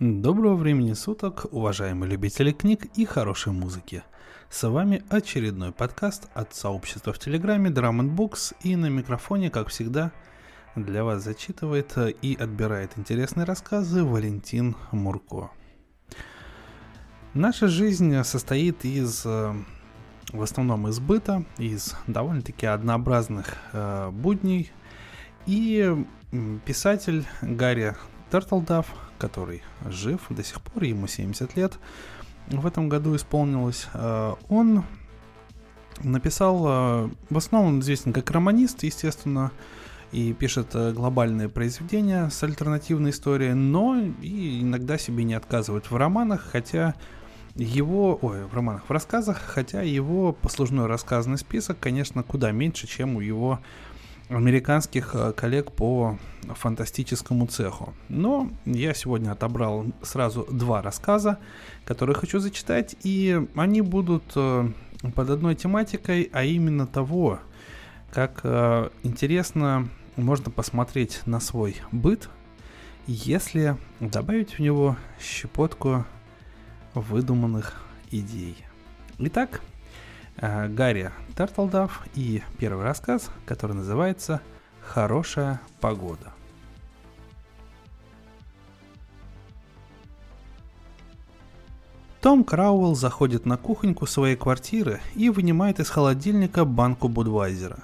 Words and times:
Доброго 0.00 0.54
времени 0.54 0.92
суток, 0.92 1.46
уважаемые 1.50 2.12
любители 2.12 2.52
книг 2.52 2.86
и 2.94 3.04
хорошей 3.04 3.52
музыки. 3.52 4.04
С 4.48 4.68
вами 4.68 5.02
очередной 5.08 5.72
подкаст 5.72 6.28
от 6.34 6.54
сообщества 6.54 7.12
в 7.12 7.18
Телеграме 7.18 7.70
Drum 7.70 8.08
Books 8.14 8.54
и 8.62 8.76
на 8.76 8.86
микрофоне, 8.86 9.50
как 9.50 9.70
всегда, 9.70 10.12
для 10.76 11.02
вас 11.02 11.24
зачитывает 11.24 11.98
и 12.22 12.38
отбирает 12.38 12.92
интересные 12.94 13.42
рассказы 13.42 14.04
Валентин 14.04 14.76
Мурко. 14.92 15.50
Наша 17.34 17.66
жизнь 17.66 18.22
состоит 18.22 18.84
из 18.84 19.26
э, 19.26 19.52
в 20.32 20.40
основном 20.40 20.86
из 20.86 21.00
быта, 21.00 21.44
из 21.58 21.96
довольно-таки 22.06 22.66
однообразных 22.66 23.56
э, 23.72 24.10
будней. 24.12 24.70
И 25.46 25.92
писатель 26.64 27.26
Гарри 27.42 27.96
Тертлдафф 28.30 28.86
который 29.18 29.62
жив 29.86 30.20
до 30.30 30.42
сих 30.42 30.60
пор, 30.60 30.84
ему 30.84 31.06
70 31.06 31.56
лет, 31.56 31.78
в 32.46 32.66
этом 32.66 32.88
году 32.88 33.14
исполнилось, 33.16 33.86
э, 33.92 34.34
он 34.48 34.84
написал, 36.02 36.64
э, 36.66 37.10
в 37.30 37.36
основном 37.36 37.74
он 37.74 37.80
известен 37.80 38.12
как 38.12 38.30
романист, 38.30 38.82
естественно, 38.82 39.52
и 40.12 40.32
пишет 40.32 40.68
э, 40.74 40.92
глобальные 40.92 41.48
произведения 41.48 42.30
с 42.30 42.42
альтернативной 42.42 43.10
историей, 43.10 43.52
но 43.52 44.00
и 44.22 44.62
иногда 44.62 44.96
себе 44.96 45.24
не 45.24 45.34
отказывает 45.34 45.90
в 45.90 45.96
романах, 45.96 46.48
хотя 46.50 46.94
его, 47.54 48.18
ой, 48.22 48.44
в 48.44 48.54
романах, 48.54 48.84
в 48.88 48.92
рассказах, 48.92 49.38
хотя 49.38 49.82
его 49.82 50.32
послужной 50.32 50.86
рассказный 50.86 51.38
список, 51.38 51.78
конечно, 51.80 52.22
куда 52.22 52.52
меньше, 52.52 52.86
чем 52.86 53.16
у 53.16 53.20
его 53.20 53.60
американских 54.28 55.14
э, 55.14 55.32
коллег 55.32 55.72
по 55.72 56.18
фантастическому 56.42 57.46
цеху. 57.46 57.94
Но 58.08 58.50
я 58.64 58.94
сегодня 58.94 59.32
отобрал 59.32 59.86
сразу 60.02 60.46
два 60.50 60.82
рассказа, 60.82 61.38
которые 61.84 62.14
хочу 62.16 62.38
зачитать, 62.38 62.96
и 63.02 63.46
они 63.54 63.80
будут 63.80 64.24
э, 64.36 64.68
под 65.14 65.30
одной 65.30 65.54
тематикой, 65.54 66.28
а 66.32 66.44
именно 66.44 66.86
того, 66.86 67.40
как 68.12 68.40
э, 68.42 68.90
интересно 69.02 69.88
можно 70.16 70.50
посмотреть 70.50 71.22
на 71.26 71.40
свой 71.40 71.76
быт, 71.92 72.28
если 73.06 73.76
добавить 74.00 74.52
в 74.52 74.58
него 74.58 74.96
щепотку 75.20 76.04
выдуманных 76.94 77.82
идей. 78.10 78.56
Итак, 79.18 79.62
Гарри 80.40 81.10
Тартлдав 81.34 82.06
и 82.14 82.42
первый 82.58 82.84
рассказ, 82.84 83.28
который 83.44 83.74
называется 83.74 84.40
«Хорошая 84.80 85.60
погода». 85.80 86.32
Том 92.20 92.44
Крауэлл 92.44 92.94
заходит 92.94 93.46
на 93.46 93.56
кухоньку 93.56 94.06
своей 94.06 94.36
квартиры 94.36 95.00
и 95.14 95.28
вынимает 95.28 95.80
из 95.80 95.88
холодильника 95.88 96.64
банку 96.64 97.08
Будвайзера. 97.08 97.78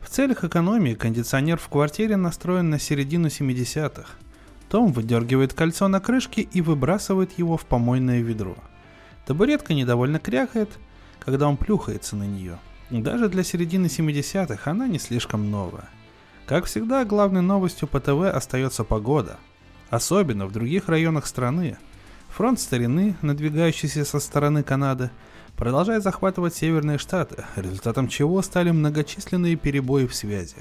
В 0.00 0.08
целях 0.08 0.44
экономии 0.44 0.94
кондиционер 0.94 1.58
в 1.58 1.68
квартире 1.68 2.16
настроен 2.16 2.70
на 2.70 2.78
середину 2.78 3.28
70-х. 3.28 4.08
Том 4.70 4.92
выдергивает 4.92 5.52
кольцо 5.52 5.88
на 5.88 6.00
крышке 6.00 6.42
и 6.42 6.62
выбрасывает 6.62 7.38
его 7.38 7.56
в 7.56 7.66
помойное 7.66 8.20
ведро. 8.20 8.56
Табуретка 9.26 9.74
недовольно 9.74 10.18
крякает– 10.18 10.70
когда 11.20 11.48
он 11.48 11.56
плюхается 11.56 12.16
на 12.16 12.24
нее. 12.24 12.58
Даже 12.90 13.28
для 13.28 13.44
середины 13.44 13.86
70-х 13.86 14.70
она 14.70 14.88
не 14.88 14.98
слишком 14.98 15.50
новая. 15.50 15.88
Как 16.46 16.64
всегда, 16.64 17.04
главной 17.04 17.42
новостью 17.42 17.86
по 17.86 18.00
ТВ 18.00 18.24
остается 18.34 18.82
погода. 18.82 19.38
Особенно 19.90 20.46
в 20.46 20.52
других 20.52 20.88
районах 20.88 21.26
страны. 21.26 21.78
Фронт 22.30 22.58
старины, 22.58 23.14
надвигающийся 23.22 24.04
со 24.04 24.18
стороны 24.18 24.64
Канады, 24.64 25.10
продолжает 25.56 26.02
захватывать 26.02 26.54
северные 26.54 26.98
штаты, 26.98 27.44
результатом 27.54 28.08
чего 28.08 28.42
стали 28.42 28.70
многочисленные 28.70 29.56
перебои 29.56 30.06
в 30.06 30.14
связи. 30.14 30.56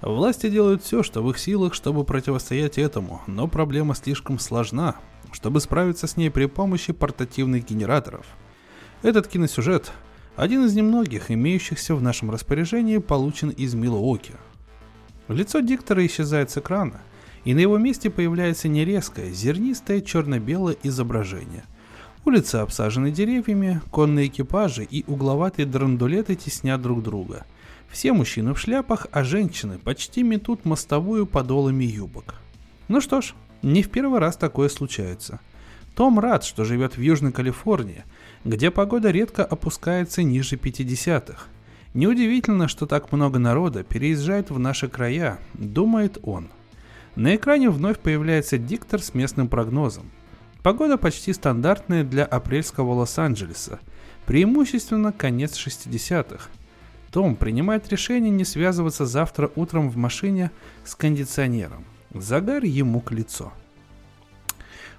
Власти 0.00 0.48
делают 0.48 0.82
все, 0.82 1.02
что 1.02 1.22
в 1.22 1.30
их 1.30 1.38
силах, 1.38 1.74
чтобы 1.74 2.04
противостоять 2.04 2.78
этому, 2.78 3.20
но 3.26 3.46
проблема 3.46 3.94
слишком 3.94 4.38
сложна, 4.38 4.96
чтобы 5.32 5.60
справиться 5.60 6.06
с 6.06 6.16
ней 6.16 6.30
при 6.30 6.46
помощи 6.46 6.92
портативных 6.92 7.64
генераторов– 7.64 8.26
этот 9.02 9.28
киносюжет, 9.28 9.92
один 10.36 10.64
из 10.64 10.74
немногих, 10.74 11.30
имеющихся 11.30 11.94
в 11.94 12.02
нашем 12.02 12.30
распоряжении, 12.30 12.98
получен 12.98 13.50
из 13.50 13.74
Милуоки. 13.74 14.34
Лицо 15.28 15.60
диктора 15.60 16.04
исчезает 16.06 16.50
с 16.50 16.58
экрана, 16.58 17.00
и 17.44 17.54
на 17.54 17.60
его 17.60 17.78
месте 17.78 18.10
появляется 18.10 18.68
нерезкое, 18.68 19.30
зернистое 19.30 20.00
черно-белое 20.00 20.76
изображение. 20.82 21.64
Улицы 22.24 22.56
обсажены 22.56 23.10
деревьями, 23.10 23.80
конные 23.90 24.26
экипажи 24.26 24.84
и 24.84 25.04
угловатые 25.06 25.66
драндулеты 25.66 26.34
теснят 26.34 26.80
друг 26.80 27.02
друга. 27.02 27.46
Все 27.88 28.12
мужчины 28.12 28.52
в 28.52 28.58
шляпах, 28.58 29.06
а 29.12 29.22
женщины 29.24 29.78
почти 29.78 30.22
метут 30.22 30.64
мостовую 30.64 31.26
подолами 31.26 31.84
юбок. 31.84 32.34
Ну 32.88 33.00
что 33.00 33.20
ж, 33.20 33.34
не 33.62 33.82
в 33.82 33.90
первый 33.90 34.18
раз 34.18 34.36
такое 34.36 34.68
случается. 34.68 35.40
Том 35.94 36.18
рад, 36.18 36.44
что 36.44 36.64
живет 36.64 36.96
в 36.96 37.00
Южной 37.00 37.32
Калифорнии– 37.32 38.04
где 38.44 38.70
погода 38.70 39.10
редко 39.10 39.44
опускается 39.44 40.22
ниже 40.22 40.56
50-х. 40.56 41.44
Неудивительно, 41.94 42.68
что 42.68 42.86
так 42.86 43.12
много 43.12 43.38
народа 43.38 43.82
переезжает 43.82 44.50
в 44.50 44.58
наши 44.58 44.88
края, 44.88 45.38
думает 45.54 46.18
он. 46.22 46.48
На 47.16 47.34
экране 47.34 47.70
вновь 47.70 47.98
появляется 47.98 48.58
диктор 48.58 49.02
с 49.02 49.14
местным 49.14 49.48
прогнозом. 49.48 50.10
Погода 50.62 50.98
почти 50.98 51.32
стандартная 51.32 52.04
для 52.04 52.24
апрельского 52.24 52.92
Лос-Анджелеса, 52.92 53.80
преимущественно 54.26 55.12
конец 55.12 55.56
60-х. 55.56 56.48
Том 57.10 57.36
принимает 57.36 57.88
решение 57.88 58.30
не 58.30 58.44
связываться 58.44 59.06
завтра 59.06 59.50
утром 59.56 59.88
в 59.88 59.96
машине 59.96 60.50
с 60.84 60.94
кондиционером. 60.94 61.84
Загар 62.12 62.64
ему 62.64 63.00
к 63.00 63.12
лицу. 63.12 63.50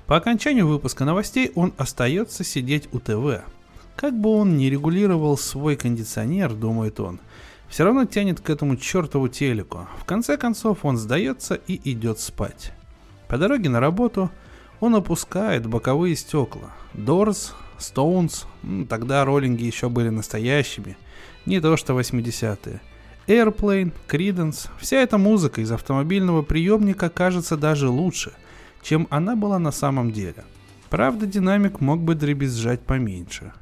По 0.09 0.18
окончанию 0.18 0.66
выпуска 0.66 1.06
новостей 1.06 1.52
он 1.53 1.72
остается 1.78 2.44
сидеть 2.44 2.90
у 2.92 3.00
ТВ. 3.00 3.44
Как 3.96 4.20
бы 4.20 4.31
он 4.31 4.58
ни 4.58 4.66
регулировал 4.66 5.38
свой 5.38 5.75
кондиционер, 5.75 6.52
думает 6.56 7.00
он, 7.00 7.20
все 7.68 7.84
равно 7.84 8.06
тянет 8.06 8.40
к 8.40 8.50
этому 8.50 8.75
чертову 8.75 9.28
телеку. 9.28 9.88
В 10.02 10.06
конце 10.06 10.36
концов 10.36 10.80
он 10.81 10.98
сдается 10.98 11.53
и 11.53 11.80
идет 11.92 12.19
спать. 12.19 12.74
По 13.28 13.38
дороге 13.38 13.69
на 13.69 13.80
работу 13.80 14.31
он 14.80 14.96
опускает 14.96 15.68
боковые 15.68 16.16
стекла. 16.16 16.72
Doors, 16.96 17.52
Stones, 17.78 18.46
тогда 18.90 19.24
роллинги 19.24 19.66
еще 19.66 19.90
были 19.90 20.09
настоящими, 20.09 20.98
не 21.46 21.59
то 21.59 21.78
что 21.78 21.94
80-е. 21.94 22.81
Airplane, 23.28 23.94
Creedence, 24.08 24.69
вся 24.80 24.98
эта 24.98 25.19
музыка 25.19 25.62
из 25.62 25.72
автомобильного 25.72 26.42
приемника 26.42 27.12
кажется 27.12 27.58
даже 27.58 27.90
лучше– 27.90 28.34
чем 28.81 29.07
она 29.09 29.35
была 29.35 29.59
на 29.59 29.72
самом 29.72 30.12
деле. 30.12 30.44
Правда, 30.90 31.28
динамик 31.28 31.81
мог 31.81 32.01
бы 32.01 32.16
дребезжать 32.16 32.81
поменьше. 32.81 33.53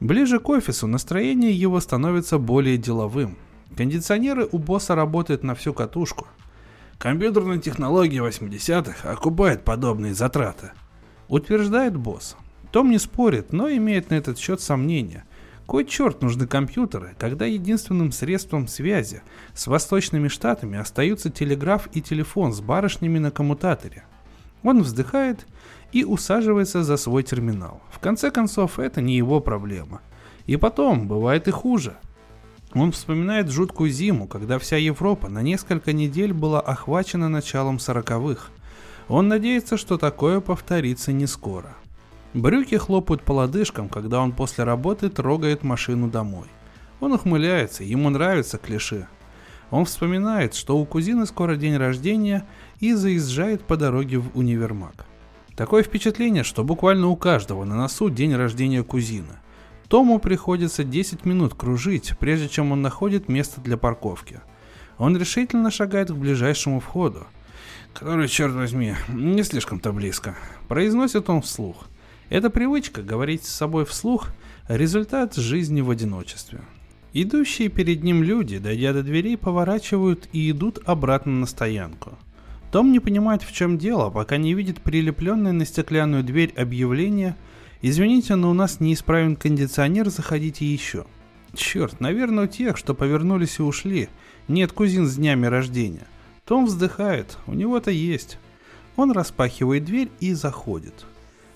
Ближе 0.00 0.38
к 0.38 0.48
офису 0.48 0.86
настроение 0.86 1.52
его 1.52 1.78
становится 1.80 2.38
более 2.38 2.78
деловым. 2.78 3.36
Кондиционеры 3.76 4.48
у 4.50 4.58
босса 4.58 4.94
работают 4.94 5.42
на 5.42 5.54
всю 5.54 5.74
катушку. 5.74 6.26
Компьютерные 6.98 7.60
технологии 7.60 8.26
80-х 8.26 9.10
окупают 9.10 9.64
подобные 9.64 10.14
затраты. 10.14 10.70
Утверждает 11.28 11.96
босс. 11.96 12.36
Том 12.70 12.90
не 12.90 12.98
спорит, 12.98 13.52
но 13.52 13.68
имеет 13.68 14.10
на 14.10 14.14
этот 14.14 14.38
счет 14.38 14.60
сомнения. 14.60 15.24
Кой 15.66 15.84
черт 15.84 16.22
нужны 16.22 16.46
компьютеры, 16.46 17.14
когда 17.18 17.46
единственным 17.46 18.12
средством 18.12 18.68
связи 18.68 19.22
с 19.54 19.66
восточными 19.66 20.28
штатами 20.28 20.78
остаются 20.78 21.30
телеграф 21.30 21.88
и 21.92 22.02
телефон 22.02 22.52
с 22.52 22.60
барышнями 22.60 23.18
на 23.18 23.30
коммутаторе– 23.30 24.04
он 24.64 24.82
вздыхает 24.82 25.46
и 25.92 26.04
усаживается 26.04 26.82
за 26.82 26.96
свой 26.96 27.22
терминал. 27.22 27.80
В 27.90 28.00
конце 28.00 28.32
концов, 28.32 28.80
это 28.80 29.00
не 29.00 29.16
его 29.16 29.40
проблема. 29.40 30.00
И 30.46 30.56
потом, 30.56 31.06
бывает 31.06 31.46
и 31.46 31.52
хуже. 31.52 31.94
Он 32.74 32.90
вспоминает 32.90 33.50
жуткую 33.50 33.90
зиму, 33.90 34.26
когда 34.26 34.58
вся 34.58 34.76
Европа 34.76 35.28
на 35.28 35.42
несколько 35.42 35.92
недель 35.92 36.32
была 36.32 36.60
охвачена 36.60 37.28
началом 37.28 37.78
сороковых. 37.78 38.50
Он 39.08 39.28
надеется, 39.28 39.76
что 39.76 39.96
такое 39.96 40.40
повторится 40.40 41.12
не 41.12 41.26
скоро. 41.26 41.76
Брюки 42.32 42.74
хлопают 42.74 43.22
по 43.22 43.32
лодыжкам, 43.32 43.88
когда 43.88 44.20
он 44.20 44.32
после 44.32 44.64
работы 44.64 45.08
трогает 45.08 45.62
машину 45.62 46.08
домой. 46.08 46.48
Он 46.98 47.12
ухмыляется, 47.12 47.84
ему 47.84 48.10
нравится 48.10 48.58
клише. 48.58 49.06
Он 49.70 49.84
вспоминает, 49.84 50.54
что 50.54 50.76
у 50.76 50.84
кузины 50.84 51.26
скоро 51.26 51.56
день 51.56 51.76
рождения 51.76 52.46
и 52.84 52.92
заезжает 52.92 53.62
по 53.62 53.76
дороге 53.76 54.18
в 54.18 54.36
универмаг. 54.36 55.06
Такое 55.56 55.82
впечатление, 55.82 56.42
что 56.44 56.64
буквально 56.64 57.08
у 57.08 57.16
каждого 57.16 57.64
на 57.64 57.76
носу 57.76 58.10
день 58.10 58.34
рождения 58.34 58.82
кузина. 58.82 59.40
Тому 59.88 60.18
приходится 60.18 60.84
10 60.84 61.24
минут 61.24 61.54
кружить, 61.54 62.12
прежде 62.18 62.48
чем 62.48 62.72
он 62.72 62.82
находит 62.82 63.28
место 63.28 63.60
для 63.60 63.76
парковки. 63.76 64.40
Он 64.98 65.16
решительно 65.16 65.70
шагает 65.70 66.10
к 66.10 66.14
ближайшему 66.14 66.80
входу. 66.80 67.26
который, 67.94 68.26
черт 68.26 68.52
возьми, 68.52 68.96
не 69.08 69.44
слишком-то 69.44 69.92
близко. 69.92 70.34
Произносит 70.66 71.30
он 71.30 71.40
вслух. 71.42 71.84
Эта 72.28 72.50
привычка 72.50 73.02
говорить 73.02 73.44
с 73.44 73.54
собой 73.54 73.84
вслух– 73.84 74.30
результат 74.68 75.36
жизни 75.36 75.80
в 75.80 75.90
одиночестве. 75.90 76.60
Идущие 77.12 77.68
перед 77.68 78.02
ним 78.02 78.24
люди, 78.24 78.58
дойдя 78.58 78.92
до 78.92 79.04
дверей, 79.04 79.36
поворачивают 79.36 80.28
и 80.32 80.50
идут 80.50 80.80
обратно 80.84 81.32
на 81.32 81.46
стоянку. 81.46 82.18
Том 82.74 82.90
не 82.90 82.98
понимает, 82.98 83.44
в 83.44 83.52
чем 83.52 83.78
дело, 83.78 84.10
пока 84.10 84.36
не 84.36 84.52
видит 84.52 84.80
прилепленное 84.80 85.52
на 85.52 85.64
стеклянную 85.64 86.24
дверь 86.24 86.52
объявление 86.56 87.36
«Извините, 87.82 88.34
но 88.34 88.50
у 88.50 88.52
нас 88.52 88.80
неисправен 88.80 89.36
кондиционер, 89.36 90.10
заходите 90.10 90.66
еще». 90.66 91.06
Черт, 91.54 92.00
наверное, 92.00 92.46
у 92.46 92.48
тех, 92.48 92.76
что 92.76 92.94
повернулись 92.94 93.60
и 93.60 93.62
ушли, 93.62 94.08
нет 94.48 94.72
кузин 94.72 95.06
с 95.06 95.14
днями 95.14 95.46
рождения. 95.46 96.08
Том 96.44 96.66
вздыхает, 96.66 97.38
у 97.46 97.52
него-то 97.52 97.92
есть. 97.92 98.38
Он 98.96 99.12
распахивает 99.12 99.84
дверь 99.84 100.10
и 100.18 100.32
заходит. 100.32 101.06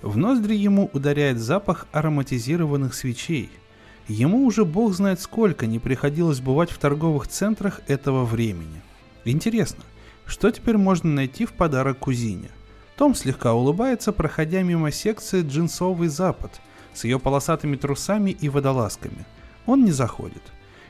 В 0.03 0.17
ноздри 0.17 0.55
ему 0.55 0.88
ударяет 0.93 1.41
запах 1.41 1.88
ароматизированных 1.91 2.94
свечей– 2.94 3.50
Ему 4.06 4.47
уже 4.47 4.64
бог 4.64 4.94
знает 4.94 5.21
сколько 5.21 5.67
не 5.67 5.79
приходилось 5.79 6.41
бывать 6.41 6.71
в 6.71 6.79
торговых 6.79 7.29
центрах 7.29 7.82
этого 7.88 8.25
времени. 8.25 8.81
Интересно, 9.26 9.85
что 10.28 10.50
теперь 10.50 10.76
можно 10.76 11.10
найти 11.10 11.44
в 11.44 11.52
подарок 11.52 11.98
кузине? 11.98 12.50
Том 12.96 13.14
слегка 13.14 13.54
улыбается, 13.54 14.12
проходя 14.12 14.62
мимо 14.62 14.92
секции 14.92 15.42
«Джинсовый 15.42 16.08
Запад» 16.08 16.60
с 16.94 17.04
ее 17.04 17.19
полосатыми 17.19 17.76
трусами 17.76 18.30
и 18.30 18.48
водолазками. 18.48 19.26
Он 19.66 19.84
не 19.84 19.90
заходит. 19.90 20.42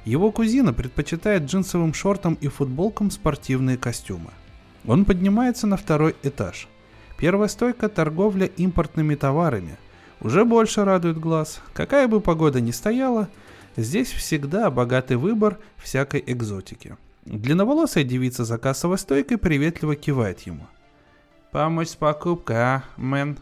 Его 0.05 0.31
кузина 0.31 0.73
предпочитает 0.73 1.45
джинсовым 1.45 1.95
шортам 1.95 2.35
и 2.41 2.49
футболкам 2.49 3.11
спортивные 3.11 3.77
костюмы. 3.77 4.31
Он 4.87 5.05
поднимается 5.05 5.67
на 5.67 5.77
второй 5.77 6.17
этаж. 6.23 6.69
Первая 7.17 7.49
стойка– 7.49 7.89
торговля 7.91 8.47
импортными 8.47 9.15
товарами– 9.15 9.77
уже 10.21 10.45
больше 10.45 10.85
радует 10.85 11.19
глаз. 11.19 11.61
Какая 11.75 12.09
бы 12.09 12.21
погода 12.21 12.61
ни 12.61 12.73
стояла, 12.73 13.29
здесь 13.77 14.11
всегда 14.11 14.71
богатый 14.71 15.17
выбор 15.17 15.59
всякой 15.77 16.23
экзотики. 16.27 16.97
Длинноволосая 17.29 18.05
девица 18.05 18.45
за 18.45 18.59
кассовой 18.59 18.99
стойкой 18.99 19.39
приветливо 19.39 19.95
кивает 19.95 20.41
ему. 20.41 20.67
«Помочь 21.53 21.89
с 21.89 21.97
покупкой, 21.97 22.57
а, 22.57 22.85
мэн?» 22.97 23.39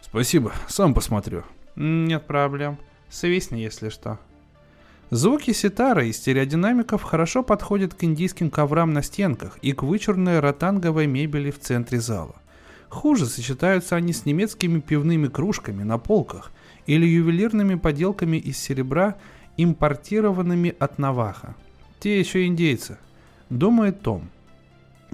«Спасибо, 0.00 0.52
сам 0.68 0.94
посмотрю». 0.94 1.42
«Нет 1.74 2.26
проблем. 2.26 2.78
Свистни, 3.08 3.60
если 3.60 3.88
что». 3.88 4.18
Звуки 5.10 5.52
ситара 5.52 6.04
и 6.04 6.12
стереодинамиков 6.12 7.02
хорошо 7.02 7.42
подходят 7.42 7.94
к 7.94 8.04
индийским 8.04 8.50
коврам 8.50 8.92
на 8.92 9.02
стенках 9.02 9.58
и 9.62 9.72
к 9.72 9.82
вычурной 9.82 10.40
ротанговой 10.40 11.06
мебели 11.06 11.50
в 11.50 11.58
центре 11.58 12.00
зала– 12.00 12.36
Хуже 12.88 13.26
сочетаются 13.26 13.96
они 13.96 14.12
с 14.12 14.24
немецкими 14.24 14.80
пивными 14.80 15.28
кружками 15.28 15.82
на 15.82 15.98
полках 15.98 16.52
или 16.86 17.06
ювелирными 17.06 17.74
поделками 17.74 18.38
из 18.38 18.58
серебра, 18.58 19.16
импортированными 19.56 20.74
от 20.78 20.98
Наваха. 20.98 21.54
Те 22.00 22.18
еще 22.18 22.46
индейцы, 22.46 22.98
думает 23.50 24.02
Том. 24.02 24.30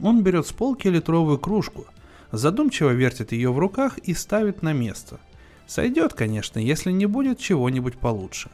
Он 0.03 0.23
берет 0.23 0.47
с 0.47 0.53
полки 0.53 0.89
литровую 0.89 1.39
кружку, 1.39 1.87
задумчиво 2.33 2.91
вертит 2.91 3.33
ее 3.33 3.53
в 3.53 3.59
руках 3.59 3.99
и 3.99 4.15
ставит 4.15 4.63
на 4.63 4.73
место. 4.73 5.19
Сойдет, 5.67 6.15
конечно, 6.15 6.59
если 6.59 6.91
не 6.93 7.07
будет 7.07 7.39
чего-нибудь 7.39 7.97
получше. 7.97 8.51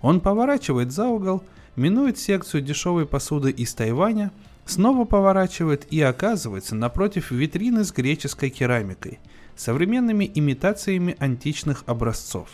Он 0.00 0.20
поворачивает 0.20 0.92
за 0.92 1.06
угол, 1.06 1.42
минует 1.76 2.18
секцию 2.18 2.62
дешевой 2.62 3.06
посуды 3.06 3.50
из 3.50 3.72
Тайваня– 3.74 4.30
Снова 4.70 5.04
поворачивает 5.04 5.92
и 5.92 6.00
оказывается 6.00 6.76
напротив 6.76 7.32
витрины 7.32 7.82
с 7.82 7.90
греческой 7.90 8.50
керамикой, 8.50 9.18
современными 9.56 10.30
имитациями 10.32 11.16
античных 11.18 11.82
образцов. 11.86 12.48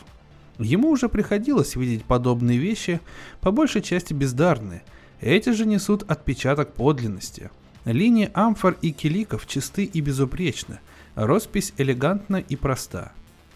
Ему 0.58 0.88
уже 0.88 1.10
приходилось 1.10 1.76
видеть 1.76 2.04
подобные 2.04 2.56
вещи, 2.56 3.00
по 3.42 3.50
большей 3.50 3.82
части 3.82 4.14
бездарные. 4.14 4.82
Эти 5.20 5.50
же 5.50 5.66
несут 5.66 6.04
отпечаток 6.10 6.72
подлинности. 6.72 7.50
Линии 7.84 8.30
амфор 8.34 8.76
и 8.82 8.90
киликов 8.90 9.46
чисты 9.46 9.84
и 9.84 10.00
безупречны, 10.00 10.80
роспись 11.14 11.72
элегантна 11.76 12.36
и 12.36 12.56
проста. 12.56 13.12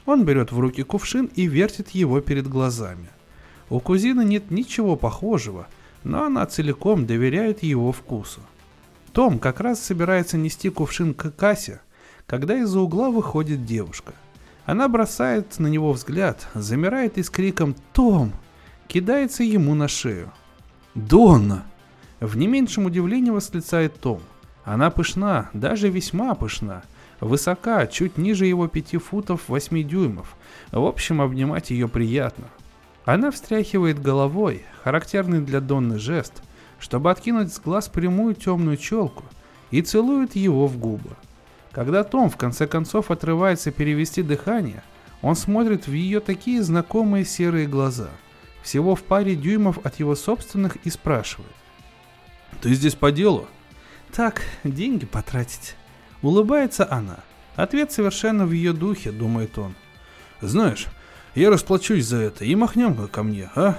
Он 0.07 0.25
берет 0.25 0.53
в 0.53 0.59
руки 0.59 0.83
кувшин 0.83 1.31
и 1.35 1.47
вертит 1.47 1.91
его 1.91 2.21
перед 2.21 2.49
глазами. 2.49 3.09
У 3.69 3.81
кузины 3.81 4.25
нет 4.25 4.51
ничего 4.51 4.97
похожего– 4.97 5.67
но 6.05 6.25
она 6.25 6.47
целиком 6.47 7.07
доверяет 7.07 7.63
его 7.63 7.93
вкусу. 7.93 8.41
Том 9.13 9.39
как 9.39 9.61
раз 9.61 9.81
собирается 9.81 10.39
нести 10.39 10.71
кувшин 10.71 11.15
к 11.15 11.31
кассе, 11.31 11.81
когда 12.27 12.57
из-за 12.59 12.81
угла 12.81 13.11
выходит 13.11 13.65
девушка. 13.65 14.15
Она 14.65 14.89
бросает 14.89 15.59
на 15.59 15.67
него 15.67 15.93
взгляд, 15.93 16.47
замирает 16.55 17.19
и 17.19 17.23
с 17.23 17.31
криком 17.31 17.75
«Том!» 17.93 18.33
кидается 18.87 19.43
ему 19.43 19.75
на 19.75 19.89
шею. 19.89 20.33
«Донна!» 20.95 21.65
В 22.21 22.37
не 22.37 22.47
меньшем 22.47 22.87
удивлении 22.87 23.31
восклицает 23.31 24.01
Том. 24.01 24.21
Она 24.65 24.91
пышна, 24.91 25.49
даже 25.53 25.89
весьма 25.89 26.35
пышна. 26.35 26.83
Высока, 27.21 27.87
чуть 27.87 28.19
ниже 28.19 28.47
его 28.47 28.67
пяти 28.67 28.99
футов 28.99 29.49
восьми 29.49 29.83
дюймов. 29.83 30.37
В 30.73 30.85
общем, 30.85 31.21
обнимать 31.21 31.71
ее 31.71 31.89
приятно. 31.89 32.47
Она 33.05 33.31
встряхивает 33.31 34.03
головой, 34.03 34.65
характерный 34.83 35.41
для 35.41 35.61
Донны 35.61 35.99
жест, 35.99 36.43
чтобы 36.79 37.11
откинуть 37.11 37.53
с 37.53 37.61
глаз 37.61 37.89
прямую 37.89 38.35
темную 38.35 38.77
челку, 38.77 39.25
и 39.71 39.83
целует 39.83 40.37
его 40.37 40.67
в 40.67 40.79
губы. 40.79 41.11
Когда 41.73 42.05
Том 42.05 42.29
в 42.31 42.37
конце 42.37 42.67
концов 42.67 43.11
отрывается 43.11 43.71
перевести 43.71 44.23
дыхание, 44.23 44.83
он 45.23 45.37
смотрит 45.37 45.87
в 45.87 45.93
ее 45.93 46.21
такие 46.21 46.63
знакомые 46.63 47.25
серые 47.25 47.67
глаза, 47.67 48.09
всего 48.63 48.95
в 48.95 49.03
паре 49.03 49.35
дюймов 49.35 49.79
от 49.85 49.99
его 49.99 50.15
собственных 50.15 50.77
и 50.85 50.91
спрашивает. 50.91 51.51
«Ты 52.61 52.75
здесь 52.75 52.95
по 52.95 53.11
делу?» 53.11 53.49
«Так, 54.13 54.43
деньги 54.65 55.07
потратить». 55.07 55.77
Улыбается 56.23 56.87
она. 56.91 57.21
Ответ 57.57 57.93
совершенно 57.93 58.47
в 58.47 58.53
ее 58.53 58.73
духе, 58.73 59.13
думает 59.13 59.59
он. 59.59 59.75
«Знаешь, 60.41 60.87
я 61.35 61.51
расплачусь 61.51 62.07
за 62.07 62.19
это 62.19 62.45
и 62.45 62.55
махнем 62.55 63.09
ко 63.09 63.23
мне, 63.23 63.51
а?» 63.55 63.79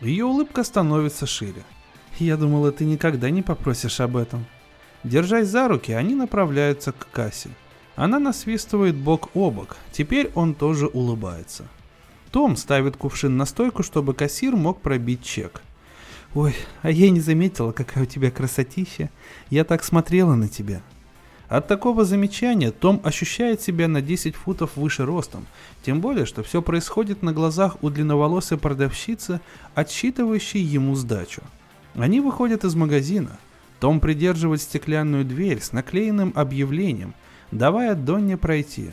Ее 0.00 0.24
улыбка 0.24 0.64
становится 0.64 1.26
шире. 1.26 1.62
«Я 2.18 2.36
думала, 2.36 2.72
ты 2.72 2.84
никогда 2.84 3.30
не 3.30 3.42
попросишь 3.42 4.00
об 4.00 4.16
этом». 4.16 4.46
Держась 5.04 5.48
за 5.48 5.68
руки, 5.68 5.92
они 5.92 6.14
направляются 6.14 6.92
к 6.92 7.10
кассе. 7.10 7.50
Она 7.96 8.18
насвистывает 8.18 8.96
бок 8.96 9.30
о 9.34 9.50
бок, 9.50 9.76
теперь 9.90 10.30
он 10.34 10.54
тоже 10.54 10.86
улыбается. 10.86 11.66
Том 12.32 12.56
ставит 12.56 12.96
кувшин 12.96 13.36
на 13.36 13.46
стойку, 13.46 13.84
чтобы 13.84 14.14
кассир 14.14 14.56
мог 14.56 14.80
пробить 14.80 15.22
чек. 15.22 15.62
«Ой, 16.34 16.54
а 16.80 16.90
я 16.90 17.10
не 17.10 17.20
заметила, 17.20 17.72
какая 17.72 18.04
у 18.04 18.06
тебя 18.06 18.30
красотища. 18.30 19.10
Я 19.50 19.64
так 19.64 19.84
смотрела 19.84 20.34
на 20.34 20.48
тебя», 20.48 20.82
от 21.52 21.68
такого 21.68 22.06
замечания 22.06 22.70
Том 22.70 22.98
ощущает 23.04 23.60
себя 23.60 23.86
на 23.86 24.00
10 24.00 24.36
футов 24.36 24.70
выше 24.76 25.04
ростом, 25.04 25.46
тем 25.84 26.00
более, 26.00 26.24
что 26.24 26.42
все 26.42 26.62
происходит 26.62 27.22
на 27.22 27.34
глазах 27.34 27.76
у 27.82 27.90
длинноволосой 27.90 28.56
продавщицы, 28.56 29.38
отсчитывающей 29.74 30.62
ему 30.62 30.94
сдачу. 30.94 31.42
Они 31.94 32.20
выходят 32.20 32.64
из 32.64 32.74
магазина. 32.74 33.38
Том 33.80 34.00
придерживает 34.00 34.62
стеклянную 34.62 35.26
дверь 35.26 35.60
с 35.60 35.72
наклеенным 35.72 36.32
объявлением, 36.34 37.12
давая 37.50 37.96
Донне 37.96 38.38
пройти. 38.38 38.92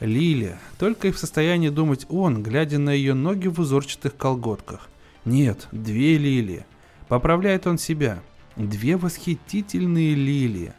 Лилия, 0.00 0.58
только 0.78 1.08
и 1.08 1.12
в 1.12 1.18
состоянии 1.18 1.68
думать 1.68 2.06
он, 2.08 2.42
глядя 2.42 2.78
на 2.78 2.90
ее 2.90 3.12
ноги 3.14 3.48
в 3.48 3.60
узорчатых 3.60 4.16
колготках. 4.16 4.88
Нет, 5.26 5.68
две 5.72 6.16
лилии. 6.16 6.64
Поправляет 7.08 7.66
он 7.66 7.76
себя. 7.76 8.22
Две 8.56 8.96
восхитительные 8.96 10.14
лилии. 10.14 10.72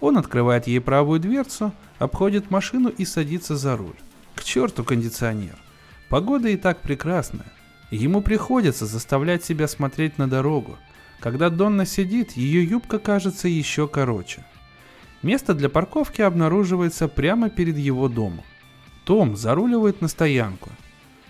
Он 0.00 0.18
открывает 0.18 0.66
ей 0.66 0.80
правую 0.80 1.20
дверцу, 1.20 1.72
обходит 1.98 2.50
машину 2.50 2.90
и 2.90 3.04
садится 3.04 3.56
за 3.56 3.76
руль. 3.76 3.96
К 4.34 4.44
черту 4.44 4.84
кондиционер. 4.84 5.56
Погода 6.10 6.48
и 6.48 6.56
так 6.56 6.80
прекрасная. 6.82 7.50
Ему 7.90 8.20
приходится 8.20 8.84
заставлять 8.86 9.44
себя 9.44 9.68
смотреть 9.68 10.18
на 10.18 10.28
дорогу. 10.28 10.76
Когда 11.20 11.50
Донна 11.50 11.86
сидит, 11.86 12.32
ее 12.32 12.64
юбка 12.64 12.98
кажется 12.98 13.48
еще 13.48 13.86
короче. 13.86 14.44
Место 15.22 15.54
для 15.54 15.68
парковки 15.68 16.20
обнаруживается 16.22 17.08
прямо 17.08 17.48
перед 17.48 17.76
его 17.76 18.08
домом. 18.08 18.42
Том 19.04 19.36
заруливает 19.36 20.00
на 20.00 20.08
стоянку. 20.08 20.70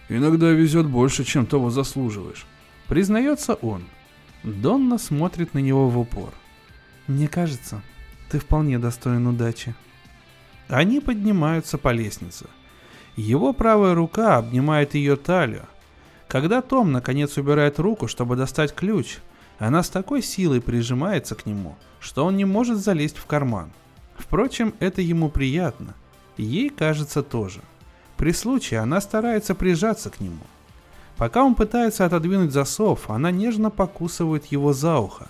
«Иногда 0.09 0.51
везет 0.51 0.87
больше, 0.87 1.25
чем 1.25 1.47
того 1.47 1.71
заслуживаешь»,— 1.71 2.47
признается 2.89 3.55
он. 3.55 3.85
Донна 4.43 4.99
смотрит 4.99 5.55
на 5.55 5.59
него 5.59 5.89
в 5.89 5.99
упор. 5.99 6.33
«Мне 7.07 7.29
кажется, 7.29 7.83
ты 8.31 8.39
вполне 8.39 8.79
достоин 8.79 9.27
удачи. 9.27 9.75
Они 10.69 11.01
поднимаются 11.01 11.77
по 11.77 11.93
лестнице. 11.93 12.47
Его 13.15 13.53
правая 13.53 13.95
рука 13.95 14.39
обнимает 14.39 14.95
ее 14.95 15.17
талию. 15.17 15.67
Когда 16.29 16.63
Том 16.63 16.93
наконец 16.93 17.37
убирает 17.37 17.79
руку, 17.79 18.09
чтобы 18.09 18.37
достать 18.37 18.75
ключ, 18.75 19.19
она 19.59 19.83
с 19.83 19.91
такой 19.91 20.23
силой 20.23 20.63
прижимается 20.63 21.35
к 21.35 21.45
нему, 21.45 21.77
что 22.01 22.25
он 22.25 22.39
не 22.39 22.47
может 22.47 22.79
залезть 22.79 23.19
в 23.19 23.27
карман. 23.27 23.71
Впрочем, 24.23 24.73
это 24.79 25.03
ему 25.03 25.29
приятно. 25.29 25.95
Ей 26.37 26.71
кажется 26.71 27.23
тоже. 27.23 27.61
При 28.17 28.33
случае 28.33 28.81
она 28.81 29.01
старается 29.01 29.55
прижаться 29.55 30.11
к 30.11 30.21
нему. 30.21 30.45
Пока 31.17 31.43
он 31.43 31.57
пытается 31.57 32.07
отодвинуть 32.07 32.53
засов, 32.53 33.11
она 33.11 33.33
нежно 33.33 33.69
покусывает 33.69 34.47
его 34.47 34.73
за 34.73 34.99
ухо. 34.99 35.29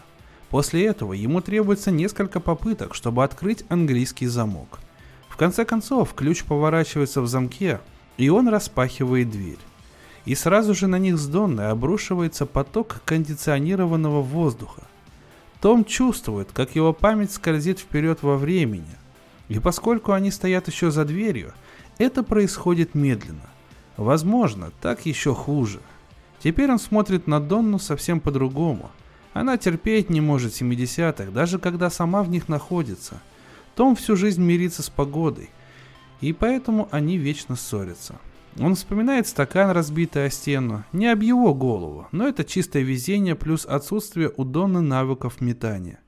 После 0.50 0.84
этого 0.84 1.14
ему 1.14 1.40
требуется 1.40 1.90
несколько 1.90 2.38
попыток, 2.38 2.94
чтобы 2.94 3.24
открыть 3.24 3.64
английский 3.70 4.26
замок. 4.26 4.78
В 5.28 5.36
конце 5.38 5.64
концов, 5.64 6.12
ключ 6.14 6.44
поворачивается 6.44 7.22
в 7.22 7.26
замке, 7.26 7.80
и 8.18 8.28
он 8.28 8.48
распахивает 8.48 9.30
дверь. 9.30 9.58
И 10.26 10.34
сразу 10.34 10.74
же 10.74 10.86
на 10.86 10.98
них 10.98 11.16
с 11.16 11.26
Донной 11.26 11.70
обрушивается 11.70 12.44
поток 12.44 13.00
кондиционированного 13.06 14.20
воздуха. 14.20 14.82
Том 15.62 15.84
чувствует, 15.84 16.50
как 16.52 16.74
его 16.74 16.92
память 16.92 17.30
скользит 17.30 17.78
вперед 17.78 18.18
во 18.22 18.36
времени. 18.36 18.96
И 19.48 19.60
поскольку 19.60 20.10
они 20.10 20.32
стоят 20.32 20.66
еще 20.66 20.90
за 20.90 21.04
дверью, 21.04 21.54
это 21.98 22.24
происходит 22.24 22.96
медленно. 22.96 23.48
Возможно, 23.96 24.72
так 24.80 25.06
еще 25.06 25.36
хуже. 25.36 25.80
Теперь 26.42 26.72
он 26.72 26.80
смотрит 26.80 27.28
на 27.28 27.38
Донну 27.38 27.78
совсем 27.78 28.18
по-другому. 28.18 28.90
Она 29.34 29.56
терпеть 29.56 30.10
не 30.10 30.20
может 30.20 30.60
70-х, 30.60 31.30
даже 31.30 31.60
когда 31.60 31.90
сама 31.90 32.24
в 32.24 32.28
них 32.28 32.48
находится. 32.48 33.22
Том 33.76 33.94
всю 33.94 34.16
жизнь 34.16 34.42
мирится 34.42 34.82
с 34.82 34.90
погодой, 34.90 35.48
и 36.20 36.32
поэтому 36.32 36.88
они 36.90 37.18
вечно 37.18 37.54
ссорятся. 37.54 38.16
Он 38.58 38.74
вспоминает 38.74 39.26
стакан, 39.26 39.70
разбитый 39.70 40.26
о 40.26 40.30
стену, 40.30 40.84
не 40.92 41.06
об 41.06 41.22
его 41.22 41.54
голову, 41.54 42.08
но 42.12 42.28
это 42.28 42.44
чистое 42.44 42.82
везение 42.82 43.34
плюс 43.34 43.64
отсутствие 43.64 44.30
у 44.36 44.44
Донны 44.44 44.82
навыков 44.82 45.40
метания. 45.40 46.00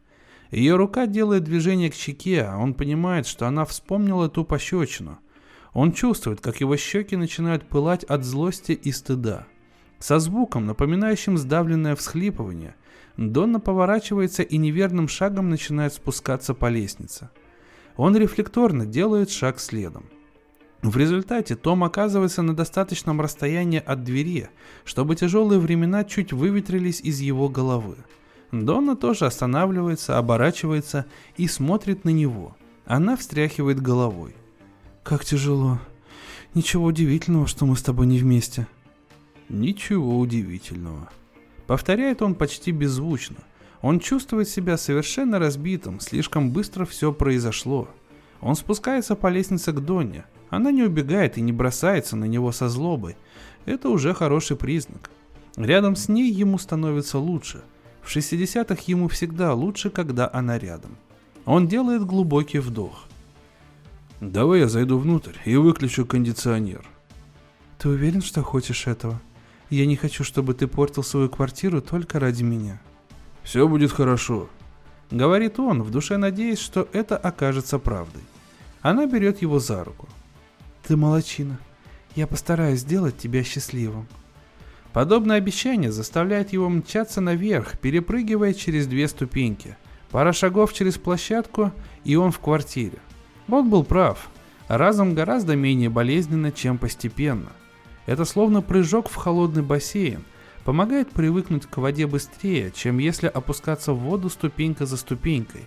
Ее 0.51 0.77
рука 0.77 1.07
делает 1.07 1.45
движение 1.45 1.91
к 1.91 1.95
щеке, 1.95 2.43
а 2.43 2.59
он 2.59 2.75
понимает, 2.75 3.27
что 3.27 3.47
она 3.47 3.65
вспомнила 3.65 4.29
ту 4.29 4.45
пощечину. 4.45 5.19
Он 5.73 5.93
чувствует, 5.93 6.41
как 6.41 6.61
его 6.61 6.77
щеки 6.77 7.17
начинают 7.17 7.67
пылать 7.67 8.05
от 8.05 8.25
злости 8.25 8.73
и 8.73 8.93
стыда. 8.93 9.47
Со 9.99 10.19
звуком, 10.19 10.67
напоминающим 10.67 11.39
сдавленное 11.39 11.97
всхлипывание, 11.97 12.75
Донна 13.17 13.59
поворачивается 13.59 14.43
и 14.43 14.59
неверным 14.59 15.09
шагом 15.09 15.49
начинает 15.49 15.95
спускаться 15.95 16.53
по 16.53 16.69
лестнице. 16.69 17.31
Он 17.97 18.17
рефлекторно 18.17 18.87
делает 18.87 19.31
шаг 19.31 19.59
следом. 19.59 20.05
В 20.85 20.99
результате 20.99 21.57
Том 21.57 21.83
оказывается 21.83 22.43
на 22.43 22.55
достаточном 22.55 23.23
расстоянии 23.23 23.83
от 23.83 24.05
двери, 24.05 24.51
чтобы 24.85 25.17
тяжелые 25.17 25.59
времена 25.59 26.05
чуть 26.05 26.35
выветрились 26.35 27.01
из 27.01 27.21
его 27.21 27.49
головы. 27.49 27.97
Донна 28.53 28.95
тоже 28.95 29.25
останавливается, 29.25 30.19
оборачивается 30.19 31.07
и 31.39 31.49
смотрит 31.49 32.05
на 32.05 32.11
него. 32.11 32.55
Она 32.85 33.17
встряхивает 33.17 33.81
головой. 33.81 34.37
Как 35.03 35.25
тяжело. 35.25 35.81
Ничего 36.53 36.85
удивительного, 36.85 37.47
что 37.47 37.65
мы 37.65 37.79
с 37.79 37.83
тобой 37.83 38.07
не 38.07 38.19
вместе. 38.19 38.67
Ничего 39.49 40.19
удивительного. 40.19 41.09
Повторяет 41.67 42.21
он 42.21 42.35
почти 42.35 42.73
беззвучно. 42.73 43.39
Он 43.81 44.01
чувствует 44.01 44.51
себя 44.51 44.77
совершенно 44.77 45.39
разбитым, 45.39 45.99
слишком 46.01 46.51
быстро 46.51 46.85
все 46.85 47.11
произошло. 47.11 47.89
Он 48.43 48.55
спускается 48.55 49.15
по 49.15 49.29
лестнице 49.29 49.73
к 49.73 49.81
Донне. 49.81 50.27
Она 50.51 50.71
не 50.71 50.83
убегает 50.83 51.39
и 51.39 51.41
не 51.41 51.53
бросается 51.53 52.17
на 52.17 52.25
него 52.25 52.53
со 52.53 52.69
злобой. 52.69 53.17
Это 53.67 53.89
уже 53.89 54.15
хороший 54.15 54.57
признак. 54.57 55.11
Рядом 55.57 55.97
с 55.97 56.09
ней 56.09 56.31
ему 56.31 56.59
становится 56.59 57.19
лучше. 57.19 57.63
В 58.03 58.15
60-х 58.15 58.83
ему 58.87 59.09
всегда 59.09 59.55
лучше, 59.55 59.91
когда 59.91 60.29
она 60.33 60.59
рядом. 60.59 60.97
Он 61.47 61.69
делает 61.69 62.05
глубокий 62.05 62.59
вдох. 62.59 63.07
Давай 64.21 64.61
я 64.61 64.69
зайду 64.69 64.99
внутрь 64.99 65.37
и 65.45 65.57
выключу 65.57 66.07
кондиционер. 66.07 66.87
Ты 67.79 67.89
уверен, 67.89 68.23
что 68.23 68.43
хочешь 68.43 68.87
этого? 68.87 69.21
Я 69.71 69.87
не 69.87 69.97
хочу, 69.97 70.25
чтобы 70.25 70.55
ты 70.55 70.67
портил 70.67 71.03
свою 71.03 71.29
квартиру 71.29 71.81
только 71.83 72.21
ради 72.21 72.43
меня. 72.43 72.81
Все 73.43 73.69
будет 73.69 73.93
хорошо. 73.93 74.49
Говорит 75.11 75.59
он, 75.59 75.83
в 75.83 75.91
душе 75.91 76.17
надеясь, 76.17 76.59
что 76.59 76.89
это 76.93 77.17
окажется 77.17 77.79
правдой. 77.79 78.23
Она 78.81 79.07
берет 79.07 79.43
его 79.43 79.59
за 79.59 79.85
руку. 79.85 80.09
Ты 80.87 80.97
молочина. 80.97 81.59
Я 82.15 82.27
постараюсь 82.27 82.81
сделать 82.81 83.17
тебя 83.17 83.43
счастливым. 83.43 84.07
Подобное 84.93 85.39
обещание 85.39 85.91
заставляет 85.91 86.53
его 86.53 86.69
мчаться 86.69 87.21
наверх, 87.21 87.79
перепрыгивая 87.79 88.53
через 88.53 88.87
две 88.87 89.09
ступеньки. 89.09 89.77
Пара 90.11 90.33
шагов 90.33 90.73
через 90.73 90.99
площадку, 90.99 91.73
и 92.05 92.17
он 92.17 92.31
в 92.31 92.39
квартире. 92.39 92.99
Он 93.49 93.69
был 93.69 93.83
прав. 93.83 94.29
Разом 94.69 95.15
гораздо 95.15 95.57
менее 95.57 95.91
болезненно, 95.91 96.53
чем 96.53 96.79
постепенно. 96.79 97.51
Это 98.07 98.25
словно 98.25 98.63
прыжок 98.63 99.09
в 99.09 99.15
холодный 99.17 99.63
бассейн, 99.63 100.23
помогает 100.65 101.11
привыкнуть 101.11 101.67
к 101.67 101.79
воде 101.79 102.07
быстрее, 102.07 102.71
чем 102.71 102.99
если 102.99 103.27
опускаться 103.27 103.93
в 103.93 103.99
воду 103.99 104.29
ступенька 104.29 104.87
за 104.87 104.99
ступенькой. 104.99 105.65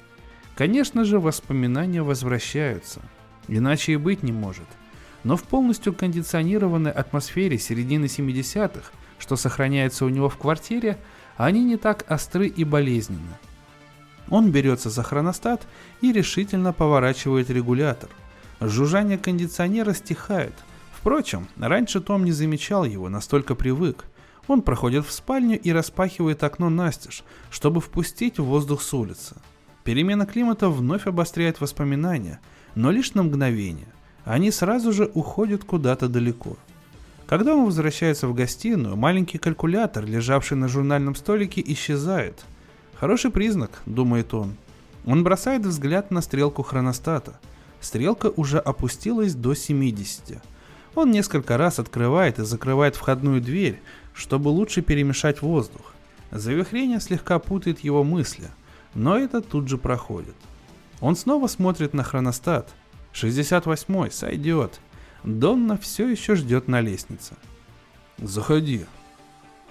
Конечно 0.56 1.04
же, 1.04 1.20
воспоминания 1.20 2.04
возвращаются. 2.04 3.02
Иначе 3.48 3.94
и 3.94 3.98
быть 3.98 4.24
не 4.24 4.32
может. 4.32 4.68
Но 5.28 5.36
в 5.36 5.44
полностью 5.44 5.94
кондиционированной 5.94 6.90
атмосфере 6.90 7.58
середины 7.58 8.06
70-х, 8.06 8.94
что 9.20 9.36
сохраняется 9.36 10.06
у 10.06 10.10
него 10.10 10.30
в 10.30 10.38
квартире, 10.38 10.98
они 11.36 11.66
не 11.66 11.76
так 11.76 12.10
остры 12.10 12.48
и 12.48 12.64
болезненны. 12.64 13.34
Он 14.30 14.52
берется 14.54 14.90
за 14.90 15.04
хроностат 15.04 15.68
и 16.00 16.14
решительно 16.14 16.72
поворачивает 16.72 17.50
регулятор. 17.50 18.10
Жужжание 18.62 19.18
кондиционера 19.18 19.92
стихает. 19.92 20.54
Впрочем, 20.94 21.50
раньше 21.58 22.00
Том 22.00 22.24
не 22.24 22.32
замечал 22.32 22.86
его, 22.86 23.10
настолько 23.10 23.54
привык. 23.54 24.06
Он 24.48 24.62
проходит 24.62 25.06
в 25.06 25.12
спальню 25.12 25.60
и 25.60 25.74
распахивает 25.74 26.42
окно 26.46 26.70
настежь, 26.70 27.26
чтобы 27.52 27.82
впустить 27.82 28.40
воздух 28.40 28.82
с 28.82 28.94
улицы. 28.94 29.36
Перемена 29.84 30.26
климата 30.26 30.70
вновь 30.70 31.06
обостряет 31.06 31.60
воспоминания, 31.60 32.40
но 32.76 32.92
лишь 32.92 33.14
на 33.14 33.24
мгновение. 33.24 33.90
Они 34.28 34.52
сразу 34.52 34.94
же 34.94 35.10
уходят 35.16 35.64
куда-то 35.64 36.08
далеко. 36.08 36.58
Когда 37.26 37.56
он 37.56 37.66
возвращается 37.66 38.28
в 38.28 38.36
гостиную, 38.36 38.96
маленький 38.96 39.40
калькулятор, 39.40 40.06
лежавший 40.06 40.58
на 40.58 40.68
журнальном 40.68 41.16
столике, 41.16 41.64
исчезает– 41.66 42.46
Хороший 43.00 43.30
признак, 43.30 43.84
думает 43.86 44.34
он. 44.34 44.56
Он 45.06 45.24
бросает 45.24 45.64
взгляд 45.64 46.10
на 46.10 46.22
стрелку 46.22 46.64
хроностата. 46.64 47.40
Стрелка 47.80 48.32
уже 48.36 48.58
опустилась 48.58 49.36
до 49.36 49.54
70. 49.54 50.42
Он 50.96 51.12
несколько 51.12 51.58
раз 51.58 51.78
открывает 51.78 52.40
и 52.40 52.44
закрывает 52.44 52.96
входную 52.96 53.40
дверь, 53.40 53.80
чтобы 54.16 54.50
лучше 54.50 54.82
перемешать 54.82 55.44
воздух. 55.44 55.94
Завихрение 56.32 57.00
слегка 57.00 57.38
путает 57.38 57.82
его 57.82 58.04
мысли, 58.04 58.50
но 58.96 59.16
это 59.16 59.42
тут 59.42 59.68
же 59.68 59.78
проходит. 59.78 60.36
Он 61.00 61.16
снова 61.16 61.46
смотрит 61.46 61.94
на 61.94 62.04
хроностат. 62.04 62.68
68-й, 63.24 64.12
сойдет. 64.12 64.80
Донна 65.24 65.78
все 65.78 66.08
еще 66.08 66.36
ждет 66.36 66.68
на 66.68 66.82
лестнице. 66.82 67.36
«Заходи». 68.18 68.86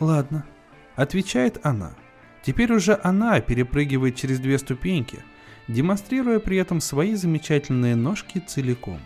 «Ладно»,— 0.00 0.44
отвечает 0.96 1.64
она. 1.64 1.94
Теперь 2.42 2.72
уже 2.72 2.98
она 3.02 3.40
перепрыгивает 3.40 4.14
через 4.16 4.38
две 4.38 4.58
ступеньки, 4.58 5.20
демонстрируя 5.68 6.38
при 6.38 6.58
этом 6.58 6.80
свои 6.80 7.14
замечательные 7.14 7.96
ножки 7.96 8.38
целиком. 8.38 9.00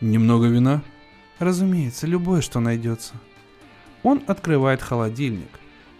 Немного 0.00 0.46
вина? 0.46 0.82
Разумеется, 1.38 2.06
любое, 2.06 2.40
что 2.40 2.58
найдется. 2.58 3.14
Он 4.02 4.22
открывает 4.26 4.82
холодильник. 4.82 5.50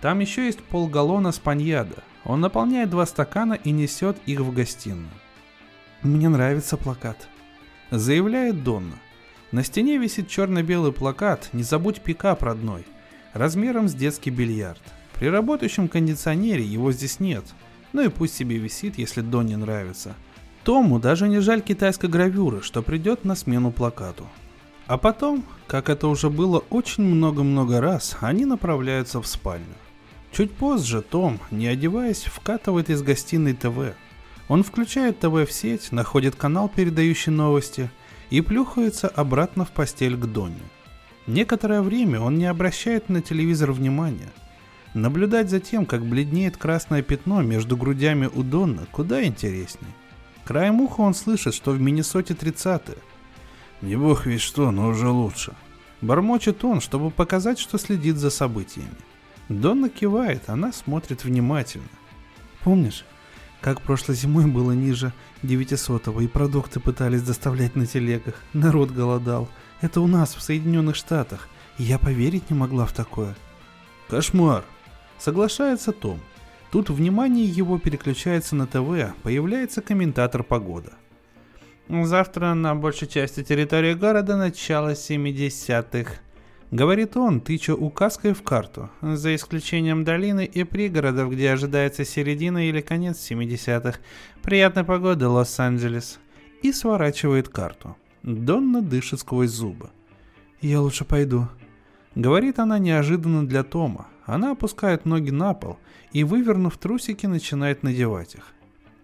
Там 0.01 0.21
еще 0.21 0.47
есть 0.47 0.61
полгаллона 0.61 1.33
спаньяда. 1.33 2.03
Он 2.25 2.41
наполняет 2.41 2.91
два 2.91 3.07
стакана 3.07 3.55
и 3.55 3.71
несет 3.71 4.17
их 4.27 4.41
в 4.41 4.53
гостиную. 4.53 5.11
«Мне 6.03 6.29
нравится 6.29 6.77
плакат»,— 6.77 7.29
заявляет 7.91 8.65
Донна. 8.65 8.97
На 9.53 9.63
стене 9.65 9.99
висит 9.99 10.29
черно-белый 10.29 10.93
плакат 10.93 11.51
«Не 11.53 11.63
забудь 11.63 12.01
пикап, 12.01 12.43
родной», 12.43 12.87
размером 13.35 13.89
с 13.89 13.95
детский 13.95 14.31
бильярд. 14.31 14.81
При 15.15 15.29
работающем 15.29 15.89
кондиционере 15.89 16.65
его 16.65 16.93
здесь 16.93 17.21
нет. 17.21 17.45
Ну 17.93 18.03
и 18.03 18.09
пусть 18.09 18.35
себе 18.35 18.57
висит, 18.57 18.97
если 18.97 19.21
Донни 19.21 19.57
нравится. 19.57 20.15
Тому 20.65 20.99
даже 20.99 21.29
не 21.29 21.41
жаль 21.41 21.61
китайской 21.61 22.07
гравюры, 22.07 22.63
что 22.63 22.83
придет 22.83 23.25
на 23.25 23.35
смену 23.35 23.71
плакату. 23.71 24.27
А 24.87 24.97
потом, 24.97 25.45
как 25.67 25.89
это 25.89 26.09
уже 26.09 26.31
было 26.31 26.65
очень 26.71 27.05
много-много 27.05 27.81
раз, 27.81 28.17
они 28.21 28.45
направляются 28.45 29.21
в 29.21 29.27
спальню. 29.27 29.75
Чуть 30.33 30.53
позже 30.53 31.03
Том, 31.03 31.41
не 31.51 31.67
одеваясь, 31.67 32.23
вкатывает 32.23 32.89
из 32.89 33.03
гостиной 33.03 33.55
ТВ. 33.55 33.95
Он 34.51 34.63
включает 34.63 35.19
ТВ 35.19 35.49
в 35.49 35.51
сеть, 35.51 35.93
находит 35.93 36.37
канал, 36.37 36.69
передающий 36.69 37.33
новости, 37.33 37.91
и 38.29 38.43
плюхается 38.43 39.09
обратно 39.09 39.65
в 39.65 39.71
постель 39.71 40.19
к 40.19 40.27
Донни. 40.27 40.61
Некоторое 41.27 41.81
время 41.81 42.21
он 42.21 42.37
не 42.37 42.45
обращает 42.45 43.09
на 43.09 43.23
телевизор 43.23 43.73
внимания– 43.73 44.31
Наблюдать 44.95 45.51
за 45.51 45.61
тем, 45.61 45.87
как 45.87 46.05
бледнеет 46.05 46.57
красное 46.57 47.03
пятно 47.03 47.43
между 47.43 47.77
грудями 47.77 48.29
у 48.33 48.43
Донна, 48.43 48.87
куда 48.91 49.23
интереснее. 49.23 49.93
Краем 50.45 50.81
уха 50.81 51.03
он 51.03 51.15
слышит, 51.15 51.55
что 51.55 51.71
в 51.71 51.81
Миннесоте 51.81 52.35
30-е. 52.35 52.99
Не 53.83 53.97
бог 53.97 54.27
ведь 54.27 54.41
что, 54.41 54.73
но 54.73 54.89
уже 54.89 55.09
лучше. 55.09 55.55
Бормочет 56.01 56.65
он, 56.65 56.81
чтобы 56.81 57.11
показать, 57.11 57.61
что 57.61 57.79
следит 57.79 58.17
за 58.17 58.31
событиями. 58.31 58.91
Донна 59.49 59.89
кивает, 59.89 60.49
она 60.49 60.73
смотрит 60.73 61.23
внимательно. 61.23 61.85
Помнишь, 62.65 63.05
как 63.61 63.83
прошлой 63.83 64.15
зимой 64.15 64.47
было 64.47 64.73
ниже 64.73 65.13
900 65.43 66.09
и 66.21 66.27
продукты 66.27 66.81
пытались 66.81 67.23
доставлять 67.23 67.77
на 67.77 67.87
телегах, 67.87 68.35
народ 68.53 68.91
голодал. 68.91 69.49
Это 69.81 70.01
у 70.01 70.07
нас, 70.07 70.35
в 70.35 70.43
Соединенных 70.43 70.97
Штатах. 70.97 71.49
Я 71.79 71.99
поверить 71.99 72.51
не 72.51 72.57
могла 72.57 72.87
в 72.87 72.93
такое. 72.93 73.35
Кошмар. 74.09 74.65
Соглашается 75.19 75.93
Том. 75.93 76.21
Тут 76.71 76.89
внимание 76.89 77.45
его 77.45 77.79
переключается 77.79 78.55
на 78.55 78.67
ТВ, 78.67 79.15
появляется 79.23 79.83
комментатор 79.83 80.43
погода. 80.43 80.93
Завтра 81.89 82.55
на 82.55 82.77
большей 82.77 83.09
части 83.09 83.43
территории 83.43 83.95
города 83.95 84.37
начало 84.37 84.93
70-х. 84.93 86.13
Говорит 86.71 87.17
он, 87.17 87.41
тыча 87.41 87.75
указкой 87.75 88.33
в 88.33 88.43
карту, 88.43 88.91
за 89.01 89.35
исключением 89.35 90.05
долины 90.05 90.45
и 90.45 90.63
пригородов, 90.63 91.33
где 91.33 91.51
ожидается 91.51 92.05
середина 92.05 92.69
или 92.69 92.81
конец 92.81 93.29
70-х. 93.29 93.99
Приятной 94.43 94.85
погоды, 94.85 95.27
Лос-Анджелес. 95.27 96.21
И 96.63 96.73
сворачивает 96.73 97.49
карту. 97.49 97.97
Донна 98.23 98.83
дышит 98.83 99.21
сквозь 99.21 99.51
зубы. 99.51 99.91
«Я 100.61 100.81
лучше 100.81 101.05
пойду»,— 101.05 101.49
говорит 102.15 102.59
она 102.59 102.79
неожиданно 102.79 103.47
для 103.47 103.65
Тома. 103.65 104.09
Она 104.27 104.53
опускает 104.53 105.07
ноги 105.07 105.31
на 105.31 105.55
пол 105.55 105.79
и, 106.13 106.23
вывернув 106.23 106.77
трусики, 106.77 107.27
начинает 107.27 107.83
надевать 107.83 108.35
их. 108.35 108.53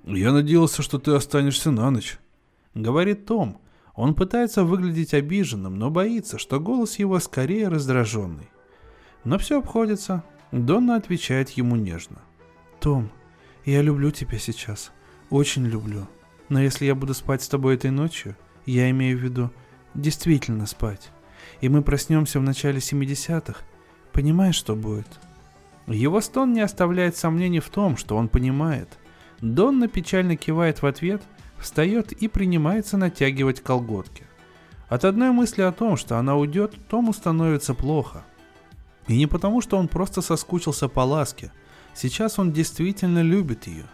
«Я 0.04 0.32
надеялся, 0.32 0.82
что 0.82 0.98
ты 0.98 1.12
останешься 1.12 1.70
на 1.70 1.90
ночь», 1.90 2.18
говорит 2.74 3.26
Том. 3.26 3.58
Он 3.96 4.14
пытается 4.14 4.62
выглядеть 4.62 5.14
обиженным, 5.14 5.78
но 5.78 5.90
боится, 5.90 6.38
что 6.38 6.60
голос 6.60 6.98
его 6.98 7.18
скорее 7.18 7.68
раздраженный. 7.68 8.50
Но 9.24 9.38
все 9.38 9.58
обходится. 9.58 10.22
Донна 10.52 10.96
отвечает 10.96 11.50
ему 11.50 11.76
нежно. 11.76 12.20
«Том, 12.78 13.10
я 13.64 13.80
люблю 13.80 14.10
тебя 14.10 14.38
сейчас. 14.38 14.92
Очень 15.30 15.66
люблю. 15.66 16.06
Но 16.50 16.60
если 16.60 16.84
я 16.84 16.94
буду 16.94 17.14
спать 17.14 17.42
с 17.42 17.48
тобой 17.48 17.74
этой 17.74 17.90
ночью, 17.90 18.36
я 18.66 18.90
имею 18.90 19.18
в 19.18 19.22
виду 19.22 19.50
действительно 19.94 20.66
спать, 20.66 21.10
и 21.60 21.68
мы 21.68 21.82
проснемся 21.82 22.38
в 22.38 22.42
начале 22.42 22.78
70-х, 22.78 23.64
понимаешь, 24.12 24.54
что 24.54 24.76
будет?» 24.76 25.08
Его 25.86 26.20
стон 26.20 26.52
не 26.52 26.60
оставляет 26.60 27.16
сомнений 27.16 27.60
в 27.60 27.70
том, 27.70 27.96
что 27.96 28.16
он 28.16 28.28
понимает. 28.28 28.98
Донна 29.40 29.88
печально 29.88 30.36
кивает 30.36 30.82
в 30.82 30.86
ответ– 30.86 31.22
встает 31.58 32.12
и 32.12 32.28
принимается 32.28 32.96
натягивать 32.96 33.62
колготки. 33.62 34.24
От 34.88 35.04
одной 35.04 35.30
мысли 35.30 35.62
о 35.62 35.72
том, 35.72 35.96
что 35.96 36.18
она 36.18 36.36
уйдет, 36.36 36.74
Тому 36.88 37.12
становится 37.12 37.74
плохо. 37.74 38.24
И 39.08 39.16
не 39.16 39.26
потому, 39.26 39.60
что 39.60 39.76
он 39.76 39.88
просто 39.88 40.20
соскучился 40.20 40.88
по 40.88 41.00
ласке. 41.00 41.52
Сейчас 41.94 42.38
он 42.38 42.52
действительно 42.52 43.22
любит 43.22 43.66
ее. 43.66 43.86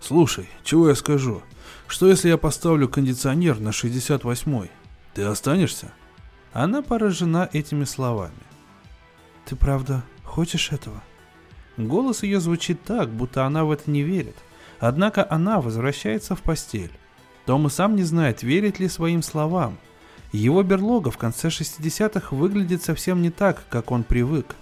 «Слушай, 0.00 0.48
чего 0.64 0.88
я 0.88 0.94
скажу? 0.94 1.42
Что 1.86 2.08
если 2.08 2.28
я 2.28 2.36
поставлю 2.36 2.88
кондиционер 2.88 3.60
на 3.60 3.68
68-й? 3.68 4.70
Ты 5.14 5.22
останешься?» 5.22 5.92
Она 6.52 6.82
поражена 6.82 7.48
этими 7.52 7.84
словами. 7.84 8.34
«Ты 9.44 9.56
правда 9.56 10.02
хочешь 10.24 10.72
этого?» 10.72 11.02
Голос 11.76 12.22
ее 12.22 12.40
звучит 12.40 12.82
так, 12.82 13.10
будто 13.10 13.46
она 13.46 13.64
в 13.64 13.70
это 13.70 13.90
не 13.90 14.02
верит– 14.02 14.36
Однако 14.82 15.24
она 15.30 15.60
возвращается 15.60 16.34
в 16.34 16.42
постель. 16.42 16.90
Том 17.46 17.68
и 17.68 17.70
сам 17.70 17.94
не 17.94 18.02
знает, 18.02 18.42
верит 18.42 18.80
ли 18.80 18.88
своим 18.88 19.22
словам. 19.22 19.78
Его 20.32 20.64
берлога 20.64 21.12
в 21.12 21.18
конце 21.18 21.48
60-х 21.48 22.34
выглядит 22.34 22.82
совсем 22.82 23.22
не 23.22 23.30
так, 23.30 23.62
как 23.70 23.92
он 23.92 24.02
привык. 24.02 24.56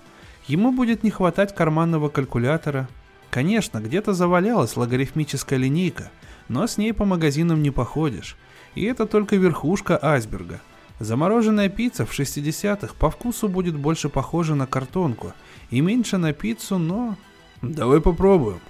Ему 0.47 0.73
будет 0.73 1.03
не 1.05 1.11
хватать 1.11 1.55
карманного 1.55 2.11
калькулятора. 2.11 2.87
Конечно, 3.31 3.79
где-то 3.79 4.13
завалялась 4.13 4.77
логарифмическая 4.77 5.59
линейка, 5.59 6.11
но 6.49 6.67
с 6.67 6.77
ней 6.77 6.93
по 6.93 7.07
магазинам 7.07 7.63
не 7.63 7.71
походишь. 7.71 8.37
И 8.75 8.85
это 8.85 9.07
только 9.07 9.37
верхушка 9.37 9.99
айсберга. 10.03 10.61
Замороженная 10.99 11.71
пицца 11.71 12.05
в 12.05 12.13
60-х 12.13 12.93
по 12.99 13.11
вкусу 13.11 13.49
будет 13.49 13.75
больше 13.75 14.11
похожа 14.11 14.55
на 14.55 14.67
картонку 14.67 15.33
и 15.71 15.81
меньше 15.81 16.19
на 16.19 16.35
пиццу, 16.35 16.77
но... 16.77 17.17
Давай 17.63 18.03
попробуем. 18.03 18.61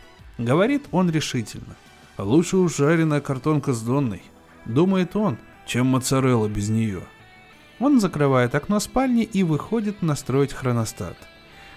Говорит 0.40 0.86
он 0.90 1.10
решительно. 1.10 1.76
Лучше 2.16 2.56
уж 2.56 2.76
жареная 2.76 3.20
картонка 3.20 3.74
с 3.74 3.82
Донной, 3.82 4.22
думает 4.64 5.14
он, 5.14 5.36
чем 5.66 5.88
моцарелла 5.88 6.48
без 6.48 6.70
нее. 6.70 7.02
Он 7.78 8.00
закрывает 8.00 8.54
окно 8.54 8.80
спальни 8.80 9.22
и 9.22 9.42
выходит 9.42 10.00
настроить 10.00 10.54
хроностат. 10.54 11.16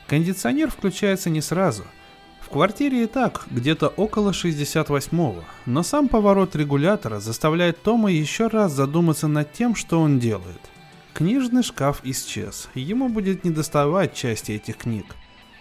Кондиционер 0.07 0.71
включается 0.71 1.29
не 1.29 1.41
сразу. 1.41 1.83
В 2.39 2.47
квартире 2.47 3.03
и 3.03 3.07
так 3.07 3.47
где-то 3.51 3.89
около 3.89 4.31
68-го, 4.31 5.43
но 5.65 5.83
сам 5.83 6.07
поворот 6.07 6.55
регулятора 6.55 7.19
заставляет 7.19 7.83
Тома 7.83 8.13
еще 8.13 8.47
раз 8.47 8.71
задуматься 8.71 9.27
над 9.27 9.51
тем, 9.51 9.75
что 9.75 9.99
он 9.99 10.19
делает. 10.19 10.61
Книжный 11.13 11.63
шкаф 11.63 11.99
исчез, 12.05 12.69
ему 12.75 13.09
будет 13.09 13.43
недоставать 13.43 14.13
части 14.13 14.53
этих 14.53 14.77
книг. 14.77 15.05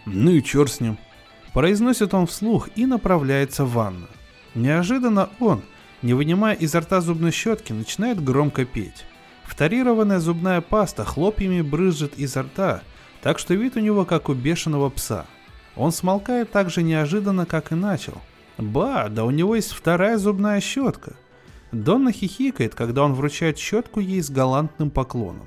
Ну 0.07 0.31
и 0.31 0.43
черт 0.43 0.71
с 0.71 0.81
ним, 0.81 0.99
Произносит 1.53 2.15
он 2.15 2.27
вслух 2.27 2.69
и 2.77 2.87
направляется 2.87 3.65
в 3.65 3.73
ванну. 3.73 4.07
Неожиданно 4.55 5.29
он, 5.39 5.63
не 6.01 6.15
вынимая 6.15 6.55
изо 6.55 6.81
рта 6.81 7.01
зубной 7.01 7.31
щетки, 7.31 7.73
начинает 7.73 8.23
громко 8.23 8.65
петь. 8.65 9.05
Вторированная 9.45 10.19
зубная 10.19 10.61
паста 10.61 11.05
хлопьями 11.05 11.61
брызжет 11.61 12.19
изо 12.19 12.43
рта, 12.43 12.83
так 13.23 13.39
что 13.39 13.55
вид 13.55 13.77
у 13.77 13.81
него 13.81 14.05
как 14.05 14.29
у 14.29 14.35
бешеного 14.35 14.89
пса. 14.89 15.27
Он 15.77 15.93
смолкает 15.93 16.51
так 16.51 16.71
же 16.71 16.83
неожиданно, 16.83 17.47
как 17.47 17.73
и 17.73 17.75
начал. 17.75 18.21
Ба, 18.59 19.09
да 19.11 19.25
у 19.25 19.31
него 19.31 19.55
есть 19.55 19.73
вторая 19.73 20.19
зубная 20.19 20.61
щетка. 20.61 21.15
Донна 21.71 22.13
хихикает, 22.13 22.75
когда 22.75 23.03
он 23.03 23.15
вручает 23.15 23.59
щетку 23.59 24.01
ей 24.01 24.23
с 24.23 24.31
галантным 24.31 24.91
поклоном. 24.91 25.47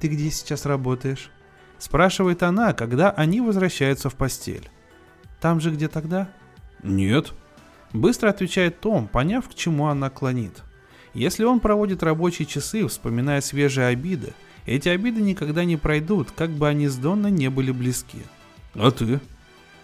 «Ты 0.00 0.08
где 0.08 0.30
сейчас 0.30 0.66
работаешь?» 0.66 1.30
Спрашивает 1.78 2.42
она, 2.42 2.72
когда 2.72 3.10
они 3.10 3.40
возвращаются 3.40 4.10
в 4.10 4.14
постель. 4.14 4.68
Там 5.40 5.60
же, 5.60 5.70
где 5.70 5.88
тогда? 5.88 6.28
Нет. 6.82 7.32
Быстро 7.92 8.30
отвечает 8.30 8.80
Том, 8.80 9.08
поняв, 9.08 9.48
к 9.48 9.54
чему 9.54 9.86
она 9.86 10.10
клонит. 10.10 10.62
Если 11.14 11.44
он 11.44 11.60
проводит 11.60 12.02
рабочие 12.02 12.46
часы, 12.46 12.86
вспоминая 12.86 13.40
свежие 13.40 13.86
обиды, 13.86 14.34
эти 14.66 14.88
обиды 14.88 15.22
никогда 15.22 15.64
не 15.64 15.76
пройдут, 15.76 16.30
как 16.30 16.50
бы 16.50 16.68
они 16.68 16.88
с 16.88 16.96
Донной 16.96 17.30
не 17.30 17.48
были 17.48 17.72
близки. 17.72 18.18
А 18.74 18.90
ты? 18.90 19.20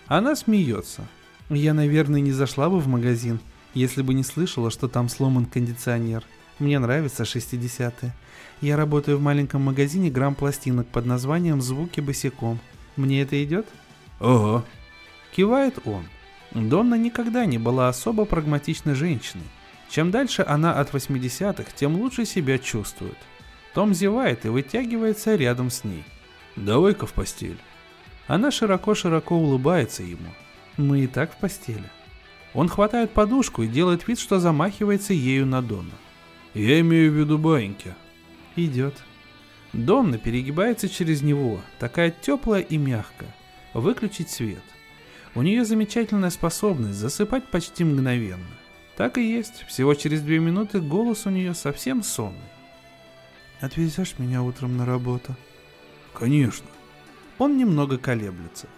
Она 0.06 0.36
смеется. 0.36 1.02
Я, 1.48 1.72
наверное, 1.72 2.20
не 2.20 2.32
зашла 2.32 2.68
бы 2.68 2.78
в 2.78 2.86
магазин, 2.86 3.40
если 3.72 4.02
бы 4.02 4.12
не 4.12 4.22
слышала, 4.22 4.70
что 4.70 4.88
там 4.88 5.08
сломан 5.08 5.46
кондиционер. 5.46 6.24
Мне 6.58 6.78
нравятся 6.78 7.24
60-е. 7.24 8.14
Я 8.60 8.76
работаю 8.76 9.18
в 9.18 9.22
маленьком 9.22 9.62
магазине 9.62 10.10
грамм 10.10 10.34
пластинок 10.34 10.86
под 10.86 11.06
названием 11.06 11.60
«Звуки 11.60 12.00
босиком». 12.00 12.60
Мне 12.96 13.22
это 13.22 13.42
идет? 13.42 13.66
Ага. 14.20 14.64
Кивает 15.34 15.78
он. 15.84 16.04
Донна 16.52 16.94
никогда 16.94 17.44
не 17.44 17.58
была 17.58 17.88
особо 17.88 18.24
прагматичной 18.24 18.94
женщиной. 18.94 19.44
Чем 19.90 20.12
дальше 20.12 20.44
она 20.46 20.78
от 20.78 20.94
80-х, 20.94 21.72
тем 21.74 21.96
лучше 21.96 22.24
себя 22.24 22.58
чувствует. 22.58 23.18
Том 23.74 23.92
зевает 23.92 24.44
и 24.44 24.48
вытягивается 24.48 25.34
рядом 25.34 25.70
с 25.70 25.82
ней. 25.82 26.04
«Давай-ка 26.54 27.06
в 27.06 27.12
постель». 27.12 27.58
Она 28.28 28.52
широко-широко 28.52 29.36
улыбается 29.36 30.04
ему. 30.04 30.30
«Мы 30.76 31.00
и 31.00 31.06
так 31.08 31.32
в 31.32 31.36
постели». 31.36 31.90
Он 32.54 32.68
хватает 32.68 33.10
подушку 33.10 33.64
и 33.64 33.68
делает 33.68 34.06
вид, 34.06 34.20
что 34.20 34.38
замахивается 34.38 35.12
ею 35.12 35.46
на 35.46 35.60
Донну. 35.60 35.90
«Я 36.54 36.78
имею 36.78 37.10
в 37.10 37.14
виду 37.16 37.38
баиньки». 37.38 37.94
«Идет». 38.54 38.94
Донна 39.72 40.18
перегибается 40.18 40.88
через 40.88 41.22
него, 41.22 41.60
такая 41.80 42.12
теплая 42.12 42.62
и 42.62 42.76
мягкая. 42.76 43.34
Выключить 43.72 44.30
свет. 44.30 44.62
У 45.34 45.42
нее 45.42 45.64
замечательная 45.64 46.30
способность 46.30 46.98
засыпать 46.98 47.48
почти 47.50 47.82
мгновенно. 47.82 48.46
Так 48.96 49.18
и 49.18 49.22
есть, 49.22 49.64
всего 49.66 49.94
через 49.94 50.20
две 50.20 50.38
минуты 50.38 50.80
голос 50.80 51.26
у 51.26 51.30
нее 51.30 51.54
совсем 51.54 52.02
сонный. 52.02 52.38
«Отвезешь 53.60 54.14
меня 54.18 54.42
утром 54.42 54.76
на 54.76 54.86
работу?» 54.86 55.34
«Конечно». 56.12 56.66
Он 57.38 57.56
немного 57.56 57.98
колеблется. 57.98 58.68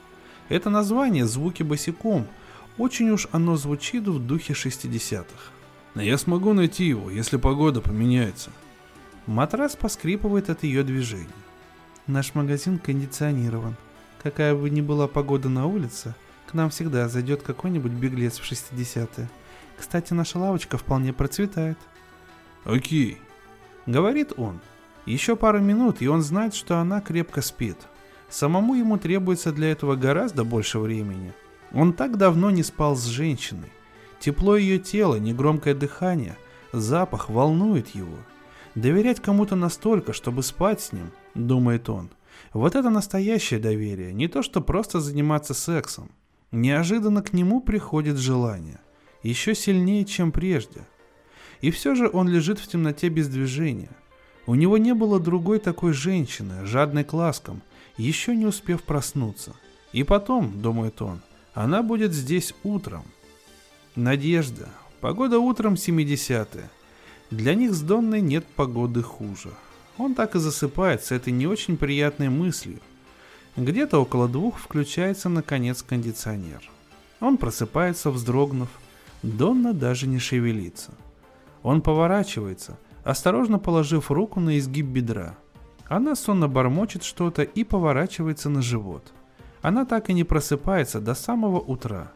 Это 0.49 0.71
название 0.71 1.27
«Звуки 1.27 1.63
босиком» 1.63 2.27
очень 2.79 3.11
уж 3.11 3.29
оно 3.33 3.57
звучит 3.57 4.07
в 4.07 4.19
духе 4.19 4.53
60-х. 4.53 5.53
Но 5.95 6.03
я 6.03 6.19
смогу 6.19 6.53
найти 6.53 6.85
его, 6.85 7.11
если 7.11 7.37
погода 7.37 7.81
поменяется. 7.81 8.51
Матрас 9.27 9.77
поскрипывает 9.77 10.51
от 10.51 10.63
ее 10.63 10.83
движения. 10.83 11.27
Наш 12.07 12.35
магазин 12.35 12.79
кондиционирован. 12.79 13.77
Какая 14.23 14.55
бы 14.55 14.71
ни 14.71 14.81
была 14.81 15.09
погода 15.09 15.49
на 15.49 15.67
улице, 15.67 16.15
к 16.47 16.55
нам 16.55 16.71
всегда 16.71 17.09
зайдет 17.09 17.43
какой-нибудь 17.43 17.93
беглец 17.93 18.39
в 18.39 18.51
60-е. 18.51 19.29
Кстати, 19.77 20.13
наша 20.13 20.39
лавочка 20.39 20.79
вполне 20.79 21.13
процветает. 21.13 21.79
Окей. 22.65 23.19
Говорит 23.87 24.33
он. 24.37 24.61
Еще 25.05 25.37
пару 25.37 25.61
минут, 25.61 26.03
и 26.03 26.09
он 26.09 26.23
знает, 26.23 26.55
что 26.55 26.79
она 26.79 27.01
крепко 27.01 27.41
спит. 27.41 27.77
Самому 28.29 28.75
ему 28.75 28.99
требуется 28.99 29.53
для 29.53 29.71
этого 29.71 29.95
гораздо 29.95 30.45
больше 30.45 30.79
времени. 30.79 31.33
Он 31.73 31.93
так 31.93 32.17
давно 32.17 32.51
не 32.51 32.63
спал 32.63 32.97
с 32.97 33.05
женщиной. 33.05 33.71
Тепло 34.19 34.57
ее 34.57 34.79
тела, 34.79 35.17
негромкое 35.17 35.75
дыхание, 35.75 36.37
запах 36.73 37.29
волнует 37.29 37.89
его. 37.89 38.17
Доверять 38.75 39.21
кому-то 39.21 39.57
настолько, 39.57 40.13
чтобы 40.13 40.43
спать 40.43 40.81
с 40.81 40.93
ним, 40.93 41.13
думает 41.35 41.89
он. 41.89 42.11
Вот 42.53 42.75
это 42.75 42.91
настоящее 42.91 43.61
доверие, 43.61 44.13
не 44.13 44.29
то 44.29 44.43
что 44.43 44.61
просто 44.61 45.01
заниматься 45.01 45.55
сексом. 45.55 46.11
Неожиданно 46.53 47.23
к 47.23 47.33
нему 47.33 47.61
приходит 47.61 48.17
желание. 48.17 48.81
Еще 49.23 49.55
сильнее, 49.55 50.05
чем 50.05 50.33
прежде. 50.33 50.87
И 51.61 51.71
все 51.71 51.95
же 51.95 52.09
он 52.13 52.29
лежит 52.29 52.59
в 52.59 52.69
темноте 52.69 53.09
без 53.09 53.29
движения. 53.29 53.91
У 54.47 54.55
него 54.55 54.79
не 54.79 54.95
было 54.95 55.19
другой 55.19 55.59
такой 55.59 55.93
женщины, 55.93 56.65
жадной 56.65 57.03
к 57.03 57.13
ласкам, 57.13 57.63
еще 57.97 58.37
не 58.37 58.47
успев 58.47 58.85
проснуться. 58.85 59.55
И 59.93 60.05
потом, 60.05 60.61
думает 60.61 61.03
он, 61.03 61.21
она 61.55 61.83
будет 61.83 62.13
здесь 62.13 62.55
утром. 62.63 63.05
Надежда. 63.97 64.69
Погода 65.01 65.39
утром 65.39 65.75
70-е. 65.75 66.71
Для 67.31 67.55
них 67.55 67.73
с 67.75 67.81
Донной 67.81 68.21
нет 68.21 68.47
погоды 68.47 69.03
хуже. 69.03 69.51
Он 69.99 70.15
так 70.15 70.37
и 70.37 70.39
засыпает 70.39 71.03
с 71.03 71.11
этой 71.11 71.33
не 71.33 71.47
очень 71.47 71.77
приятной 71.77 72.29
мыслью. 72.29 72.81
Где-то 73.57 74.01
около 74.01 74.29
двух 74.29 74.59
включается 74.59 75.31
наконец 75.31 75.83
кондиционер. 75.83 76.63
Он 77.21 77.39
просыпается, 77.39 78.11
вздрогнув. 78.11 78.69
Донна 79.23 79.73
даже 79.73 80.07
не 80.07 80.19
шевелится. 80.19 80.93
Он 81.63 81.81
поворачивается, 81.81 82.79
осторожно 83.03 83.59
положив 83.59 84.11
руку 84.11 84.41
на 84.41 84.59
изгиб 84.59 84.87
бедра. 84.87 85.37
Она 85.89 86.15
сонно 86.17 86.49
бормочет 86.49 87.03
что-то 87.03 87.43
и 87.43 87.65
поворачивается 87.65 88.51
на 88.51 88.61
живот. 88.61 89.13
Она 89.63 89.87
так 89.87 90.11
и 90.11 90.13
не 90.13 90.25
просыпается 90.25 91.01
до 91.01 91.15
самого 91.15 91.59
утра. 91.59 92.13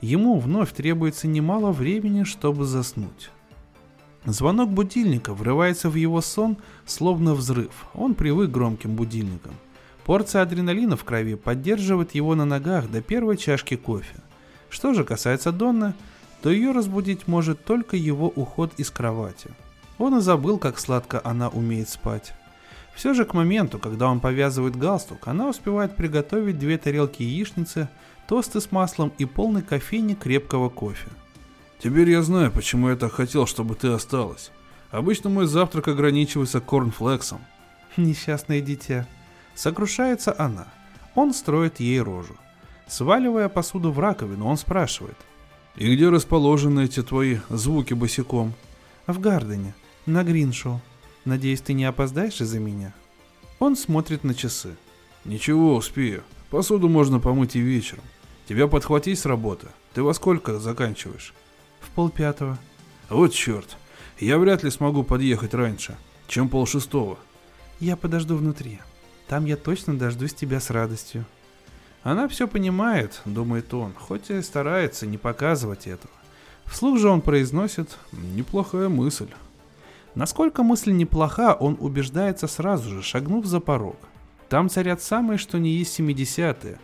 Ему 0.00 0.38
вновь 0.38 0.72
требуется 0.72 1.28
немало 1.28 1.70
времени, 1.70 2.24
чтобы 2.24 2.64
заснуть. 2.64 3.30
Звонок 4.24 4.70
будильника 4.70 5.34
врывается 5.34 5.90
в 5.90 5.96
его 5.96 6.20
сон, 6.22 6.56
словно 6.86 7.34
взрыв. 7.34 7.86
Он 7.92 8.14
привык 8.14 8.50
к 8.50 8.54
громким 8.54 8.96
будильникам. 8.96 9.52
Порция 10.04 10.42
адреналина 10.42 10.96
в 10.96 11.04
крови 11.04 11.34
поддерживает 11.34 12.14
его 12.14 12.34
на 12.34 12.44
ногах 12.44 12.90
до 12.90 13.00
первой 13.00 13.36
чашки 13.36 13.76
кофе. 13.76 14.16
Что 14.68 14.94
же 14.94 15.04
касается 15.04 15.52
Донны, 15.52 15.94
то 16.42 16.50
ее 16.50 16.72
разбудить 16.72 17.28
может 17.28 17.64
только 17.64 17.96
его 17.96 18.28
уход 18.28 18.72
из 18.78 18.90
кровати. 18.90 19.50
Он 19.98 20.18
и 20.18 20.20
забыл, 20.20 20.58
как 20.58 20.78
сладко 20.78 21.20
она 21.22 21.48
умеет 21.48 21.88
спать. 21.88 22.32
Все 22.94 23.14
же 23.14 23.24
к 23.24 23.34
моменту, 23.34 23.78
когда 23.78 24.08
он 24.08 24.20
повязывает 24.20 24.76
галстук, 24.76 25.28
она 25.28 25.48
успевает 25.48 25.96
приготовить 25.96 26.58
две 26.58 26.78
тарелки 26.78 27.22
яичницы, 27.22 27.88
тосты 28.26 28.60
с 28.60 28.72
маслом 28.72 29.12
и 29.18 29.24
полный 29.24 29.62
кофейник 29.62 30.18
крепкого 30.18 30.68
кофе. 30.68 31.08
Теперь 31.78 32.10
я 32.10 32.22
знаю, 32.22 32.50
почему 32.50 32.90
я 32.90 32.96
так 32.96 33.12
хотел, 33.12 33.46
чтобы 33.46 33.74
ты 33.74 33.88
осталась. 33.88 34.50
Обычно 34.90 35.30
мой 35.30 35.46
завтрак 35.46 35.88
ограничивается 35.88 36.60
корнфлексом. 36.60 37.40
Несчастное 37.96 38.60
дитя. 38.60 39.06
Сокрушается 39.54 40.34
она. 40.38 40.66
Он 41.14 41.34
строит 41.34 41.80
ей 41.80 42.00
рожу. 42.00 42.36
Сваливая 42.86 43.48
посуду 43.48 43.90
в 43.90 43.98
раковину, 43.98 44.46
он 44.46 44.56
спрашивает. 44.56 45.16
И 45.76 45.94
где 45.94 46.08
расположены 46.08 46.84
эти 46.84 47.02
твои 47.02 47.38
звуки 47.48 47.94
босиком? 47.94 48.54
В 49.06 49.18
Гардене, 49.18 49.74
на 50.06 50.22
Гриншоу. 50.24 50.80
Надеюсь, 51.24 51.60
ты 51.60 51.72
не 51.72 51.84
опоздаешь 51.84 52.40
из-за 52.40 52.58
меня? 52.58 52.92
Он 53.58 53.76
смотрит 53.76 54.24
на 54.24 54.34
часы. 54.34 54.76
Ничего, 55.24 55.76
успею. 55.76 56.24
Посуду 56.50 56.88
можно 56.88 57.20
помыть 57.20 57.56
и 57.56 57.60
вечером. 57.60 58.04
Тебя 58.48 58.66
подхватить 58.66 59.18
с 59.18 59.26
работы. 59.26 59.68
Ты 59.94 60.02
во 60.02 60.14
сколько 60.14 60.58
заканчиваешь? 60.58 61.32
В 61.80 61.90
полпятого. 61.90 62.58
Вот 63.08 63.32
черт. 63.32 63.76
Я 64.18 64.38
вряд 64.38 64.62
ли 64.62 64.70
смогу 64.70 65.04
подъехать 65.04 65.54
раньше, 65.54 65.96
чем 66.26 66.48
полшестого. 66.48 67.18
Я 67.80 67.96
подожду 67.96 68.36
внутри. 68.36 68.80
Там 69.32 69.46
я 69.46 69.56
точно 69.56 69.96
дождусь 69.96 70.34
тебя 70.34 70.60
с 70.60 70.68
радостью. 70.68 71.24
Она 72.02 72.28
все 72.28 72.46
понимает, 72.46 73.22
думает 73.24 73.72
он, 73.72 73.94
хоть 73.94 74.28
и 74.28 74.42
старается 74.42 75.06
не 75.06 75.16
показывать 75.16 75.86
этого. 75.86 76.12
Вслух 76.66 76.98
же 76.98 77.08
он 77.08 77.22
произносит 77.22 77.96
«неплохая 78.12 78.90
мысль». 78.90 79.30
Насколько 80.14 80.62
мысль 80.62 80.92
неплоха, 80.92 81.54
он 81.54 81.78
убеждается 81.80 82.46
сразу 82.46 82.90
же, 82.90 83.02
шагнув 83.02 83.46
за 83.46 83.60
порог. 83.60 83.96
Там 84.50 84.68
царят 84.68 85.00
самые 85.00 85.38
что 85.38 85.58
ни 85.58 85.68
есть 85.68 85.98
70-е. 85.98 86.78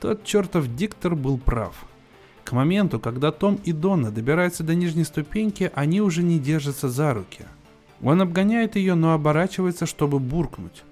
Тот 0.00 0.24
чертов 0.24 0.74
диктор 0.74 1.14
был 1.14 1.38
прав– 1.38 1.84
к 2.44 2.50
моменту, 2.50 2.98
когда 2.98 3.30
Том 3.30 3.60
и 3.62 3.70
Донна 3.70 4.10
добираются 4.10 4.64
до 4.64 4.74
нижней 4.74 5.04
ступеньки, 5.04 5.70
они 5.76 6.00
уже 6.00 6.24
не 6.24 6.40
держатся 6.40 6.88
за 6.88 7.14
руки. 7.14 7.44
Он 8.02 8.20
обгоняет 8.20 8.74
ее, 8.74 8.96
но 8.96 9.12
оборачивается, 9.12 9.86
чтобы 9.86 10.18
буркнуть. 10.18 10.82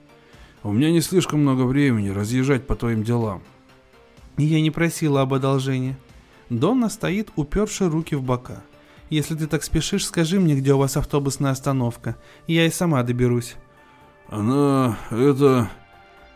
«У 0.62 0.72
меня 0.72 0.90
не 0.90 1.00
слишком 1.00 1.40
много 1.40 1.62
времени 1.62 2.08
разъезжать 2.08 2.66
по 2.66 2.76
твоим 2.76 3.02
делам». 3.02 3.42
Я 4.36 4.60
не 4.60 4.70
просила 4.70 5.22
об 5.22 5.34
одолжении. 5.34 5.96
Донна 6.48 6.88
стоит, 6.88 7.30
уперши 7.36 7.88
руки 7.88 8.14
в 8.14 8.22
бока. 8.22 8.62
«Если 9.08 9.34
ты 9.34 9.46
так 9.46 9.62
спешишь, 9.62 10.06
скажи 10.06 10.38
мне, 10.38 10.54
где 10.54 10.72
у 10.72 10.78
вас 10.78 10.96
автобусная 10.96 11.50
остановка. 11.50 12.16
Я 12.46 12.66
и 12.66 12.70
сама 12.70 13.02
доберусь». 13.02 13.56
«Она... 14.28 14.98
это...» 15.10 15.70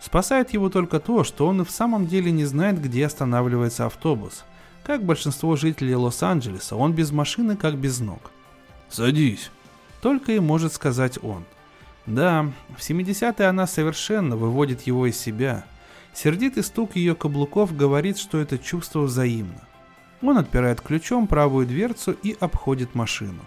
Спасает 0.00 0.52
его 0.52 0.68
только 0.68 1.00
то, 1.00 1.24
что 1.24 1.46
он 1.46 1.62
и 1.62 1.64
в 1.64 1.70
самом 1.70 2.06
деле 2.06 2.30
не 2.30 2.44
знает, 2.44 2.82
где 2.82 3.06
останавливается 3.06 3.86
автобус– 3.86 4.44
как 4.84 5.02
большинство 5.02 5.56
жителей 5.56 5.94
Лос-Анджелеса, 5.94 6.76
он 6.76 6.92
без 6.92 7.10
машины, 7.10 7.56
как 7.56 7.76
без 7.76 8.00
ног. 8.00 8.30
«Садись»,— 8.90 9.50
только 10.02 10.32
и 10.32 10.40
может 10.40 10.74
сказать 10.74 11.18
он. 11.22 11.44
Да, 12.06 12.50
в 12.76 12.80
70-е 12.80 13.46
она 13.46 13.66
совершенно 13.66 14.36
выводит 14.36 14.82
его 14.82 15.06
из 15.06 15.18
себя. 15.18 15.64
Сердитый 16.12 16.62
стук 16.62 16.96
ее 16.96 17.14
каблуков 17.14 17.76
говорит, 17.76 18.18
что 18.18 18.38
это 18.38 18.58
чувство 18.58 19.00
взаимно. 19.00 19.60
Он 20.22 20.38
отпирает 20.38 20.80
ключом 20.80 21.26
правую 21.26 21.66
дверцу 21.66 22.12
и 22.12 22.36
обходит 22.38 22.94
машину. 22.94 23.40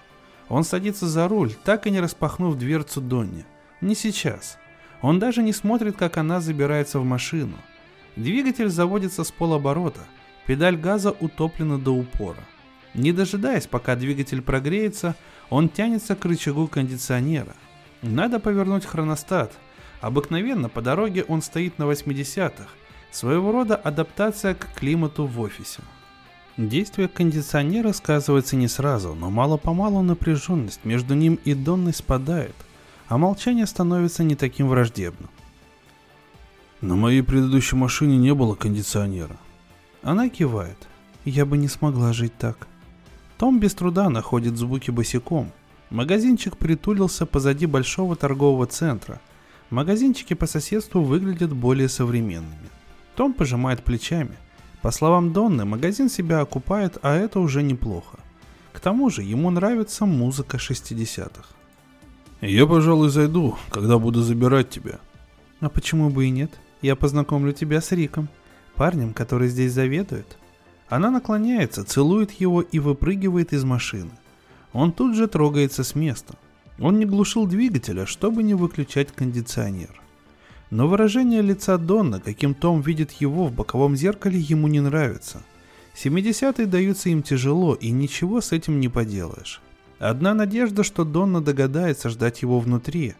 Он 0.50 0.63
садится 0.63 1.08
за 1.08 1.28
руль, 1.28 1.54
так 1.63 1.88
и 1.88 1.91
не 1.91 2.00
распахнув 2.00 2.58
дверцу 2.58 3.02
Донни. 3.02 3.46
Не 3.82 3.96
сейчас. 3.96 4.58
Он 5.02 5.20
даже 5.20 5.43
не 5.43 5.54
смотрит, 5.54 5.96
как 5.98 6.17
она 6.17 6.41
забирается 6.41 7.00
в 7.00 7.06
машину. 7.06 7.56
Двигатель 8.15 8.70
заводится 8.70 9.24
с 9.24 9.32
полоборота– 9.32 10.02
Педаль 10.48 10.78
газа 10.78 11.12
утоплена 11.12 11.78
до 11.78 11.91
упора. 11.91 12.39
Не 12.93 13.12
дожидаясь, 13.12 13.67
пока 13.67 13.98
двигатель 13.98 14.41
прогреется, 14.41 15.15
он 15.50 15.67
тянется 15.67 16.15
к 16.15 16.24
рычагу 16.24 16.67
кондиционера. 16.67 17.54
Надо 18.02 18.40
повернуть 18.40 18.86
хроностат. 18.86 19.52
Обыкновенно 20.02 20.70
по 20.70 20.82
дороге 20.82 21.24
он 21.28 21.42
стоит 21.42 21.80
на 21.80 21.84
80-х. 21.84 22.68
Своего 23.12 23.52
рода 23.52 23.76
адаптация 23.76 24.54
к 24.54 24.74
климату 24.76 25.26
в 25.26 25.40
офисе. 25.40 25.82
Действие 26.58 27.08
кондиционера 27.08 27.94
сказывается 27.94 28.56
не 28.56 28.68
сразу, 28.68 29.14
но 29.14 29.30
мало-помалу 29.30 30.02
напряженность 30.02 30.86
между 30.86 31.14
ним 31.14 31.40
и 31.46 31.54
Донной 31.54 31.94
спадает, 31.94 32.56
а 33.08 33.18
молчание 33.18 33.66
становится 33.66 34.24
не 34.24 34.36
таким 34.36 34.68
враждебным. 34.68 35.30
На 36.82 36.96
моей 36.96 37.22
предыдущей 37.24 37.76
машине 37.76 38.18
не 38.18 38.34
было 38.34 38.56
кондиционера. 38.56 39.38
Она 40.04 40.30
кивает. 40.30 40.88
Я 41.26 41.46
бы 41.46 41.58
не 41.58 41.68
смогла 41.68 42.14
жить 42.14 42.38
так. 42.38 42.68
Том 43.38 43.60
без 43.60 43.74
труда 43.74 44.10
находит 44.10 44.58
звуки 44.58 44.92
босиком. 44.92 45.52
Магазинчик 45.89 46.58
притулился 46.58 47.26
позади 47.26 47.65
большого 47.65 48.15
торгового 48.15 48.65
центра. 48.65 49.21
Магазинчики 49.69 50.34
по 50.34 50.45
соседству 50.45 51.02
выглядят 51.02 51.54
более 51.54 51.89
современными. 51.89 52.69
Том 53.15 53.34
пожимает 53.34 53.84
плечами. 53.84 54.38
По 54.82 54.91
словам 54.91 55.34
Донны, 55.34 55.65
магазин 55.65 56.10
себя 56.10 56.41
окупает, 56.41 56.97
а 57.02 57.15
это 57.15 57.39
уже 57.39 57.63
неплохо. 57.63 58.19
К 58.73 58.80
тому 58.80 59.10
же 59.10 59.23
ему 59.23 59.50
нравится 59.50 60.06
музыка 60.06 60.58
60-х. 60.58 61.45
Я, 62.41 62.67
пожалуй, 62.67 63.10
зайду, 63.10 63.58
когда 63.71 63.97
буду 63.97 64.21
забирать 64.21 64.69
тебя. 64.69 65.00
А 65.60 65.69
почему 65.69 66.10
бы 66.10 66.26
и 66.26 66.30
нет? 66.30 66.52
Я 66.82 66.95
познакомлю 66.95 67.54
тебя 67.54 67.82
с 67.82 67.91
Риком 67.91 68.30
парнем, 68.76 69.13
который 69.13 69.50
здесь 69.50 69.73
заведует. 69.73 70.38
Она 70.88 71.10
наклоняется, 71.10 71.84
целует 71.84 72.32
его 72.32 72.62
и 72.62 72.80
выпрыгивает 72.80 73.52
из 73.52 73.63
машины. 73.63 74.12
Он 74.78 74.92
тут 74.92 75.16
же 75.16 75.26
трогается 75.26 75.84
с 75.84 75.96
места. 75.96 76.36
Он 76.78 77.00
не 77.00 77.06
глушил 77.06 77.48
двигателя, 77.48 78.06
чтобы 78.06 78.44
не 78.44 78.54
выключать 78.54 79.12
кондиционер. 79.12 80.00
Но 80.70 80.88
выражение 80.88 81.42
лица 81.42 81.80
Донна, 81.80 82.20
каким 82.20 82.54
Том 82.54 82.82
видит 82.82 83.12
его 83.13 83.48
в 83.48 83.52
боковом 83.52 83.96
зеркале, 83.96 84.38
ему 84.40 84.68
не 84.68 84.80
нравится. 84.80 85.42
70-е 85.96 86.68
даются 86.68 87.10
им 87.10 87.24
тяжело, 87.24 87.74
и 87.74 87.90
ничего 87.90 88.40
с 88.40 88.52
этим 88.52 88.80
не 88.80 88.88
поделаешь. 88.88 89.62
Одна 89.98 90.36
надежда, 90.36 90.84
что 90.84 91.04
Донна 91.06 91.42
догадается 91.42 92.10
ждать 92.10 92.44
его 92.44 92.60
внутри. 92.60 93.16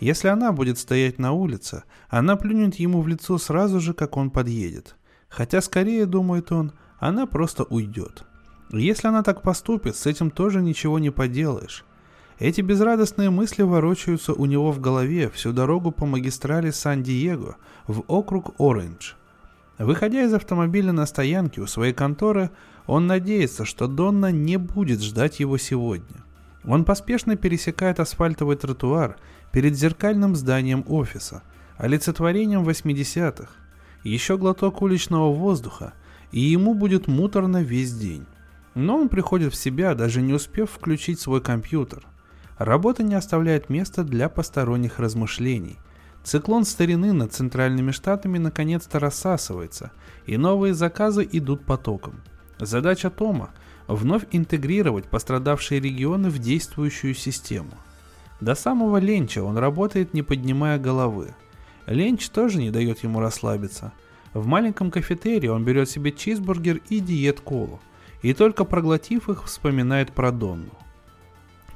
Если 0.00 0.26
она 0.26 0.50
будет 0.50 0.76
стоять 0.76 1.20
на 1.20 1.30
улице, 1.30 1.84
она 2.08 2.34
плюнет 2.34 2.80
ему 2.80 3.00
в 3.00 3.06
лицо 3.06 3.38
сразу 3.38 3.78
же, 3.78 3.94
как 3.94 4.16
он 4.16 4.30
подъедет. 4.30 4.96
Хотя 5.28 5.60
скорее, 5.60 6.06
думает 6.06 6.50
он, 6.50 6.72
она 6.98 7.26
просто 7.26 7.62
уйдет. 7.62 8.24
Если 8.70 9.06
она 9.06 9.22
так 9.22 9.42
поступит, 9.42 9.96
с 9.96 10.06
этим 10.06 10.30
тоже 10.30 10.60
ничего 10.60 10.98
не 10.98 11.10
поделаешь. 11.10 11.84
Эти 12.38 12.60
безрадостные 12.60 13.30
мысли 13.30 13.62
ворочаются 13.62 14.34
у 14.34 14.44
него 14.44 14.72
в 14.72 14.80
голове 14.80 15.30
всю 15.30 15.52
дорогу 15.52 15.90
по 15.90 16.04
магистрали 16.04 16.70
Сан-Диего 16.70 17.56
в 17.86 18.00
округ 18.08 18.54
Ориндж. 18.58 19.12
Выходя 19.78 20.22
из 20.22 20.34
автомобиля 20.34 20.92
на 20.92 21.06
стоянке 21.06 21.60
у 21.60 21.66
своей 21.66 21.92
конторы, 21.92 22.50
он 22.86 23.06
надеется, 23.06 23.64
что 23.64 23.86
Донна 23.86 24.32
не 24.32 24.58
будет 24.58 25.02
ждать 25.02 25.40
его 25.40 25.58
сегодня. 25.58 26.24
Он 26.64 26.84
поспешно 26.84 27.36
пересекает 27.36 28.00
асфальтовый 28.00 28.56
тротуар 28.56 29.16
перед 29.52 29.76
зеркальным 29.76 30.34
зданием 30.34 30.84
офиса, 30.88 31.42
олицетворением 31.78 32.64
80-х. 32.64 33.48
Еще 34.02 34.36
глоток 34.36 34.82
уличного 34.82 35.32
воздуха, 35.32 35.94
и 36.32 36.40
ему 36.40 36.74
будет 36.74 37.06
муторно 37.06 37.62
весь 37.62 37.94
день. 37.94 38.26
Но 38.76 38.96
он 38.96 39.08
приходит 39.08 39.52
в 39.52 39.56
себя, 39.56 39.96
даже 39.96 40.22
не 40.22 40.32
успев 40.32 40.70
включить 40.70 41.18
свой 41.18 41.40
компьютер– 41.40 42.06
Работа 42.58 43.02
не 43.02 43.14
оставляет 43.14 43.68
места 43.68 44.02
для 44.02 44.28
посторонних 44.30 44.98
размышлений. 44.98 45.76
Циклон 46.24 46.64
старины 46.64 47.12
над 47.12 47.32
центральными 47.32 47.90
штатами 47.90 48.38
наконец-то 48.38 48.98
рассасывается, 48.98 49.92
и 50.24 50.38
новые 50.38 50.74
заказы 50.74 51.28
идут 51.30 51.64
потоком. 51.64 52.22
Задача 52.58 53.10
Тома– 53.10 53.50
вновь 53.86 54.24
интегрировать 54.32 55.04
пострадавшие 55.04 55.80
регионы 55.80 56.30
в 56.30 56.38
действующую 56.38 57.14
систему. 57.14 57.72
До 58.40 58.54
самого 58.54 58.96
ленча 58.96 59.44
он 59.44 59.58
работает, 59.58 60.14
не 60.14 60.22
поднимая 60.22 60.78
головы. 60.78 61.34
Ленч 61.86 62.28
тоже 62.30 62.58
не 62.58 62.70
дает 62.70 63.04
ему 63.04 63.20
расслабиться. 63.20 63.92
В 64.32 64.46
маленьком 64.46 64.90
кафетерии 64.90 65.48
он 65.48 65.64
берет 65.64 65.88
себе 65.90 66.10
чизбургер 66.10 66.80
и 66.88 67.00
диет-колу, 67.00 67.80
и 68.22 68.34
только 68.34 68.64
проглотив 68.64 69.28
их, 69.28 69.44
вспоминает 69.44 70.12
про 70.12 70.32
Донну. 70.32 70.70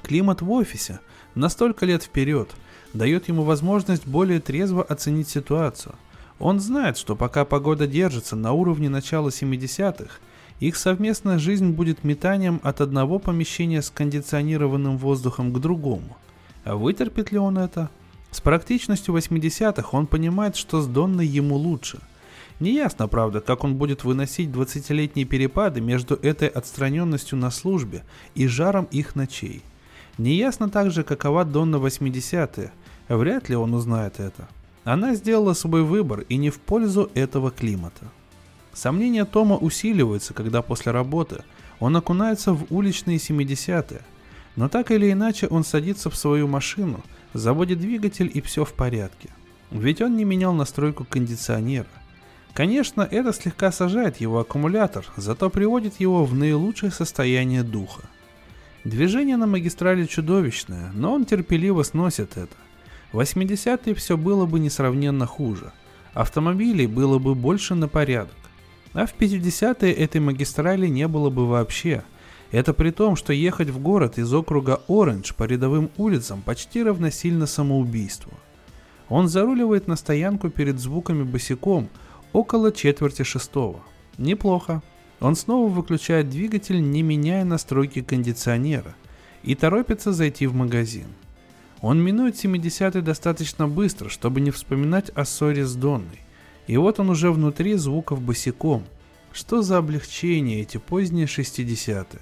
Климат 0.02 0.42
в 0.42 0.50
офисе 0.50 1.00
на 1.34 1.48
столько 1.48 1.86
лет 1.86 2.02
вперед 2.02 2.50
дает 2.92 3.28
ему 3.28 3.42
возможность 3.42 4.06
более 4.06 4.40
трезво 4.40 4.82
оценить 4.82 5.28
ситуацию. 5.28 5.94
Он 6.38 6.58
знает, 6.58 6.96
что 6.96 7.16
пока 7.16 7.44
погода 7.44 7.86
держится 7.86 8.34
на 8.34 8.52
уровне 8.52 8.88
начала 8.88 9.28
70-х, 9.28 10.14
их 10.58 10.76
совместная 10.76 11.38
жизнь 11.38 11.70
будет 11.70 12.04
метанием 12.04 12.60
от 12.62 12.80
одного 12.80 13.18
помещения 13.18 13.82
с 13.82 13.90
кондиционированным 13.90 14.98
воздухом 14.98 15.52
к 15.52 15.60
другому. 15.60 16.16
А 16.64 16.76
вытерпит 16.76 17.32
ли 17.32 17.38
он 17.38 17.58
это? 17.58 17.90
С 18.30 18.40
практичностью 18.40 19.14
80-х 19.16 19.88
он 19.92 20.06
понимает, 20.06 20.56
что 20.56 20.80
с 20.80 20.86
Донной 20.86 21.26
ему 21.26 21.56
лучше. 21.56 22.00
Неясно, 22.60 23.08
правда, 23.08 23.40
как 23.40 23.64
он 23.64 23.76
будет 23.76 24.04
выносить 24.04 24.50
20-летние 24.50 25.24
перепады 25.24 25.80
между 25.80 26.14
этой 26.16 26.48
отстраненностью 26.48 27.38
на 27.38 27.50
службе 27.50 28.04
и 28.34 28.46
жаром 28.46 28.86
их 28.90 29.16
ночей. 29.16 29.62
Неясно 30.18 30.68
также, 30.68 31.02
какова 31.02 31.46
Донна 31.46 31.76
80-е. 31.76 32.70
Вряд 33.08 33.48
ли 33.48 33.56
он 33.56 33.72
узнает 33.72 34.20
это. 34.20 34.46
Она 34.84 35.14
сделала 35.14 35.54
свой 35.54 35.82
выбор 35.82 36.20
и 36.28 36.36
не 36.36 36.50
в 36.50 36.60
пользу 36.60 37.10
этого 37.14 37.50
климата. 37.50 38.04
Сомнения 38.74 39.24
Тома 39.24 39.56
усиливаются, 39.56 40.34
когда 40.34 40.60
после 40.60 40.92
работы 40.92 41.42
он 41.80 41.96
окунается 41.96 42.52
в 42.52 42.66
уличные 42.68 43.16
70-е. 43.16 44.02
Но 44.56 44.68
так 44.68 44.90
или 44.90 45.10
иначе 45.10 45.46
он 45.46 45.64
садится 45.64 46.10
в 46.10 46.16
свою 46.16 46.46
машину, 46.46 47.02
заводит 47.32 47.80
двигатель 47.80 48.30
и 48.32 48.42
все 48.42 48.66
в 48.66 48.74
порядке. 48.74 49.30
Ведь 49.70 50.02
он 50.02 50.16
не 50.16 50.24
менял 50.24 50.52
настройку 50.52 51.06
кондиционера. 51.08 51.88
Конечно, 52.54 53.02
это 53.02 53.32
слегка 53.32 53.70
сажает 53.70 54.20
его 54.20 54.40
аккумулятор, 54.40 55.06
зато 55.16 55.50
приводит 55.50 56.00
его 56.00 56.24
в 56.24 56.34
наилучшее 56.34 56.90
состояние 56.90 57.62
духа. 57.62 58.02
Движение 58.84 59.36
на 59.36 59.46
магистрали 59.46 60.06
чудовищное, 60.06 60.90
но 60.94 61.12
он 61.12 61.26
терпеливо 61.26 61.82
сносит 61.82 62.36
это. 62.36 62.56
В 63.12 63.20
80-е 63.20 63.94
все 63.94 64.16
было 64.16 64.46
бы 64.46 64.58
несравненно 64.58 65.26
хуже. 65.26 65.72
Автомобилей 66.14 66.86
было 66.86 67.18
бы 67.18 67.34
больше 67.34 67.74
на 67.74 67.88
порядок. 67.88 68.34
А 68.92 69.06
в 69.06 69.14
50-е 69.16 69.92
этой 69.92 70.20
магистрали 70.20 70.88
не 70.88 71.06
было 71.06 71.30
бы 71.30 71.46
вообще. 71.46 72.02
Это 72.50 72.74
при 72.74 72.90
том, 72.90 73.14
что 73.14 73.32
ехать 73.32 73.68
в 73.68 73.78
город 73.78 74.18
из 74.18 74.32
округа 74.34 74.80
Оранж 74.88 75.34
по 75.34 75.44
рядовым 75.44 75.90
улицам 75.96 76.42
почти 76.42 76.82
равносильно 76.82 77.46
самоубийству. 77.46 78.32
Он 79.08 79.28
заруливает 79.28 79.86
на 79.86 79.96
стоянку 79.96 80.50
перед 80.50 80.80
звуками 80.80 81.22
босиком 81.22 81.88
около 82.32 82.72
четверти 82.72 83.22
шестого. 83.22 83.80
Неплохо. 84.18 84.82
Он 85.20 85.36
снова 85.36 85.68
выключает 85.68 86.30
двигатель, 86.30 86.80
не 86.80 87.02
меняя 87.02 87.44
настройки 87.44 88.00
кондиционера, 88.00 88.94
и 89.42 89.54
торопится 89.54 90.12
зайти 90.12 90.46
в 90.46 90.54
магазин. 90.54 91.08
Он 91.82 92.02
минует 92.02 92.42
70-й 92.42 93.02
достаточно 93.02 93.68
быстро, 93.68 94.08
чтобы 94.08 94.40
не 94.40 94.50
вспоминать 94.50 95.10
о 95.10 95.24
ссоре 95.24 95.64
с 95.64 95.74
Донной. 95.74 96.20
И 96.66 96.76
вот 96.76 97.00
он 97.00 97.10
уже 97.10 97.30
внутри 97.30 97.74
звуков 97.74 98.20
босиком. 98.20 98.84
Что 99.32 99.62
за 99.62 99.78
облегчение 99.78 100.60
эти 100.60 100.78
поздние 100.78 101.26
60-е? 101.26 102.20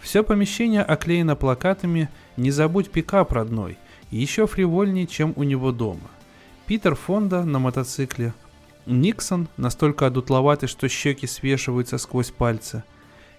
Все 0.00 0.22
помещение 0.22 0.82
оклеено 0.82 1.34
плакатами 1.36 2.08
«Не 2.36 2.50
забудь 2.50 2.90
пикап, 2.90 3.32
родной», 3.32 3.78
еще 4.10 4.46
фривольнее, 4.46 5.06
чем 5.06 5.32
у 5.36 5.42
него 5.42 5.72
дома. 5.72 6.10
Питер 6.66 6.94
Фонда 6.94 7.44
на 7.44 7.58
мотоцикле, 7.58 8.32
Никсон 8.88 9.48
настолько 9.58 10.06
одутловатый, 10.06 10.66
что 10.66 10.88
щеки 10.88 11.26
свешиваются 11.26 11.98
сквозь 11.98 12.30
пальцы. 12.30 12.84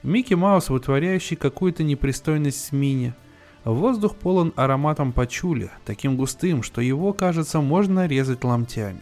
Микки 0.03 0.35
Маус, 0.35 0.69
вытворяющий 0.69 1.35
какую-то 1.35 1.83
непристойность 1.83 2.63
с 2.63 2.71
мини. 2.71 3.15
Воздух 3.65 4.15
полон 4.15 4.53
ароматом 4.55 5.11
пачули, 5.11 5.71
таким 5.85 6.17
густым, 6.17 6.61
что 6.61 6.81
его, 6.81 7.13
кажется, 7.13 7.61
можно 7.61 8.07
резать 8.07 8.43
ломтями. 8.43 9.01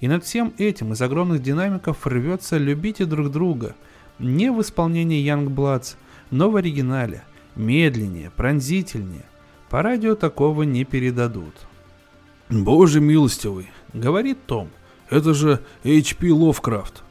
И 0.00 0.08
над 0.08 0.24
всем 0.24 0.54
этим 0.56 0.94
из 0.94 1.02
огромных 1.02 1.42
динамиков 1.42 2.06
рвется 2.06 2.56
«Любите 2.56 3.04
друг 3.04 3.30
друга», 3.30 3.76
не 4.18 4.50
в 4.50 4.62
исполнении 4.62 5.24
Young 5.24 5.48
Bloods, 5.54 5.96
но 6.30 6.50
в 6.50 6.56
оригинале, 6.56 7.22
медленнее, 7.54 8.30
пронзительнее. 8.30 9.26
По 9.68 9.82
радио 9.82 10.14
такого 10.14 10.62
не 10.62 10.84
передадут. 10.84 11.54
«Боже 12.48 13.00
милостивый»,— 13.00 13.68
говорит 13.92 14.38
Том,— 14.46 14.70
это 15.10 15.34
же 15.34 15.60
H.P. 15.84 16.32
Ловкрафт. 16.32 17.02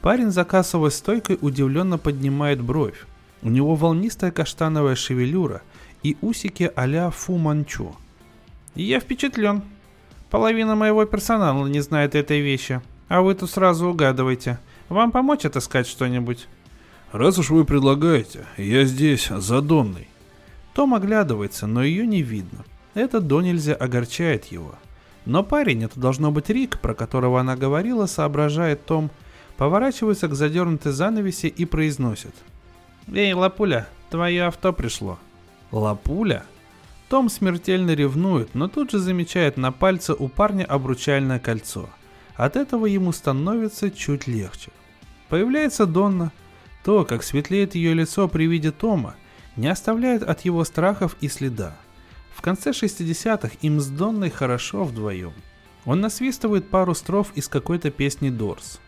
Парень 0.00 0.30
за 0.30 0.44
кассовой 0.44 0.90
стойкой 0.90 1.38
удивленно 1.40 1.98
поднимает 1.98 2.60
бровь. 2.62 3.06
У 3.42 3.48
него 3.48 3.74
волнистая 3.74 4.30
каштановая 4.30 4.94
шевелюра 4.94 5.62
и 6.02 6.16
усики 6.20 6.70
а-ля 6.74 7.10
Фу 7.10 7.36
Манчу. 7.36 7.96
Я 8.74 9.00
впечатлен. 9.00 9.62
Половина 10.30 10.74
моего 10.74 11.04
персонала 11.04 11.66
не 11.66 11.80
знает 11.80 12.14
этой 12.14 12.40
вещи, 12.40 12.80
а 13.08 13.20
вы 13.22 13.34
тут 13.34 13.50
сразу 13.50 13.88
угадываете. 13.88 14.58
Вам 14.88 15.12
помочь 15.12 15.44
отыскать 15.44 15.86
что-нибудь? 15.86 16.46
Раз 17.12 17.38
уж 17.38 17.50
вы 17.50 17.64
предлагаете, 17.64 18.44
я 18.56 18.84
здесь 18.84 19.28
за 19.28 19.60
Донной. 19.60 20.08
Том 20.74 20.94
оглядывается, 20.94 21.66
но 21.66 21.82
ее 21.82 22.06
не 22.06 22.22
видно. 22.22 22.64
Это 22.94 23.20
до 23.20 23.40
нельзя 23.40 23.74
огорчает 23.74 24.46
его. 24.46 24.74
Но 25.26 25.42
парень, 25.42 25.84
это 25.84 25.98
должно 25.98 26.30
быть 26.30 26.48
Рик, 26.48 26.80
про 26.80 26.94
которого 26.94 27.40
она 27.40 27.56
говорила, 27.56 28.06
соображает 28.06 28.86
Том, 28.86 29.10
поворачивается 29.56 30.28
к 30.28 30.34
задернутой 30.34 30.92
занавеси 30.92 31.46
и 31.46 31.64
произносит. 31.64 32.34
«Эй, 33.12 33.32
Лапуля, 33.32 33.88
твое 34.08 34.44
авто 34.44 34.72
пришло». 34.72 35.18
«Лапуля?» 35.72 36.44
Том 37.08 37.28
смертельно 37.28 37.92
ревнует, 37.92 38.54
но 38.54 38.68
тут 38.68 38.90
же 38.90 38.98
замечает 38.98 39.56
на 39.56 39.70
пальце 39.70 40.14
у 40.14 40.28
парня 40.28 40.64
обручальное 40.64 41.38
кольцо. 41.38 41.88
От 42.34 42.56
этого 42.56 42.86
ему 42.86 43.12
становится 43.12 43.90
чуть 43.90 44.26
легче. 44.26 44.70
Появляется 45.28 45.86
Донна. 45.86 46.32
То, 46.84 47.04
как 47.04 47.22
светлеет 47.22 47.74
ее 47.74 47.94
лицо 47.94 48.28
при 48.28 48.46
виде 48.46 48.70
Тома, 48.70 49.14
не 49.56 49.68
оставляет 49.68 50.22
от 50.22 50.42
его 50.42 50.64
страхов 50.64 51.16
и 51.20 51.28
следа. 51.28 51.76
В 52.36 52.42
конце 52.42 52.70
60-х 52.70 53.56
им 53.62 53.80
с 53.80 53.88
Донной 53.88 54.30
хорошо 54.30 54.84
вдвоем. 54.84 55.32
Он 55.86 56.00
насвистывает 56.00 56.68
пару 56.68 56.94
строф 56.94 57.32
из 57.34 57.48
какой-то 57.48 57.90
песни 57.90 58.28
Дорс. 58.28 58.78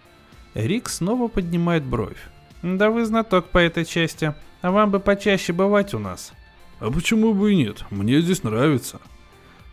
Рик 0.55 0.89
снова 0.91 1.29
поднимает 1.29 1.83
бровь. 1.83 2.29
«Да 2.63 2.91
вы 2.91 3.07
знаток 3.07 3.49
по 3.49 3.59
этой 3.59 3.85
части, 3.85 4.35
а 4.61 4.71
вам 4.71 4.91
бы 4.91 5.01
почаще 5.01 5.53
бывать 5.53 5.95
у 5.95 5.99
нас». 5.99 6.33
«А 6.79 6.91
почему 6.91 7.33
бы 7.33 7.53
и 7.53 7.57
нет? 7.57 7.85
Мне 7.91 8.21
здесь 8.21 8.43
нравится». 8.43 9.01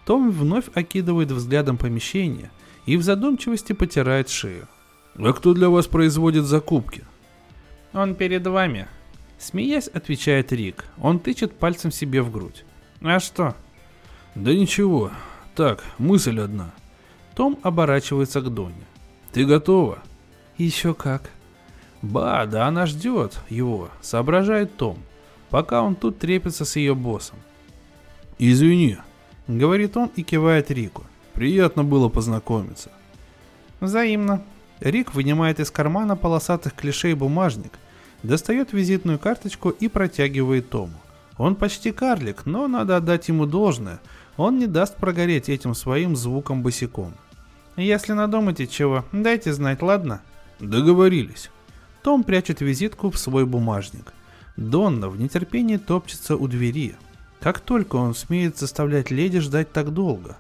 Том 0.05 0.31
вновь 0.31 0.65
окидывает 0.73 1.31
взглядом 1.31 1.77
помещение 1.77 2.51
и 2.85 2.95
в 2.95 3.03
задумчивости 3.03 3.73
потирает 3.73 4.29
шею. 4.29 4.67
«А 5.15 5.33
кто 5.33 5.53
для 5.53 5.69
вас 5.69 5.87
производит 5.87 6.45
закупки?» 6.45 7.03
Он 7.93 8.15
перед 8.15 8.47
вами. 8.47 8.87
Смеясь, 9.37 9.87
отвечает 9.87 10.53
Рик. 10.53 10.85
Он 11.01 11.19
тычет 11.19 11.57
пальцем 11.57 11.91
себе 11.91 12.21
в 12.21 12.31
грудь. 12.31 12.63
А 13.01 13.19
что? 13.19 13.55
Да 14.35 14.53
ничего. 14.53 15.11
Так, 15.55 15.83
мысль 15.97 16.39
одна. 16.41 16.71
Том 17.35 17.57
оборачивается 17.63 18.41
к 18.41 18.53
Донне. 18.53 18.85
Ты 19.31 19.45
готова? 19.45 19.99
Еще 20.57 20.93
как. 20.93 21.29
Ба, 22.01 22.45
да 22.45 22.67
она 22.67 22.85
ждет 22.85 23.39
его, 23.49 23.89
соображает 24.01 24.75
Том, 24.77 24.99
пока 25.49 25.81
он 25.81 25.95
тут 25.95 26.19
трепится 26.19 26.65
с 26.65 26.75
ее 26.75 26.93
боссом. 26.93 27.37
Извини, 28.37 28.97
говорит 29.47 29.97
он 29.97 30.11
и 30.15 30.23
кивает 30.23 30.69
Рику. 30.69 31.03
Приятно 31.33 31.83
было 31.83 32.09
познакомиться. 32.09 32.91
Взаимно. 33.79 34.43
Рик 34.81 35.13
вынимает 35.13 35.61
из 35.61 35.71
кармана 35.71 36.17
полосатых 36.17 36.73
клишей 36.73 37.13
бумажник, 37.13 37.71
достает 38.23 38.73
визитную 38.73 39.17
карточку 39.17 39.69
и 39.69 39.87
протягивает 39.87 40.69
Тому. 40.69 40.93
Он 41.37 41.55
почти 41.55 41.91
карлик, 41.91 42.45
но 42.45 42.67
надо 42.67 42.97
отдать 42.97 43.27
ему 43.29 43.45
должное. 43.45 43.99
Он 44.37 44.59
не 44.59 44.67
даст 44.67 44.97
прогореть 44.97 45.49
этим 45.49 45.73
своим 45.75 46.15
звуком 46.15 46.61
босиком. 46.61 47.13
Если 47.77 48.13
надумаете 48.13 48.67
чего, 48.67 49.05
дайте 49.11 49.53
знать, 49.53 49.81
ладно? 49.81 50.21
Договорились. 50.59 51.49
Том 52.03 52.23
прячет 52.23 52.61
визитку 52.61 53.09
в 53.09 53.17
свой 53.17 53.45
бумажник. 53.45 54.13
Донна 54.57 55.09
в 55.09 55.19
нетерпении 55.19 55.77
топчется 55.77 56.37
у 56.37 56.47
двери. 56.47 56.95
Как 57.39 57.59
только 57.59 57.97
он 57.97 58.15
смеет 58.15 58.57
заставлять 58.57 59.11
леди 59.11 59.39
ждать 59.39 59.71
так 59.71 59.93
долго. 59.93 60.37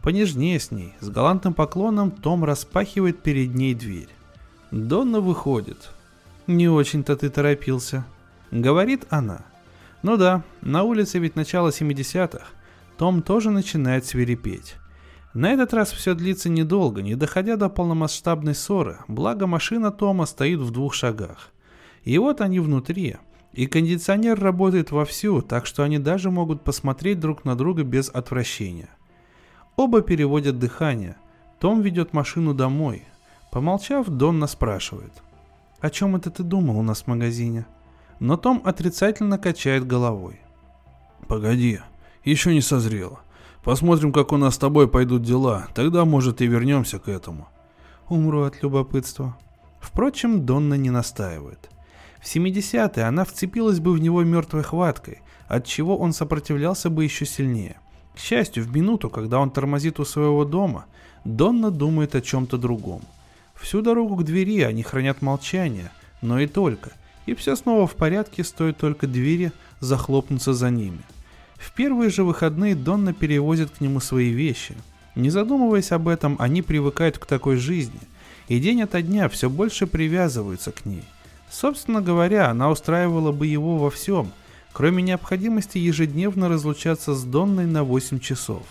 Понежнее 0.00 0.60
с 0.60 0.70
ней, 0.70 0.94
с 1.00 1.08
галантным 1.08 1.54
поклоном 1.54 2.10
Том 2.10 2.44
распахивает 2.44 3.20
перед 3.20 3.54
ней 3.54 3.74
дверь. 3.74 4.08
Донна 4.70 5.20
выходит. 5.20 5.90
«Не 6.46 6.68
очень-то 6.68 7.16
ты 7.16 7.28
торопился»,— 7.28 8.06
говорит 8.50 9.06
она. 9.10 9.42
Ну 10.02 10.16
да, 10.16 10.42
на 10.62 10.84
улице 10.84 11.18
ведь 11.18 11.36
начало 11.36 11.68
70-х. 11.70 12.46
Том 12.98 13.22
тоже 13.22 13.50
начинает 13.50 14.04
свирепеть. 14.06 14.74
На 15.32 15.52
этот 15.52 15.72
раз 15.72 15.92
все 15.92 16.14
длится 16.14 16.48
недолго, 16.48 17.00
не 17.00 17.14
доходя 17.14 17.56
до 17.56 17.68
полномасштабной 17.68 18.56
ссоры, 18.56 18.98
благо 19.06 19.46
машина 19.46 19.92
Тома 19.92 20.26
стоит 20.26 20.58
в 20.58 20.72
двух 20.72 20.94
шагах. 20.94 21.52
И 22.02 22.18
вот 22.18 22.40
они 22.40 22.58
внутри, 22.58 23.16
и 23.52 23.66
кондиционер 23.66 24.40
работает 24.40 24.90
вовсю, 24.90 25.42
так 25.42 25.64
что 25.64 25.84
они 25.84 26.00
даже 26.00 26.32
могут 26.32 26.64
посмотреть 26.64 27.20
друг 27.20 27.44
на 27.44 27.54
друга 27.54 27.84
без 27.84 28.08
отвращения. 28.08 28.88
Оба 29.76 30.02
переводят 30.02 30.58
дыхание. 30.58 31.16
Том 31.60 31.82
ведет 31.82 32.12
машину 32.12 32.52
домой. 32.52 33.04
Помолчав, 33.52 34.08
Донна 34.08 34.48
спрашивает. 34.48 35.12
«О 35.80 35.90
чем 35.90 36.16
это 36.16 36.30
ты 36.32 36.42
думал 36.42 36.78
у 36.78 36.82
нас 36.82 37.02
в 37.02 37.06
магазине?» 37.06 37.64
Но 38.18 38.36
Том 38.36 38.60
отрицательно 38.64 39.38
качает 39.38 39.86
головой. 39.86 40.40
«Погоди, 41.28 41.78
еще 42.24 42.52
не 42.54 42.60
созрело. 42.60 43.20
Посмотрим, 43.62 44.12
как 44.12 44.32
у 44.32 44.36
нас 44.36 44.54
с 44.54 44.58
тобой 44.58 44.88
пойдут 44.88 45.22
дела, 45.22 45.68
тогда, 45.74 46.04
может, 46.04 46.40
и 46.40 46.46
вернемся 46.46 46.98
к 46.98 47.08
этому». 47.08 47.48
Умру 48.08 48.44
от 48.44 48.62
любопытства. 48.62 49.36
Впрочем, 49.80 50.46
Донна 50.46 50.74
не 50.74 50.90
настаивает. 50.90 51.68
В 52.20 52.24
70-е 52.24 53.04
она 53.04 53.24
вцепилась 53.24 53.80
бы 53.80 53.92
в 53.92 53.98
него 54.00 54.22
мертвой 54.24 54.62
хваткой, 54.62 55.20
от 55.46 55.66
чего 55.66 55.98
он 55.98 56.12
сопротивлялся 56.12 56.88
бы 56.88 57.04
еще 57.04 57.26
сильнее. 57.26 57.78
К 58.14 58.18
счастью, 58.18 58.64
в 58.64 58.74
минуту, 58.74 59.10
когда 59.10 59.38
он 59.38 59.50
тормозит 59.50 60.00
у 60.00 60.04
своего 60.04 60.44
дома, 60.44 60.86
Донна 61.24 61.70
думает 61.70 62.14
о 62.14 62.22
чем-то 62.22 62.56
другом. 62.56 63.02
Всю 63.54 63.82
дорогу 63.82 64.16
к 64.16 64.24
двери 64.24 64.62
они 64.62 64.82
хранят 64.82 65.20
молчание, 65.20 65.90
но 66.22 66.40
и 66.40 66.46
только. 66.46 66.92
И 67.26 67.34
все 67.34 67.54
снова 67.54 67.86
в 67.86 67.94
порядке, 67.94 68.42
стоит 68.42 68.78
только 68.78 69.06
двери 69.06 69.52
захлопнуться 69.80 70.54
за 70.54 70.70
ними– 70.70 71.00
в 71.58 71.72
первые 71.72 72.10
же 72.10 72.24
выходные 72.24 72.74
Донна 72.74 73.12
перевозит 73.12 73.70
к 73.70 73.80
нему 73.80 74.00
свои 74.00 74.30
вещи. 74.30 74.74
Не 75.14 75.30
задумываясь 75.30 75.92
об 75.92 76.08
этом, 76.08 76.36
они 76.38 76.62
привыкают 76.62 77.18
к 77.18 77.26
такой 77.26 77.56
жизни, 77.56 78.00
и 78.46 78.60
день 78.60 78.82
ото 78.82 79.02
дня 79.02 79.28
все 79.28 79.50
больше 79.50 79.86
привязываются 79.86 80.70
к 80.70 80.86
ней. 80.86 81.04
Собственно 81.50 82.00
говоря, 82.00 82.50
она 82.50 82.70
устраивала 82.70 83.32
бы 83.32 83.46
его 83.46 83.78
во 83.78 83.90
всем, 83.90 84.32
кроме 84.72 85.02
необходимости 85.02 85.78
ежедневно 85.78 86.48
разлучаться 86.48 87.14
с 87.14 87.24
Донной 87.24 87.66
на 87.66 87.82
8 87.82 88.20
часов. 88.20 88.62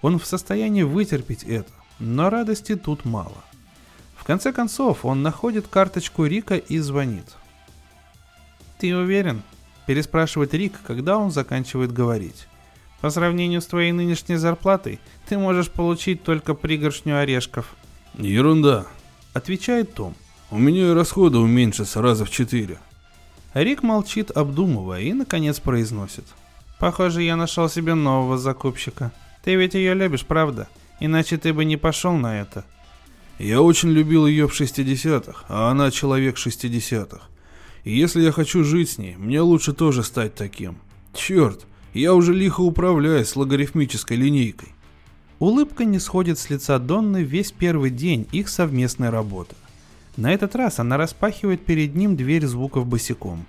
Он 0.00 0.18
в 0.18 0.26
состоянии 0.26 0.82
вытерпеть 0.82 1.44
это, 1.44 1.70
но 1.98 2.30
радости 2.30 2.74
тут 2.74 3.04
мало. 3.04 3.44
В 4.16 4.24
конце 4.24 4.52
концов, 4.52 5.04
он 5.04 5.22
находит 5.22 5.66
карточку 5.66 6.24
Рика 6.24 6.56
и 6.56 6.78
звонит. 6.78 7.26
«Ты 8.78 8.96
уверен?» 8.96 9.42
Переспрашивает 9.86 10.54
Рик, 10.54 10.74
когда 10.86 11.18
он 11.18 11.30
заканчивает 11.30 11.92
говорить. 11.92 12.46
По 13.00 13.10
сравнению 13.10 13.60
с 13.60 13.66
твоей 13.66 13.92
нынешней 13.92 14.36
зарплатой, 14.36 15.00
ты 15.28 15.36
можешь 15.36 15.70
получить 15.70 16.22
только 16.22 16.54
пригоршню 16.54 17.18
орешков. 17.18 17.74
Ерунда, 18.14 18.86
отвечает 19.34 19.94
Том. 19.94 20.14
У 20.50 20.58
меня 20.58 20.90
и 20.90 20.94
расходы 20.94 21.38
уменьшатся 21.38 22.00
раза 22.00 22.24
в 22.24 22.30
четыре. 22.30 22.78
Рик 23.54 23.82
молчит, 23.82 24.30
обдумывая, 24.30 25.00
и 25.00 25.12
наконец 25.12 25.58
произносит. 25.58 26.24
Похоже, 26.78 27.22
я 27.22 27.36
нашел 27.36 27.68
себе 27.68 27.94
нового 27.94 28.38
закупщика. 28.38 29.12
Ты 29.42 29.56
ведь 29.56 29.74
ее 29.74 29.94
любишь, 29.94 30.24
правда? 30.24 30.68
Иначе 31.00 31.38
ты 31.38 31.52
бы 31.52 31.64
не 31.64 31.76
пошел 31.76 32.12
на 32.12 32.40
это. 32.40 32.64
Я 33.38 33.60
очень 33.62 33.90
любил 33.90 34.26
ее 34.26 34.46
в 34.46 34.58
60-х, 34.58 35.44
а 35.48 35.70
она 35.70 35.90
человек 35.90 36.36
60-х. 36.36 37.31
И 37.84 37.96
если 37.96 38.22
я 38.22 38.32
хочу 38.32 38.62
жить 38.64 38.90
с 38.90 38.98
ней, 38.98 39.16
мне 39.16 39.40
лучше 39.40 39.72
тоже 39.72 40.02
стать 40.02 40.34
таким. 40.34 40.76
Черт, 41.14 41.66
я 41.94 42.14
уже 42.14 42.32
лихо 42.32 42.60
управляюсь 42.60 43.28
с 43.28 43.36
логарифмической 43.36 44.16
линейкой. 44.16 44.68
Улыбка 45.38 45.84
не 45.84 45.98
сходит 45.98 46.38
с 46.38 46.48
лица 46.50 46.78
Донны 46.78 47.24
весь 47.24 47.50
первый 47.50 47.90
день 47.90 48.28
их 48.30 48.48
совместной 48.48 49.10
работы. 49.10 49.56
На 50.16 50.32
этот 50.32 50.54
раз 50.54 50.78
она 50.78 50.96
распахивает 50.96 51.64
перед 51.64 51.96
ним 51.96 52.16
дверь 52.16 52.46
звуков 52.46 52.86
босиком. 52.86 53.44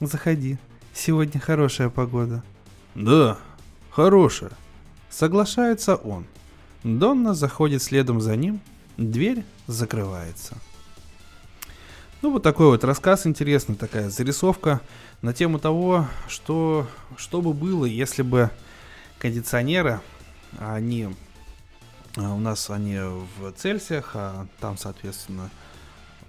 «Заходи, 0.00 0.58
сегодня 0.92 1.40
хорошая 1.40 1.88
погода». 1.88 2.44
«Да, 2.94 3.38
хорошая»,— 3.90 4.50
соглашается 5.10 5.96
он. 5.96 6.26
Донна 6.84 7.34
заходит 7.34 7.82
следом 7.82 8.20
за 8.20 8.36
ним, 8.36 8.60
дверь 8.96 9.44
закрывается. 9.66 10.56
Ну, 12.20 12.32
вот 12.32 12.42
такой 12.42 12.66
вот 12.66 12.82
рассказ 12.82 13.28
интересный, 13.28 13.76
такая 13.76 14.10
зарисовка 14.10 14.80
на 15.22 15.32
тему 15.32 15.60
того, 15.60 16.08
что, 16.26 16.88
что 17.16 17.40
бы 17.40 17.52
было, 17.52 17.84
если 17.84 18.22
бы 18.22 18.50
кондиционеры, 19.20 20.00
они 20.58 21.14
а, 22.16 22.34
у 22.34 22.40
нас 22.40 22.70
они 22.70 22.98
в 22.98 23.52
Цельсиях, 23.52 24.10
а 24.14 24.48
там, 24.58 24.76
соответственно, 24.76 25.48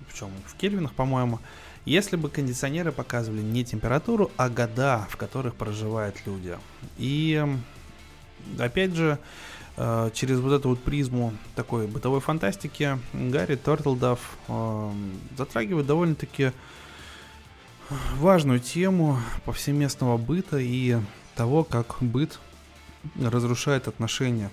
в 0.07 0.15
чем 0.15 0.29
в 0.45 0.53
Кельвинах, 0.57 0.93
по-моему, 0.93 1.39
если 1.85 2.17
бы 2.17 2.29
кондиционеры 2.29 2.91
показывали 2.91 3.41
не 3.41 3.65
температуру, 3.65 4.29
а 4.37 4.47
года, 4.49 5.07
в 5.09 5.17
которых 5.17 5.55
проживают 5.55 6.17
люди. 6.27 6.55
И 6.99 7.43
опять 8.59 8.93
же, 8.93 9.17
через 10.13 10.39
вот 10.39 10.51
эту 10.51 10.69
вот 10.69 10.79
призму 10.79 11.33
такой 11.55 11.87
бытовой 11.87 12.19
фантастики 12.19 12.99
Гарри 13.13 13.55
Тортлдав 13.55 14.19
э, 14.49 14.91
затрагивает 15.37 15.87
довольно-таки 15.87 16.51
важную 18.17 18.59
тему 18.59 19.19
повсеместного 19.45 20.17
быта 20.17 20.57
и 20.57 20.97
того, 21.35 21.63
как 21.63 21.97
быт 22.01 22.39
разрушает 23.17 23.87
отношения 23.87 24.51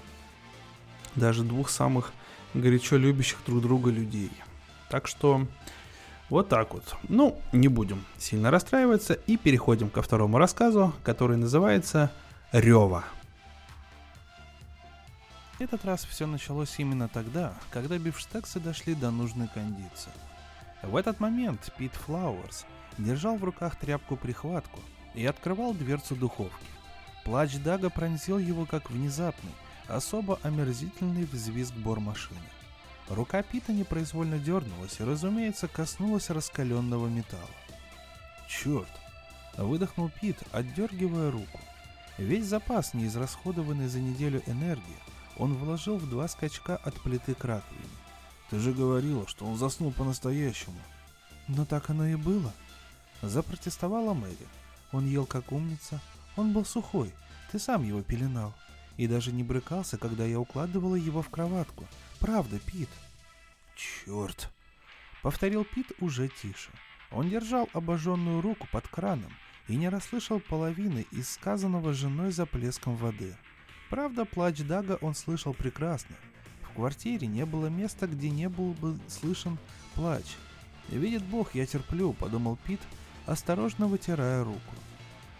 даже 1.16 1.42
двух 1.42 1.70
самых 1.70 2.12
горячо 2.54 2.96
любящих 2.96 3.38
друг 3.46 3.62
друга 3.62 3.90
людей. 3.90 4.30
Так 4.88 5.08
что 5.08 5.46
вот 6.28 6.48
так 6.48 6.74
вот. 6.74 6.94
Ну, 7.08 7.38
не 7.52 7.68
будем 7.68 8.04
сильно 8.18 8.50
расстраиваться 8.50 9.14
и 9.14 9.36
переходим 9.36 9.90
ко 9.90 10.02
второму 10.02 10.38
рассказу, 10.38 10.94
который 11.02 11.36
называется 11.36 12.12
«Рева». 12.52 13.04
Этот 15.58 15.84
раз 15.84 16.04
все 16.04 16.26
началось 16.26 16.74
именно 16.78 17.08
тогда, 17.08 17.54
когда 17.70 17.98
бифштексы 17.98 18.60
дошли 18.60 18.94
до 18.94 19.10
нужной 19.10 19.48
кондиции. 19.48 20.12
В 20.82 20.96
этот 20.96 21.18
момент 21.18 21.72
Пит 21.78 21.94
Флауэрс 21.94 22.66
держал 22.98 23.36
в 23.36 23.44
руках 23.44 23.76
тряпку-прихватку 23.76 24.80
и 25.14 25.24
открывал 25.24 25.72
дверцу 25.72 26.14
духовки. 26.14 26.66
Плач 27.24 27.56
Дага 27.56 27.88
пронзил 27.88 28.38
его 28.38 28.66
как 28.66 28.90
внезапный, 28.90 29.52
особо 29.88 30.38
омерзительный 30.42 31.24
взвизг 31.24 31.74
бормашины. 31.74 32.38
Рука 33.08 33.42
Пита 33.42 33.72
непроизвольно 33.72 34.38
дернулась 34.38 35.00
и, 35.00 35.04
разумеется, 35.04 35.68
коснулась 35.68 36.28
раскаленного 36.28 37.08
металла. 37.08 37.42
«Черт!»— 38.48 38.90
выдохнул 39.56 40.10
Пит, 40.20 40.36
отдергивая 40.52 41.30
руку. 41.30 41.60
Весь 42.18 42.46
запас, 42.46 42.94
неизрасходованный 42.94 43.88
за 43.88 44.00
неделю 44.00 44.42
энергии, 44.46 44.82
он 45.38 45.54
вложил 45.54 45.98
в 45.98 46.08
два 46.08 46.28
скачка 46.28 46.76
от 46.76 47.00
плиты 47.00 47.34
к 47.34 47.44
раковине. 47.44 47.88
Ты 48.50 48.58
же 48.58 48.72
говорила, 48.72 49.26
что 49.26 49.44
он 49.44 49.56
заснул 49.56 49.92
по-настоящему. 49.92 50.78
Но 51.48 51.64
так 51.64 51.90
оно 51.90 52.06
и 52.06 52.14
было. 52.14 52.52
Запротестовала 53.22 54.14
Мэри. 54.14 54.46
Он 54.92 55.06
ел 55.06 55.26
как 55.26 55.52
умница. 55.52 56.00
Он 56.36 56.52
был 56.52 56.64
сухой. 56.64 57.12
Ты 57.50 57.58
сам 57.58 57.84
его 57.84 58.02
пеленал. 58.02 58.54
И 58.96 59.06
даже 59.06 59.32
не 59.32 59.42
брыкался, 59.42 59.98
когда 59.98 60.24
я 60.24 60.40
укладывала 60.40 60.94
его 60.94 61.22
в 61.22 61.28
кроватку. 61.28 61.86
Правда, 62.18 62.58
Пит. 62.58 62.88
Черт. 63.74 64.50
Повторил 65.22 65.64
Пит 65.64 65.92
уже 66.00 66.28
тише. 66.28 66.70
Он 67.10 67.28
держал 67.28 67.68
обожженную 67.72 68.40
руку 68.40 68.66
под 68.72 68.88
краном 68.88 69.32
и 69.68 69.76
не 69.76 69.88
расслышал 69.88 70.40
половины 70.40 71.06
из 71.10 71.30
сказанного 71.30 71.92
женой 71.92 72.30
за 72.30 72.46
плеском 72.46 72.96
воды. 72.96 73.36
Правда, 73.90 74.24
плач 74.24 74.58
Дага 74.62 74.98
он 75.00 75.14
слышал 75.14 75.54
прекрасно. 75.54 76.16
В 76.62 76.74
квартире 76.74 77.26
не 77.26 77.46
было 77.46 77.66
места, 77.68 78.06
где 78.06 78.30
не 78.30 78.48
был 78.48 78.72
бы 78.74 78.98
слышен 79.08 79.58
плач. 79.94 80.24
«Видит 80.88 81.24
Бог, 81.24 81.54
я 81.54 81.66
терплю»,— 81.66 82.12
подумал 82.18 82.58
Пит, 82.64 82.80
осторожно 83.26 83.86
вытирая 83.86 84.44
руку. 84.44 84.74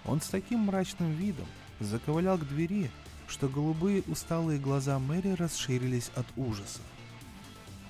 Он 0.05 0.21
с 0.21 0.29
таким 0.29 0.61
мрачным 0.61 1.13
видом 1.13 1.47
заковылял 1.81 2.39
к 2.39 2.47
двери, 2.47 2.91
что 3.29 3.49
голубые 3.49 4.03
усталые 4.07 4.59
глаза 4.59 4.99
Мэри 4.99 5.31
расширились 5.31 6.11
от 6.15 6.27
ужаса. 6.37 6.81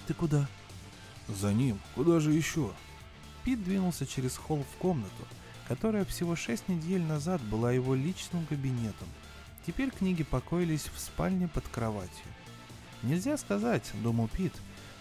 «Ты 0.06 0.14
куда?» 0.14 0.46
«За 1.28 1.52
ним. 1.52 1.78
Куда 1.94 2.20
же 2.20 2.32
еще?» 2.32 2.72
Пит 3.44 3.62
двинулся 3.62 4.06
через 4.06 4.36
холл 4.36 4.64
в 4.64 4.78
комнату, 4.78 5.10
которая 5.68 6.04
всего 6.04 6.36
шесть 6.36 6.68
недель 6.68 7.02
назад 7.02 7.42
была 7.42 7.72
его 7.72 7.94
личным 7.94 8.46
кабинетом. 8.46 9.08
Теперь 9.66 9.90
книги 9.90 10.22
покоились 10.22 10.88
в 10.94 11.00
спальне 11.00 11.48
под 11.48 11.66
кроватью. 11.66 12.26
Нельзя 13.02 13.36
сказать, 13.36 13.90
думал 13.94 14.28
Пит, 14.28 14.52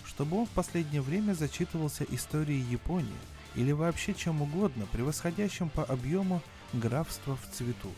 чтобы 0.03 0.37
он 0.37 0.47
в 0.47 0.49
последнее 0.49 1.03
время 1.03 1.33
зачитывался 1.33 2.03
историей 2.03 2.61
Японии 2.61 3.13
или 3.53 3.71
вообще 3.71 4.15
чем 4.15 4.41
угодно, 4.41 4.87
превосходящим 4.91 5.69
по 5.69 5.83
объему 5.83 6.41
графства 6.73 7.37
в 7.37 7.55
цвету. 7.55 7.91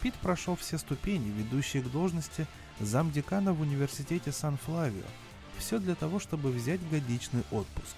Пит 0.00 0.14
прошел 0.16 0.54
все 0.54 0.76
ступени, 0.76 1.30
ведущие 1.30 1.82
к 1.82 1.90
должности 1.90 2.46
замдекана 2.78 3.54
в 3.54 3.62
университете 3.62 4.32
Сан-Флавио. 4.32 5.06
Все 5.56 5.78
для 5.78 5.94
того, 5.94 6.18
чтобы 6.18 6.50
взять 6.50 6.86
годичный 6.90 7.42
отпуск. 7.50 7.96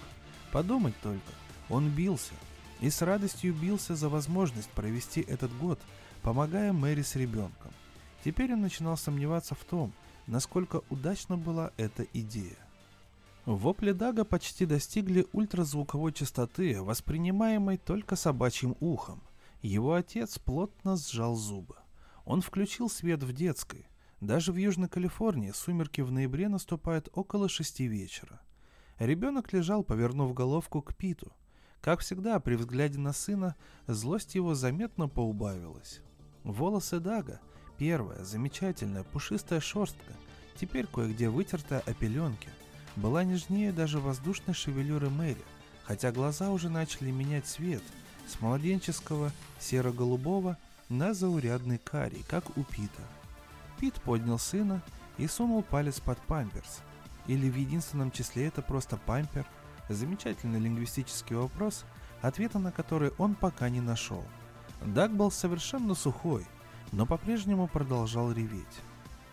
Подумать 0.53 0.95
только, 1.01 1.31
он 1.69 1.89
бился. 1.89 2.33
И 2.79 2.89
с 2.89 3.01
радостью 3.01 3.53
бился 3.53 3.95
за 3.95 4.07
возможность 4.07 4.69
провести 4.69 5.21
этот 5.21 5.55
год, 5.57 5.79
помогая 6.21 6.71
Мэри 6.71 7.01
с 7.01 7.15
ребенком. 7.15 7.71
Теперь 8.25 8.53
он 8.53 8.61
начинал 8.61 8.97
сомневаться 8.97 9.53
в 9.53 9.63
том, 9.65 9.93
насколько 10.25 10.81
удачна 10.89 11.37
была 11.37 11.71
эта 11.77 12.07
идея. 12.11 12.57
Вопли 13.45 13.91
Дага 13.91 14.25
почти 14.25 14.65
достигли 14.65 15.27
ультразвуковой 15.31 16.11
частоты, 16.11 16.81
воспринимаемой 16.81 17.77
только 17.77 18.15
собачьим 18.15 18.75
ухом. 18.79 19.21
Его 19.61 19.93
отец 19.93 20.39
плотно 20.39 20.97
сжал 20.97 21.35
зубы. 21.35 21.75
Он 22.25 22.41
включил 22.41 22.89
свет 22.89 23.21
в 23.21 23.31
детской. 23.31 23.85
Даже 24.21 24.51
в 24.51 24.55
Южной 24.55 24.89
Калифорнии 24.89 25.51
сумерки 25.51 26.01
в 26.01 26.11
ноябре 26.11 26.49
наступают 26.49 27.09
около 27.13 27.47
шести 27.47 27.85
вечера. 27.85 28.41
Ребенок 28.97 29.53
лежал, 29.53 29.83
повернув 29.83 30.33
головку 30.33 30.81
к 30.81 30.95
Питу. 30.95 31.31
Как 31.79 31.99
всегда, 31.99 32.39
при 32.39 32.55
взгляде 32.55 32.97
на 32.97 33.13
сына, 33.13 33.55
злость 33.85 34.33
его 34.33 34.55
заметно 34.55 35.07
поубавилась. 35.07 36.01
Волосы 36.43 36.99
Дага, 36.99 37.39
первая, 37.77 38.23
замечательная, 38.23 39.03
пушистая 39.03 39.59
шерстка, 39.59 40.13
теперь 40.59 40.87
кое-где 40.87 41.29
вытертая 41.29 41.81
о 41.81 41.93
пеленке, 41.93 42.49
была 42.95 43.23
нежнее 43.23 43.71
даже 43.71 43.99
воздушной 43.99 44.53
шевелюры 44.53 45.09
Мэри, 45.09 45.43
хотя 45.83 46.11
глаза 46.11 46.49
уже 46.51 46.69
начали 46.69 47.11
менять 47.11 47.45
цвет 47.45 47.83
с 48.27 48.41
младенческого 48.41 49.31
серо-голубого 49.59 50.57
на 50.89 51.13
заурядный 51.13 51.77
карий, 51.77 52.23
как 52.27 52.57
у 52.57 52.63
Пита. 52.63 53.01
Пит 53.79 53.95
поднял 53.95 54.39
сына 54.39 54.81
и 55.17 55.27
сунул 55.27 55.63
палец 55.63 55.99
под 55.99 56.17
памперс. 56.19 56.81
Или 57.27 57.49
в 57.49 57.55
единственном 57.55 58.11
числе 58.11 58.47
это 58.47 58.61
просто 58.61 58.97
пампер? 58.97 59.45
Замечательный 59.89 60.59
лингвистический 60.59 61.35
вопрос, 61.35 61.85
ответа 62.21 62.59
на 62.59 62.71
который 62.71 63.11
он 63.17 63.35
пока 63.35 63.69
не 63.69 63.81
нашел. 63.81 64.23
Даг 64.85 65.15
был 65.15 65.31
совершенно 65.31 65.95
сухой, 65.95 66.45
но 66.91 67.05
по-прежнему 67.05 67.67
продолжал 67.67 68.31
реветь. 68.31 68.81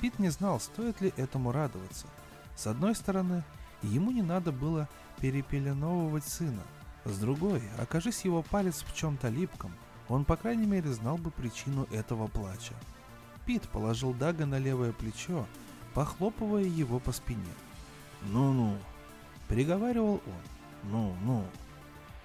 Пит 0.00 0.18
не 0.18 0.30
знал, 0.30 0.60
стоит 0.60 1.00
ли 1.00 1.12
этому 1.16 1.52
радоваться. 1.52 2.06
С 2.56 2.66
одной 2.66 2.94
стороны, 2.94 3.44
ему 3.82 4.10
не 4.10 4.22
надо 4.22 4.52
было 4.52 4.88
перепеленовывать 5.20 6.24
сына. 6.24 6.62
С 7.04 7.18
другой, 7.18 7.62
окажись 7.78 8.24
его 8.24 8.42
палец 8.42 8.84
в 8.84 8.94
чем-то 8.94 9.28
липком, 9.28 9.72
он, 10.08 10.24
по 10.24 10.36
крайней 10.36 10.66
мере, 10.66 10.92
знал 10.92 11.16
бы 11.16 11.30
причину 11.30 11.86
этого 11.90 12.26
плача. 12.26 12.74
Пит 13.46 13.68
положил 13.68 14.12
Дага 14.12 14.46
на 14.46 14.58
левое 14.58 14.92
плечо, 14.92 15.46
похлопывая 15.94 16.64
его 16.64 16.98
по 16.98 17.12
спине. 17.12 17.40
«Ну-ну»,— 18.30 18.76
приговаривал 19.48 20.20
он, 20.24 20.90
«ну-ну». 20.90 21.44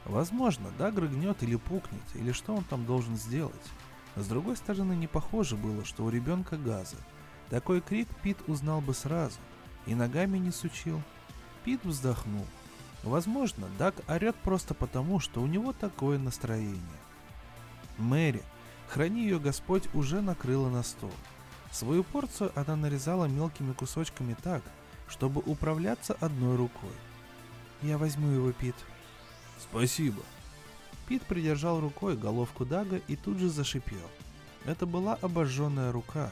Возможно, 0.08 0.70
Даг 0.78 0.98
рыгнет 0.98 1.44
или 1.44 1.58
пукнет, 1.58 2.02
или 2.16 2.32
что 2.32 2.56
он 2.56 2.64
там 2.64 2.86
должен 2.86 3.18
сделать. 3.18 3.54
С 4.18 4.26
другой 4.28 4.58
стороны, 4.58 4.94
не 4.94 5.06
похоже 5.06 5.56
было, 5.56 5.86
что 5.86 6.04
у 6.04 6.10
ребенка 6.10 6.58
газы. 6.58 6.98
Такой 7.50 7.82
крик 7.82 8.08
Пит 8.24 8.38
узнал 8.48 8.82
бы 8.82 8.94
сразу, 8.94 9.38
и 9.86 9.94
ногами 9.94 10.40
не 10.40 10.52
сучил. 10.52 11.02
Пит 11.64 11.84
вздохнул. 11.86 12.46
Возможно, 13.04 13.68
Даг 13.78 13.96
орет 14.08 14.36
просто 14.38 14.74
потому, 14.74 15.20
что 15.20 15.42
у 15.42 15.48
него 15.48 15.72
такое 15.72 16.18
настроение. 16.18 16.82
Мэри, 17.98 18.42
храни 18.90 19.22
ее 19.22 19.40
Господь, 19.40 19.88
уже 19.94 20.22
накрыла 20.22 20.70
на 20.70 20.82
стол. 20.82 21.14
Свою 21.72 22.04
порцию 22.04 22.52
она 22.56 22.76
нарезала 22.76 23.26
мелкими 23.26 23.74
кусочками 23.74 24.36
так, 24.42 24.64
чтобы 25.08 25.42
управляться 25.46 26.18
одной 26.20 26.56
рукой. 26.56 26.94
«Я 27.84 28.00
возьму 28.00 28.30
его, 28.30 28.52
Пит». 28.52 28.76
«Спасибо». 29.60 30.24
Пит 31.08 31.24
придержал 31.24 31.80
рукой 31.80 32.18
головку 32.18 32.66
Дага 32.66 32.98
и 33.08 33.16
тут 33.16 33.38
же 33.38 33.50
зашипел. 33.50 33.98
Это 34.66 34.86
была 34.86 35.16
обожженная 35.16 35.92
рука. 35.92 36.32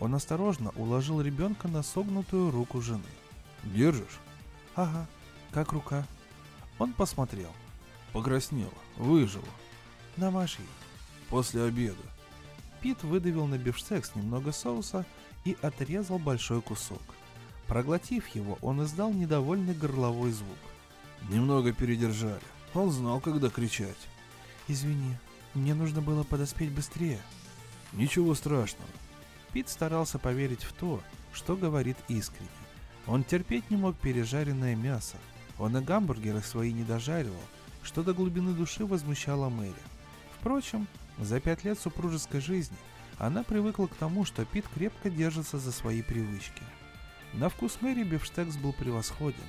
Он 0.00 0.14
осторожно 0.14 0.70
уложил 0.76 1.20
ребенка 1.20 1.68
на 1.68 1.82
согнутую 1.82 2.50
руку 2.50 2.80
жены. 2.80 3.02
«Держишь?» 3.64 4.18
«Ага. 4.74 5.06
Как 5.52 5.72
рука?» 5.72 6.06
Он 6.78 6.92
посмотрел. 6.92 7.50
Покраснела. 8.12 8.72
Выжила. 8.96 9.44
«Намажь 10.16 10.58
После 11.30 11.62
обеда. 11.62 12.02
Пит 12.80 13.02
выдавил 13.02 13.46
на 13.46 13.58
бифштекс 13.58 14.14
немного 14.14 14.52
соуса 14.52 15.04
и 15.44 15.56
отрезал 15.62 16.18
большой 16.18 16.62
кусок. 16.62 17.02
Проглотив 17.66 18.26
его, 18.28 18.58
он 18.62 18.82
издал 18.84 19.12
недовольный 19.12 19.74
горловой 19.74 20.30
звук. 20.32 20.58
Немного 21.28 21.72
передержали. 21.72 22.40
Он 22.74 22.90
знал, 22.90 23.20
когда 23.20 23.48
кричать. 23.48 23.96
«Извини, 24.66 25.16
мне 25.54 25.74
нужно 25.74 26.00
было 26.00 26.22
подоспеть 26.22 26.70
быстрее». 26.70 27.20
«Ничего 27.92 28.34
страшного». 28.34 28.90
Пит 29.52 29.68
старался 29.68 30.18
поверить 30.18 30.62
в 30.62 30.72
то, 30.74 31.02
что 31.32 31.56
говорит 31.56 31.96
искренне. 32.08 32.48
Он 33.06 33.24
терпеть 33.24 33.70
не 33.70 33.76
мог 33.76 33.96
пережаренное 33.96 34.76
мясо. 34.76 35.16
Он 35.58 35.76
и 35.76 35.80
гамбургеры 35.80 36.42
свои 36.42 36.72
не 36.72 36.84
дожаривал, 36.84 37.40
что 37.82 38.02
до 38.02 38.12
глубины 38.12 38.52
души 38.52 38.84
возмущало 38.84 39.48
Мэри. 39.48 39.72
Впрочем, 40.38 40.86
за 41.18 41.40
пять 41.40 41.64
лет 41.64 41.80
супружеской 41.80 42.40
жизни 42.40 42.76
она 43.16 43.42
привыкла 43.42 43.86
к 43.86 43.94
тому, 43.94 44.24
что 44.24 44.44
Пит 44.44 44.66
крепко 44.68 45.10
держится 45.10 45.58
за 45.58 45.72
свои 45.72 46.02
привычки. 46.02 46.62
На 47.32 47.48
вкус 47.48 47.78
Мэри 47.80 48.04
бифштекс 48.04 48.56
был 48.56 48.72
превосходен. 48.72 49.44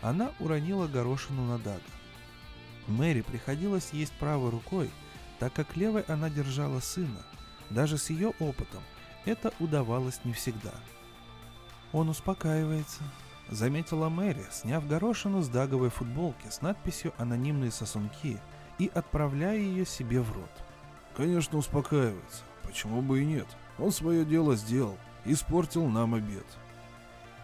Она 0.00 0.32
уронила 0.38 0.86
горошину 0.86 1.44
на 1.46 1.58
Дага. 1.58 1.82
Мэри 2.90 3.22
приходилось 3.22 3.90
есть 3.92 4.12
правой 4.12 4.50
рукой, 4.50 4.90
так 5.38 5.52
как 5.52 5.76
левой 5.76 6.02
она 6.02 6.28
держала 6.28 6.80
сына. 6.80 7.22
Даже 7.70 7.96
с 7.96 8.10
ее 8.10 8.34
опытом 8.40 8.82
это 9.24 9.52
удавалось 9.60 10.20
не 10.24 10.32
всегда. 10.32 10.72
«Он 11.92 12.08
успокаивается»,— 12.08 13.02
заметила 13.48 14.08
Мэри, 14.08 14.44
сняв 14.50 14.86
горошину 14.86 15.42
с 15.42 15.48
даговой 15.48 15.90
футболки 15.90 16.48
с 16.50 16.60
надписью 16.62 17.12
«Анонимные 17.16 17.70
сосунки» 17.70 18.38
и 18.78 18.90
отправляя 18.94 19.56
ее 19.56 19.86
себе 19.86 20.20
в 20.20 20.32
рот. 20.32 20.50
Конечно, 21.16 21.58
успокаивается. 21.58 22.42
Почему 22.62 23.02
бы 23.02 23.20
и 23.20 23.26
нет? 23.26 23.46
Он 23.78 23.92
свое 23.92 24.24
дело 24.24 24.56
сделал. 24.56 24.96
Испортил 25.24 25.86
нам 25.86 26.14
обед. 26.14 26.46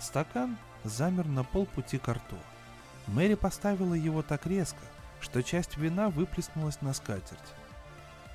Стакан 0.00 0.56
замер 0.84 1.26
на 1.26 1.44
полпути 1.44 1.98
к 1.98 2.08
рту. 2.08 2.36
Мэри 3.06 3.34
поставила 3.34 3.94
его 3.94 4.22
так 4.22 4.46
резко, 4.46 4.80
что 5.26 5.42
часть 5.42 5.76
вина 5.76 6.08
выплеснулась 6.08 6.80
на 6.82 6.94
скатерть. 6.94 7.54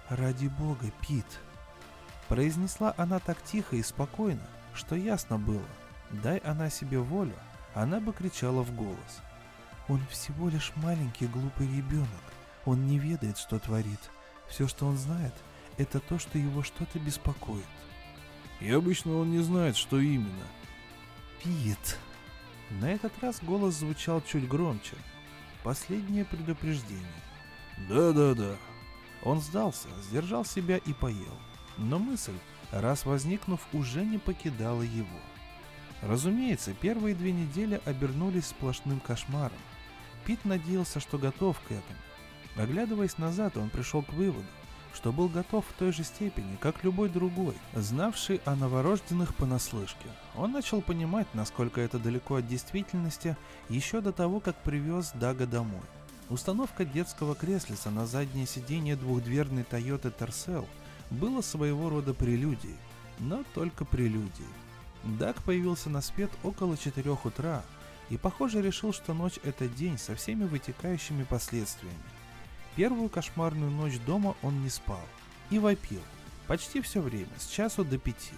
«Ради 0.10 0.48
бога, 0.48 0.92
Пит!» 1.02 1.26
Произнесла 2.28 2.94
она 2.98 3.20
так 3.20 3.42
тихо 3.44 3.78
и 3.78 3.82
спокойно, 3.82 4.46
что 4.74 4.96
ясно 4.96 5.40
было. 5.40 5.66
Дай 6.10 6.40
она 6.40 6.70
себе 6.70 7.00
волю, 7.00 7.34
она 7.74 8.02
бы 8.02 8.12
кричала 8.12 8.62
в 8.62 8.76
голос. 8.76 9.22
«Он 9.88 10.06
всего 10.08 10.50
лишь 10.50 10.74
маленький 10.76 11.28
глупый 11.28 11.66
ребенок. 11.68 12.10
Он 12.66 12.86
не 12.86 13.00
ведает, 13.00 13.38
что 13.38 13.58
творит. 13.58 14.02
Все, 14.50 14.68
что 14.68 14.86
он 14.86 14.98
знает, 14.98 15.34
это 15.78 16.02
то, 16.02 16.20
что 16.20 16.38
его 16.38 16.62
что-то 16.62 17.00
беспокоит. 17.00 17.64
И 18.60 18.70
обычно 18.70 19.16
он 19.16 19.32
не 19.32 19.40
знает, 19.40 19.78
что 19.78 19.98
именно. 19.98 20.46
Пит. 21.42 21.98
На 22.70 22.92
этот 22.92 23.14
раз 23.22 23.42
голос 23.42 23.76
звучал 23.76 24.22
чуть 24.22 24.48
громче. 24.48 24.98
Последнее 25.64 26.26
предупреждение. 26.26 27.06
Да-да-да. 27.88 28.56
Он 29.24 29.40
сдался, 29.40 29.88
сдержал 30.02 30.44
себя 30.44 30.78
и 30.78 30.94
поел. 30.94 31.38
Но 31.78 32.00
мысль, 32.00 32.38
раз 32.72 33.06
возникнув, 33.06 33.62
уже 33.74 34.04
не 34.04 34.18
покидала 34.18 34.82
его. 34.82 35.20
Разумеется, 36.02 36.74
первые 36.74 37.14
две 37.14 37.32
недели 37.32 37.80
обернулись 37.86 38.48
сплошным 38.48 39.00
кошмаром. 39.00 39.58
Пит 40.26 40.44
надеялся, 40.46 41.00
что 41.00 41.20
готов 41.20 41.60
к 41.60 41.72
этому. 41.72 42.00
Оглядываясь 42.56 43.18
назад, 43.18 43.58
он 43.58 43.70
пришел 43.70 44.02
к 44.02 44.14
выводу, 44.14 44.48
что 44.94 45.12
был 45.12 45.30
готов 45.30 45.66
в 45.66 45.74
той 45.74 45.92
же 45.92 46.04
степени, 46.04 46.58
как 46.60 46.84
любой 46.84 47.10
другой, 47.10 47.56
знавший 47.74 48.42
о 48.46 48.56
новорожденных 48.56 49.36
понаслышке. 49.36 50.08
Он 50.36 50.52
начал 50.52 50.82
понимать, 50.82 51.28
насколько 51.34 51.82
это 51.82 52.00
далеко 52.00 52.36
от 52.36 52.48
действительности, 52.48 53.38
еще 53.70 54.02
до 54.02 54.12
того, 54.12 54.40
как 54.40 54.56
привез 54.64 55.12
Дага 55.14 55.48
домой. 55.48 55.82
Установка 56.30 56.86
детского 56.86 57.36
креслица 57.36 57.90
на 57.90 58.06
заднее 58.06 58.46
сиденье 58.46 58.96
двухдверной 58.96 59.64
Toyota 59.64 60.14
Tercel 60.18 60.66
было 61.10 61.42
своего 61.42 61.90
рода 61.90 62.14
прелюдией, 62.14 62.78
но 63.20 63.44
только 63.54 63.84
прелюдией. 63.84 64.48
Даг 65.04 65.42
появился 65.44 65.90
на 65.90 66.02
свет 66.02 66.32
около 66.44 66.78
4 66.78 67.18
утра 67.24 67.64
и, 68.10 68.18
похоже, 68.18 68.62
решил, 68.62 68.94
что 68.94 69.14
ночь– 69.14 69.40
это 69.44 69.68
день 69.68 69.98
со 69.98 70.16
всеми 70.16 70.46
вытекающими 70.46 71.24
последствиями. 71.24 71.98
Первую 72.76 73.10
кошмарную 73.10 73.70
ночь 73.72 74.00
дома 74.06 74.36
он 74.42 74.62
не 74.64 74.70
спал 74.70 75.04
и 75.50 75.60
вопил. 75.60 76.02
Почти 76.48 76.82
все 76.82 77.02
время, 77.02 77.30
с 77.38 77.48
часу 77.48 77.84
до 77.84 77.98
пяти. 77.98 78.34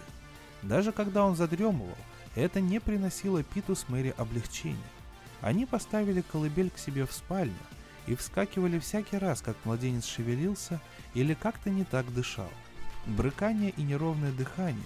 Даже 0.62 0.92
когда 0.92 1.24
он 1.24 1.36
задремывал, 1.36 1.96
это 2.34 2.60
не 2.60 2.80
приносило 2.80 3.42
Питу 3.42 3.76
с 3.76 3.88
Мэри 3.88 4.14
облегчения. 4.16 4.78
Они 5.40 5.66
поставили 5.66 6.20
колыбель 6.20 6.70
к 6.70 6.78
себе 6.78 7.06
в 7.06 7.12
спальню 7.12 7.54
и 8.06 8.14
вскакивали 8.14 8.78
всякий 8.78 9.18
раз, 9.18 9.40
как 9.40 9.56
младенец 9.64 10.06
шевелился 10.06 10.80
или 11.14 11.34
как-то 11.34 11.70
не 11.70 11.84
так 11.84 12.12
дышал. 12.12 12.50
Брыкание 13.06 13.70
и 13.76 13.82
неровное 13.82 14.32
дыхание 14.32 14.82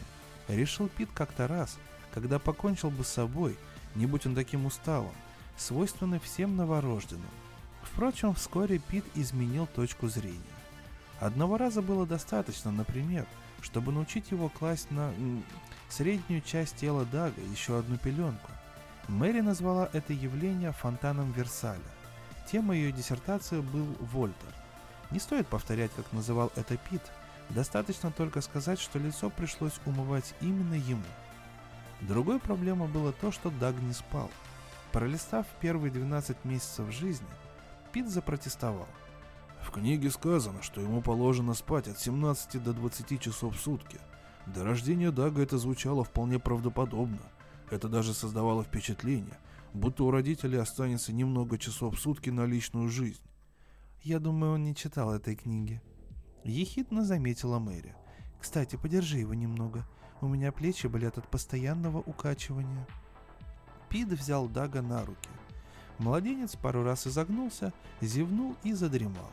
решил 0.49 0.89
Пит 0.89 1.09
как-то 1.15 1.47
раз, 1.47 1.79
когда 2.13 2.39
покончил 2.39 2.91
бы 2.91 3.05
с 3.05 3.09
собой, 3.09 3.57
не 3.95 4.07
будь 4.07 4.27
он 4.27 4.35
таким 4.35 4.67
усталым, 4.67 5.13
свойственны 5.57 6.19
всем 6.21 6.57
новорожденным. 6.57 7.31
Впрочем, 7.99 8.33
вскоре 8.33 8.79
Пит 8.79 9.05
изменил 9.17 9.67
точку 9.67 10.07
зрения. 10.07 10.39
Одного 11.19 11.59
раза 11.59 11.83
было 11.83 12.07
достаточно, 12.07 12.71
например, 12.71 13.27
чтобы 13.61 13.91
научить 13.91 14.31
его 14.31 14.49
класть 14.49 14.93
на 14.93 15.13
м, 15.15 15.43
среднюю 15.89 16.41
часть 16.43 16.77
тела 16.77 17.05
Дага 17.07 17.41
еще 17.51 17.77
одну 17.77 17.97
пеленку. 17.99 18.53
Мэри 19.09 19.41
назвала 19.41 19.91
это 19.93 20.13
явление 20.13 20.71
фонтаном 20.71 21.33
Версаля. 21.33 21.81
Тема 22.49 22.77
ее 22.77 22.93
диссертации 22.93 23.61
был 23.63 23.89
Вольтер. 23.99 24.55
Не 25.11 25.19
стоит 25.19 25.49
повторять, 25.49 25.91
как 25.97 26.13
называл 26.13 26.53
это 26.55 26.77
Пит, 26.77 27.03
достаточно 27.51 28.13
только 28.13 28.43
сказать, 28.43 28.79
что 28.79 29.01
лицо 29.01 29.29
пришлось 29.29 29.81
умывать 29.87 30.37
именно 30.41 30.75
ему. 30.75 31.03
Другой 32.03 32.39
проблемой 32.39 32.87
было 32.87 33.11
то, 33.11 33.33
что 33.33 33.51
Даг 33.51 33.75
не 33.81 33.93
спал. 33.93 34.31
Пролистав 34.93 35.47
первые 35.61 35.91
12 35.91 36.45
месяцев 36.45 36.93
жизни, 36.93 37.27
Пит 37.93 38.09
запротестовал. 38.09 38.89
В 39.63 39.71
книге 39.71 40.11
сказано, 40.11 40.63
что 40.63 40.81
ему 40.81 41.03
положено 41.03 41.55
спать 41.55 41.89
от 41.89 41.99
17 41.99 42.63
до 42.63 42.73
20 42.73 43.21
часов 43.21 43.57
в 43.57 43.61
сутки. 43.61 43.99
До 44.47 44.65
рождения 44.65 45.11
Дага 45.11 45.43
это 45.43 45.59
звучало 45.59 46.05
вполне 46.05 46.39
правдоподобно. 46.39 47.23
Это 47.71 47.89
даже 47.89 48.15
создавало 48.15 48.63
впечатление, 48.65 49.39
будто 49.75 50.05
у 50.05 50.11
родителей 50.11 50.59
останется 50.59 51.13
немного 51.13 51.59
часов 51.59 51.97
в 51.97 52.01
сутки 52.01 52.31
на 52.31 52.47
личную 52.47 52.89
жизнь. 52.89 53.23
Я 54.03 54.21
думаю, 54.21 54.55
он 54.55 54.65
не 54.65 54.75
читал 54.75 55.13
этой 55.13 55.35
книги. 55.35 55.83
Ехидно 56.45 57.05
заметила 57.05 57.59
Мэри. 57.59 57.95
Кстати, 58.41 58.77
подержи 58.77 59.19
его 59.19 59.35
немного. 59.35 59.87
У 60.21 60.29
меня 60.29 60.53
плечи 60.53 60.87
болят 60.87 61.19
от 61.19 61.29
постоянного 61.29 61.99
укачивания. 61.99 62.87
Пит 63.89 64.09
взял 64.09 64.49
Дага 64.49 64.83
на 64.83 65.05
руки. 65.05 65.29
Младенец 65.99 66.55
пару 66.57 66.85
раз 66.85 67.07
изогнулся, 67.07 67.73
зевнул 68.01 68.57
и 68.63 68.73
задремал. 68.73 69.31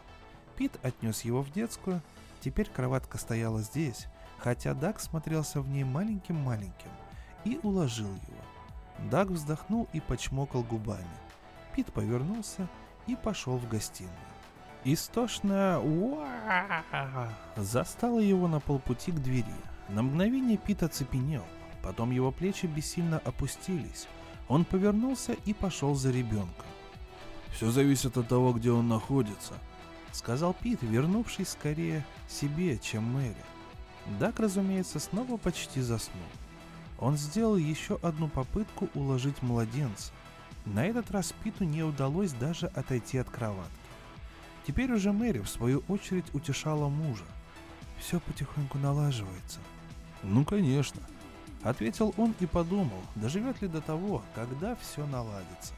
Пит 0.56 0.72
отнес 0.84 1.22
его 1.22 1.42
в 1.42 1.52
детскую. 1.52 2.02
Теперь 2.42 2.70
кроватка 2.70 3.18
стояла 3.18 3.62
здесь, 3.62 4.08
хотя 4.40 4.74
Даг 4.74 5.00
смотрелся 5.00 5.62
в 5.62 5.70
ней 5.70 5.84
маленьким-маленьким, 5.84 6.92
и 7.44 7.60
уложил 7.64 8.10
его. 8.10 9.10
Даг 9.10 9.30
вздохнул 9.30 9.88
и 9.94 10.00
почмокал 10.00 10.64
губами. 10.64 11.06
Пит 11.76 11.92
повернулся 11.92 12.68
и 13.08 13.16
пошел 13.16 13.58
в 13.58 13.68
гостиную. 13.68 14.14
Истошная 14.84 15.80
уа 15.80 16.84
застала 17.56 18.20
его 18.20 18.48
на 18.48 18.60
полпути 18.60 19.12
к 19.12 19.16
двери. 19.16 19.46
На 19.90 20.04
мгновение 20.04 20.58
Пит 20.58 20.84
оцепенел, 20.84 21.44
потом 21.84 22.12
его 22.12 22.32
плечи 22.32 22.66
бессильно 22.68 23.20
опустились. 23.20 24.08
Он 24.48 24.66
повернулся 24.66 25.34
и 25.46 25.54
пошел 25.54 25.96
за 25.96 26.12
ребенком. 26.12 26.66
«Все 27.54 27.72
зависит 27.72 28.18
от 28.18 28.28
того, 28.28 28.54
где 28.54 28.72
он 28.72 28.88
находится»,— 28.88 29.54
сказал 30.12 30.54
Пит, 30.54 30.80
вернувшись 30.82 31.50
скорее 31.50 32.06
себе, 32.28 32.78
чем 32.78 33.04
Мэри. 33.14 33.36
Дак, 34.20 34.40
разумеется, 34.40 35.00
снова 35.00 35.38
почти 35.38 35.82
заснул. 35.82 36.28
Он 37.00 37.18
сделал 37.18 37.58
еще 37.58 38.00
одну 38.02 38.28
попытку 38.28 38.90
уложить 38.94 39.42
младенца. 39.42 40.12
На 40.66 40.86
этот 40.86 41.12
раз 41.12 41.34
Питу 41.44 41.64
не 41.64 41.84
удалось 41.84 42.32
даже 42.34 42.68
отойти 42.68 43.18
от 43.18 43.30
кроватки. 43.30 43.72
Теперь 44.66 44.92
уже 44.92 45.12
Мэри, 45.12 45.40
в 45.40 45.50
свою 45.50 45.84
очередь, 45.88 46.34
утешала 46.34 46.90
мужа. 46.90 47.26
Все 48.00 48.20
потихоньку 48.20 48.78
налаживается. 48.78 49.60
«Ну, 50.24 50.44
конечно»,— 50.44 51.02
ответил 51.66 52.14
он 52.16 52.34
и 52.40 52.46
подумал, 52.46 53.02
доживет 53.16 53.62
ли 53.62 53.68
до 53.68 53.82
того, 53.82 54.22
когда 54.36 54.76
все 54.76 55.06
наладится. 55.06 55.74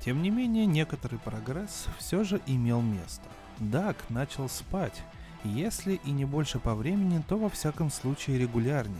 Тем 0.00 0.22
не 0.22 0.30
менее, 0.30 0.66
некоторый 0.66 1.18
прогресс 1.18 1.86
все 1.98 2.24
же 2.24 2.40
имел 2.46 2.80
место. 2.80 3.24
Дак 3.58 3.96
начал 4.08 4.48
спать, 4.48 5.02
если 5.44 6.00
и 6.04 6.10
не 6.10 6.24
больше 6.24 6.58
по 6.58 6.74
времени, 6.74 7.22
то 7.28 7.36
во 7.36 7.50
всяком 7.50 7.90
случае 7.90 8.38
регулярнее. 8.38 8.96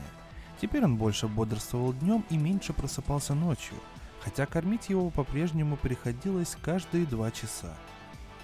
Теперь 0.61 0.84
он 0.84 0.97
больше 0.97 1.26
бодрствовал 1.26 1.95
днем 1.95 2.24
и 2.28 2.36
меньше 2.36 2.72
просыпался 2.72 3.34
ночью, 3.34 3.76
хотя 4.20 4.45
кормить 4.45 4.91
его 4.91 5.09
по-прежнему 5.11 5.76
приходилось 5.76 6.57
каждые 6.61 7.07
два 7.07 7.30
часа. 7.30 7.74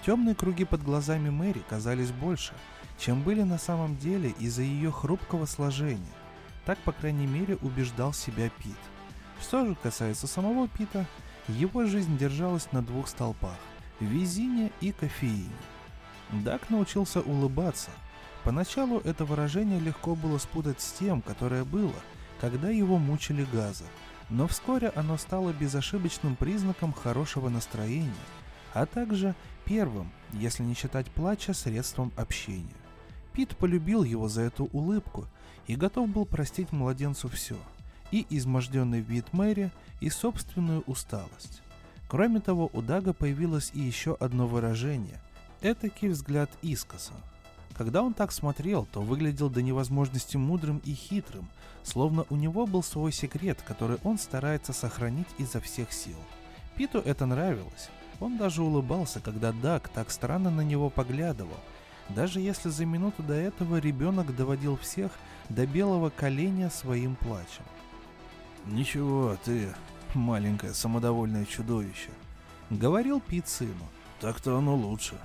Темные 0.03 0.33
круги 0.33 0.65
под 0.65 0.81
глазами 0.81 1.29
Мэри 1.29 1.61
казались 1.69 2.11
больше, 2.11 2.53
чем 2.97 3.21
были 3.21 3.43
на 3.43 3.59
самом 3.59 3.97
деле 3.97 4.33
из-за 4.39 4.63
ее 4.63 4.91
хрупкого 4.91 5.45
сложения. 5.45 6.24
Так, 6.65 6.77
по 6.79 6.91
крайней 6.91 7.27
мере, 7.27 7.57
убеждал 7.61 8.13
себя 8.13 8.49
Пит. 8.49 8.77
Что 9.41 9.65
же 9.65 9.75
касается 9.75 10.27
самого 10.27 10.67
Пита, 10.67 11.05
его 11.47 11.85
жизнь 11.85 12.17
держалась 12.17 12.71
на 12.71 12.81
двух 12.81 13.07
столпах– 13.07 13.57
везине 13.99 14.71
и 14.81 14.91
кофеине. 14.91 15.49
Дак 16.31 16.69
научился 16.69 17.21
улыбаться. 17.21 17.91
Поначалу 18.43 18.99
это 18.99 19.25
выражение 19.25 19.79
легко 19.79 20.15
было 20.15 20.37
спутать 20.37 20.81
с 20.81 20.91
тем, 20.93 21.21
которое 21.21 21.63
было, 21.63 21.93
когда 22.41 22.69
его 22.69 22.97
мучили 22.97 23.45
газы, 23.53 23.85
но 24.29 24.47
вскоре 24.47 24.91
оно 24.95 25.17
стало 25.17 25.53
безошибочным 25.53 26.35
признаком 26.35 26.93
хорошего 26.93 27.49
настроения– 27.49 28.13
а 28.75 28.85
также 28.85 29.35
первым, 29.63 30.11
если 30.33 30.61
не 30.61 30.75
считать 30.75 31.09
плача, 31.09 31.53
средством 31.53 32.11
общения. 32.17 32.75
Пит 33.31 33.55
полюбил 33.55 34.03
его 34.03 34.27
за 34.27 34.41
эту 34.41 34.65
улыбку 34.73 35.27
и 35.67 35.75
готов 35.75 36.09
был 36.09 36.25
простить 36.25 36.71
младенцу 36.71 37.29
все, 37.29 37.55
и 38.11 38.25
изможденный 38.29 39.01
вид 39.01 39.33
Мэри, 39.33 39.71
и 39.99 40.09
собственную 40.09 40.83
усталость. 40.87 41.61
Кроме 42.07 42.39
того, 42.39 42.69
у 42.73 42.81
Дага 42.81 43.13
появилось 43.13 43.71
и 43.73 43.79
еще 43.79 44.15
одно 44.19 44.47
выражение– 44.47 45.19
этакий 45.61 46.09
взгляд 46.09 46.49
искоса. 46.61 47.13
Когда 47.75 48.03
он 48.03 48.13
так 48.13 48.31
смотрел, 48.31 48.87
то 48.91 49.01
выглядел 49.01 49.49
до 49.49 49.61
невозможности 49.61 50.37
мудрым 50.37 50.81
и 50.85 50.93
хитрым, 50.93 51.49
словно 51.83 52.25
у 52.29 52.35
него 52.35 52.65
был 52.65 52.83
свой 52.83 53.11
секрет, 53.11 53.61
который 53.65 53.97
он 54.03 54.17
старается 54.17 54.71
сохранить 54.71 55.27
изо 55.37 55.59
всех 55.59 55.91
сил. 55.91 56.17
Питу 56.75 56.99
это 56.99 57.25
нравилось, 57.25 57.89
он 58.19 58.37
даже 58.37 58.63
улыбался, 58.63 59.19
когда 59.19 59.51
Даг 59.51 59.89
так 59.89 60.09
странно 60.11 60.49
на 60.49 60.61
него 60.61 60.89
поглядывал, 60.89 61.57
даже 62.09 62.39
если 62.39 62.69
за 62.69 62.85
минуту 62.85 63.23
до 63.23 63.33
этого 63.33 63.77
ребенок 63.77 64.35
доводил 64.35 64.77
всех 64.77 65.11
до 65.49 65.65
белого 65.65 66.09
коленя 66.09 66.69
своим 66.69 67.15
плачем. 67.15 67.63
«Ничего, 68.65 69.37
ты 69.43 69.69
маленькое 70.13 70.73
самодовольное 70.73 71.45
чудовище»,— 71.45 72.09
говорил 72.69 73.19
Пит 73.19 73.47
сыну. 73.47 73.87
«Так-то 74.19 74.57
оно 74.57 74.75
лучше». 74.75 75.15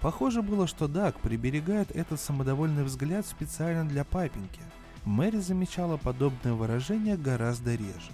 Похоже 0.00 0.42
было, 0.42 0.66
что 0.66 0.88
Даг 0.88 1.18
приберегает 1.20 1.92
этот 1.92 2.20
самодовольный 2.20 2.82
взгляд 2.82 3.24
специально 3.24 3.88
для 3.88 4.04
папеньки. 4.04 4.60
Мэри 5.04 5.38
замечала 5.38 5.96
подобное 5.96 6.54
выражение 6.54 7.16
гораздо 7.16 7.74
реже. 7.74 8.12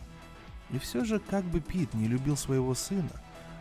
И 0.70 0.78
все 0.78 1.04
же, 1.04 1.18
как 1.18 1.44
бы 1.44 1.60
Пит 1.60 1.94
не 1.94 2.06
любил 2.06 2.36
своего 2.36 2.74
сына, 2.74 3.10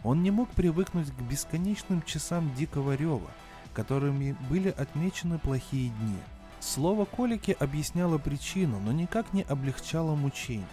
он 0.04 0.24
не 0.24 0.32
мог 0.32 0.50
привыкнуть 0.50 1.10
к 1.10 1.22
бесконечным 1.22 2.02
часам 2.02 2.54
дикого 2.56 2.96
рева, 2.96 3.32
которыми 3.78 4.36
были 4.50 4.70
отмечены 4.70 5.38
плохие 5.38 5.90
дни. 5.90 6.18
Слово 6.60 7.06
«колики» 7.06 7.56
объясняло 7.60 8.18
причину, 8.18 8.80
но 8.80 8.92
никак 8.92 9.34
не 9.34 9.44
облегчало 9.44 10.16
мучений. 10.16 10.66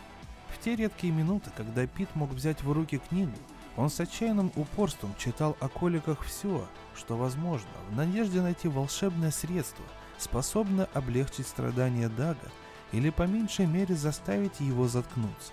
В 0.49 0.59
те 0.59 0.75
редкие 0.75 1.13
минуты, 1.13 1.51
когда 1.55 1.87
Пит 1.87 2.09
мог 2.15 2.31
взять 2.31 2.63
в 2.63 2.73
руки 2.73 2.99
книгу, 3.11 3.37
он 3.77 3.91
с 3.91 4.01
отчаянным 4.01 4.51
упорством 4.57 5.15
читал 5.19 5.55
о 5.61 5.69
коликах 5.69 6.23
все, 6.23 6.67
что 6.97 7.19
возможно, 7.19 7.69
в 7.91 7.95
надежде 7.95 8.41
найти 8.41 8.69
волшебное 8.69 9.31
средство, 9.31 9.85
способное 10.17 10.89
облегчить 10.95 11.47
страдания 11.47 12.09
Дага 12.09 12.51
или 12.93 13.11
по 13.11 13.25
меньшей 13.25 13.67
мере 13.67 13.95
заставить 13.95 14.61
его 14.61 14.89
заткнуться. 14.89 15.53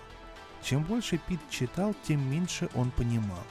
Чем 0.62 0.84
больше 0.84 1.18
Пит 1.18 1.40
читал, 1.50 1.94
тем 2.02 2.30
меньше 2.30 2.70
он 2.74 2.90
понимал. 2.92 3.44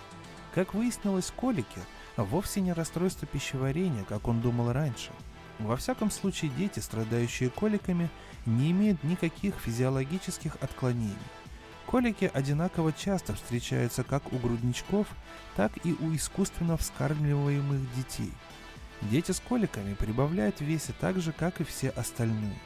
Как 0.55 0.73
выяснилось, 0.73 1.31
колики 1.35 1.81
вовсе 2.17 2.61
не 2.61 2.73
расстройство 2.73 3.27
пищеварения, 3.27 4.03
как 4.03 4.27
он 4.27 4.41
думал 4.41 4.71
раньше. 4.71 5.11
Во 5.59 5.77
всяком 5.77 6.11
случае, 6.11 6.51
дети, 6.57 6.79
страдающие 6.79 7.49
коликами, 7.49 8.09
не 8.45 8.71
имеют 8.71 9.03
никаких 9.03 9.55
физиологических 9.55 10.57
отклонений. 10.61 11.15
Колики 11.85 12.31
одинаково 12.33 12.93
часто 12.93 13.35
встречаются 13.35 14.03
как 14.03 14.31
у 14.31 14.37
грудничков, 14.37 15.07
так 15.55 15.71
и 15.85 15.93
у 15.93 16.15
искусственно 16.15 16.77
вскармливаемых 16.77 17.93
детей. 17.95 18.31
Дети 19.01 19.31
с 19.31 19.39
коликами 19.39 19.93
прибавляют 19.93 20.59
в 20.59 20.61
весе 20.61 20.93
так 20.99 21.19
же, 21.19 21.31
как 21.31 21.59
и 21.59 21.63
все 21.63 21.89
остальные. 21.89 22.57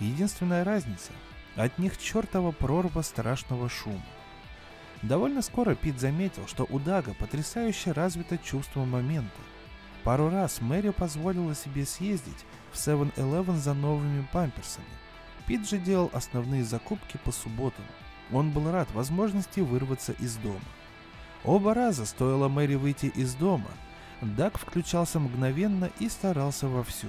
Единственная 0.00 0.64
разница– 0.64 1.12
от 1.56 1.78
них 1.78 1.98
чертова 1.98 2.50
прорва 2.50 3.02
страшного 3.02 3.68
шума. 3.68 4.02
Довольно 5.02 5.42
скоро 5.42 5.74
Пит 5.74 5.98
заметил, 5.98 6.46
что 6.46 6.66
у 6.70 6.78
Дага 6.78 7.14
потрясающе 7.14 7.92
развито 7.92 8.38
чувство 8.38 8.84
момента. 8.84 9.40
Пару 10.04 10.30
раз 10.30 10.60
Мэри 10.60 10.90
позволила 10.90 11.54
себе 11.54 11.84
съездить 11.84 12.44
в 12.72 12.76
7-Eleven 12.76 13.56
за 13.56 13.74
новыми 13.74 14.26
памперсами. 14.32 14.86
Пит 15.46 15.68
же 15.68 15.78
делал 15.78 16.10
основные 16.12 16.64
закупки 16.64 17.18
по 17.24 17.32
субботам. 17.32 17.84
Он 18.32 18.50
был 18.50 18.70
рад 18.70 18.90
возможности 18.92 19.60
вырваться 19.60 20.12
из 20.12 20.36
дома. 20.36 20.60
Оба 21.44 21.74
раза 21.74 22.06
стоило 22.06 22.48
Мэри 22.48 22.76
выйти 22.76 23.06
из 23.06 23.34
дома, 23.34 23.70
Даг 24.20 24.56
включался 24.56 25.18
мгновенно 25.18 25.90
и 25.98 26.08
старался 26.08 26.68
вовсю. 26.68 27.08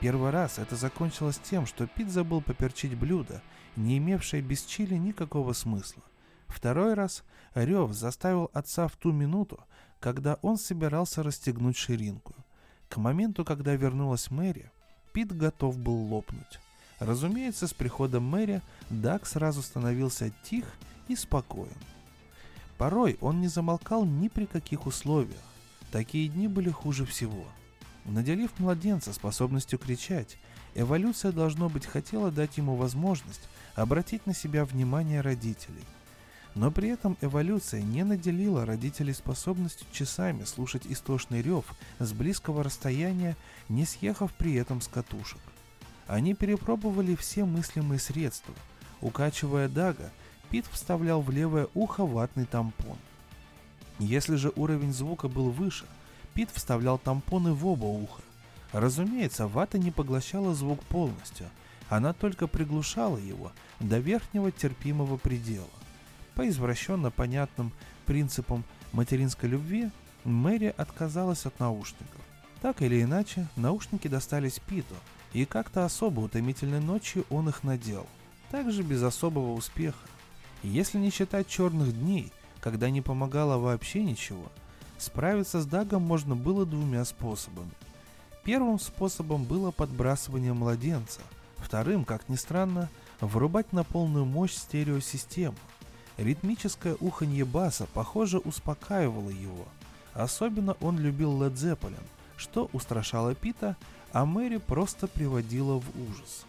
Первый 0.00 0.30
раз 0.30 0.58
это 0.58 0.76
закончилось 0.76 1.40
тем, 1.42 1.64
что 1.64 1.86
Пит 1.86 2.10
забыл 2.10 2.42
поперчить 2.42 2.94
блюдо, 2.94 3.40
не 3.74 3.96
имевшее 3.96 4.42
без 4.42 4.62
чили 4.64 4.96
никакого 4.96 5.54
смысла. 5.54 6.02
Второй 6.48 6.94
раз 6.94 7.24
рев 7.54 7.92
заставил 7.92 8.50
отца 8.52 8.88
в 8.88 8.96
ту 8.96 9.12
минуту, 9.12 9.60
когда 10.00 10.38
он 10.42 10.56
собирался 10.56 11.22
расстегнуть 11.22 11.76
ширинку. 11.76 12.34
К 12.88 12.98
моменту, 12.98 13.44
когда 13.44 13.74
вернулась 13.74 14.30
Мэри, 14.30 14.70
Пит 15.12 15.36
готов 15.36 15.78
был 15.78 15.96
лопнуть. 16.12 16.60
Разумеется, 16.98 17.66
с 17.66 17.74
приходом 17.74 18.24
Мэри 18.24 18.62
Даг 18.90 19.26
сразу 19.26 19.62
становился 19.62 20.30
тих 20.44 20.64
и 21.08 21.16
спокоен. 21.16 21.76
Порой 22.78 23.18
он 23.20 23.40
не 23.40 23.48
замолкал 23.48 24.04
ни 24.04 24.28
при 24.28 24.46
каких 24.46 24.86
условиях. 24.86 25.40
Такие 25.90 26.28
дни 26.28 26.48
были 26.48 26.70
хуже 26.70 27.04
всего– 27.06 27.44
Наделив 28.06 28.56
младенца 28.58 29.12
способностью 29.12 29.80
кричать, 29.80 30.38
эволюция, 30.76 31.32
должно 31.32 31.68
быть, 31.68 31.86
хотела 31.86 32.30
дать 32.30 32.56
ему 32.56 32.76
возможность 32.76 33.48
обратить 33.74 34.26
на 34.26 34.34
себя 34.34 34.64
внимание 34.64 35.20
родителей. 35.20 35.84
Но 36.56 36.72
при 36.72 36.88
этом 36.88 37.16
эволюция 37.20 37.82
не 37.82 38.02
наделила 38.02 38.66
родителей 38.66 39.14
способностью 39.14 39.86
часами 39.92 40.42
слушать 40.42 40.86
истошный 40.88 41.42
рев 41.42 41.64
с 42.00 42.12
близкого 42.12 42.64
расстояния, 42.64 43.36
не 43.68 43.84
съехав 43.84 44.32
при 44.32 44.54
этом 44.54 44.80
с 44.80 44.88
катушек. 44.88 45.40
Они 46.08 46.34
перепробовали 46.34 47.14
все 47.14 47.44
мыслимые 47.44 48.00
средства. 48.00 48.54
Укачивая 49.00 49.68
Дага, 49.68 50.10
Пит 50.50 50.66
вставлял 50.72 51.20
в 51.20 51.30
левое 51.30 51.68
ухо 51.74 52.04
ватный 52.04 52.46
тампон. 52.46 52.96
Если 54.00 54.34
же 54.34 54.52
уровень 54.56 54.92
звука 54.92 55.28
был 55.28 55.50
выше– 55.50 55.86
Пит 56.36 56.50
вставлял 56.52 56.98
тампоны 56.98 57.54
в 57.54 57.66
оба 57.66 57.86
уха. 57.86 58.20
Разумеется, 58.72 59.48
вата 59.48 59.78
не 59.78 59.90
поглощала 59.90 60.54
звук 60.54 60.82
полностью, 60.82 61.48
она 61.88 62.12
только 62.12 62.46
приглушала 62.46 63.16
его 63.16 63.52
до 63.80 64.00
верхнего 64.00 64.52
терпимого 64.52 65.16
предела. 65.16 65.70
По 66.36 66.48
извращенно 66.48 67.10
понятным 67.10 67.72
принципам 68.04 68.62
материнской 68.92 69.48
любви, 69.48 69.90
Мэри 70.22 70.72
отказалась 70.76 71.46
от 71.46 71.58
наушников. 71.58 72.20
Так 72.62 72.80
или 72.82 73.02
иначе, 73.02 73.48
наушники 73.56 74.06
достались 74.06 74.60
Питу, 74.60 74.94
и 75.32 75.44
как-то 75.44 75.84
особо 75.84 76.20
утомительной 76.20 76.80
ночью 76.80 77.26
он 77.28 77.48
их 77.48 77.64
надел. 77.64 78.06
Также 78.52 78.84
без 78.84 79.02
особого 79.02 79.54
успеха. 79.54 80.06
Если 80.62 80.98
не 80.98 81.10
считать 81.10 81.48
черных 81.48 81.92
дней, 81.98 82.32
когда 82.60 82.88
не 82.90 83.00
помогало 83.00 83.58
вообще 83.58 84.04
ничего– 84.04 84.52
Справиться 84.98 85.60
с 85.60 85.66
Дагом 85.66 86.02
можно 86.02 86.34
было 86.34 86.64
двумя 86.64 87.04
способами. 87.04 87.70
Первым 88.44 88.78
способом 88.78 89.44
было 89.44 89.70
подбрасывание 89.70 90.52
младенца, 90.52 91.20
вторым, 91.58 92.04
как 92.04 92.28
ни 92.28 92.36
странно, 92.36 92.88
врубать 93.20 93.72
на 93.72 93.84
полную 93.84 94.24
мощь 94.24 94.54
стереосистему. 94.54 95.56
Ритмическое 96.16 96.96
уханье 97.00 97.44
баса, 97.44 97.86
похоже, 97.92 98.38
успокаивало 98.38 99.30
его. 99.30 99.66
Особенно 100.14 100.76
он 100.80 100.98
любил 100.98 101.42
Led 101.42 101.54
Zeppelin, 101.54 102.02
что 102.36 102.70
устрашало 102.72 103.34
Пита, 103.34 103.76
а 104.12 104.24
Мэри 104.24 104.56
просто 104.56 105.08
приводила 105.08 105.78
в 105.78 105.84
ужас. 106.10 106.46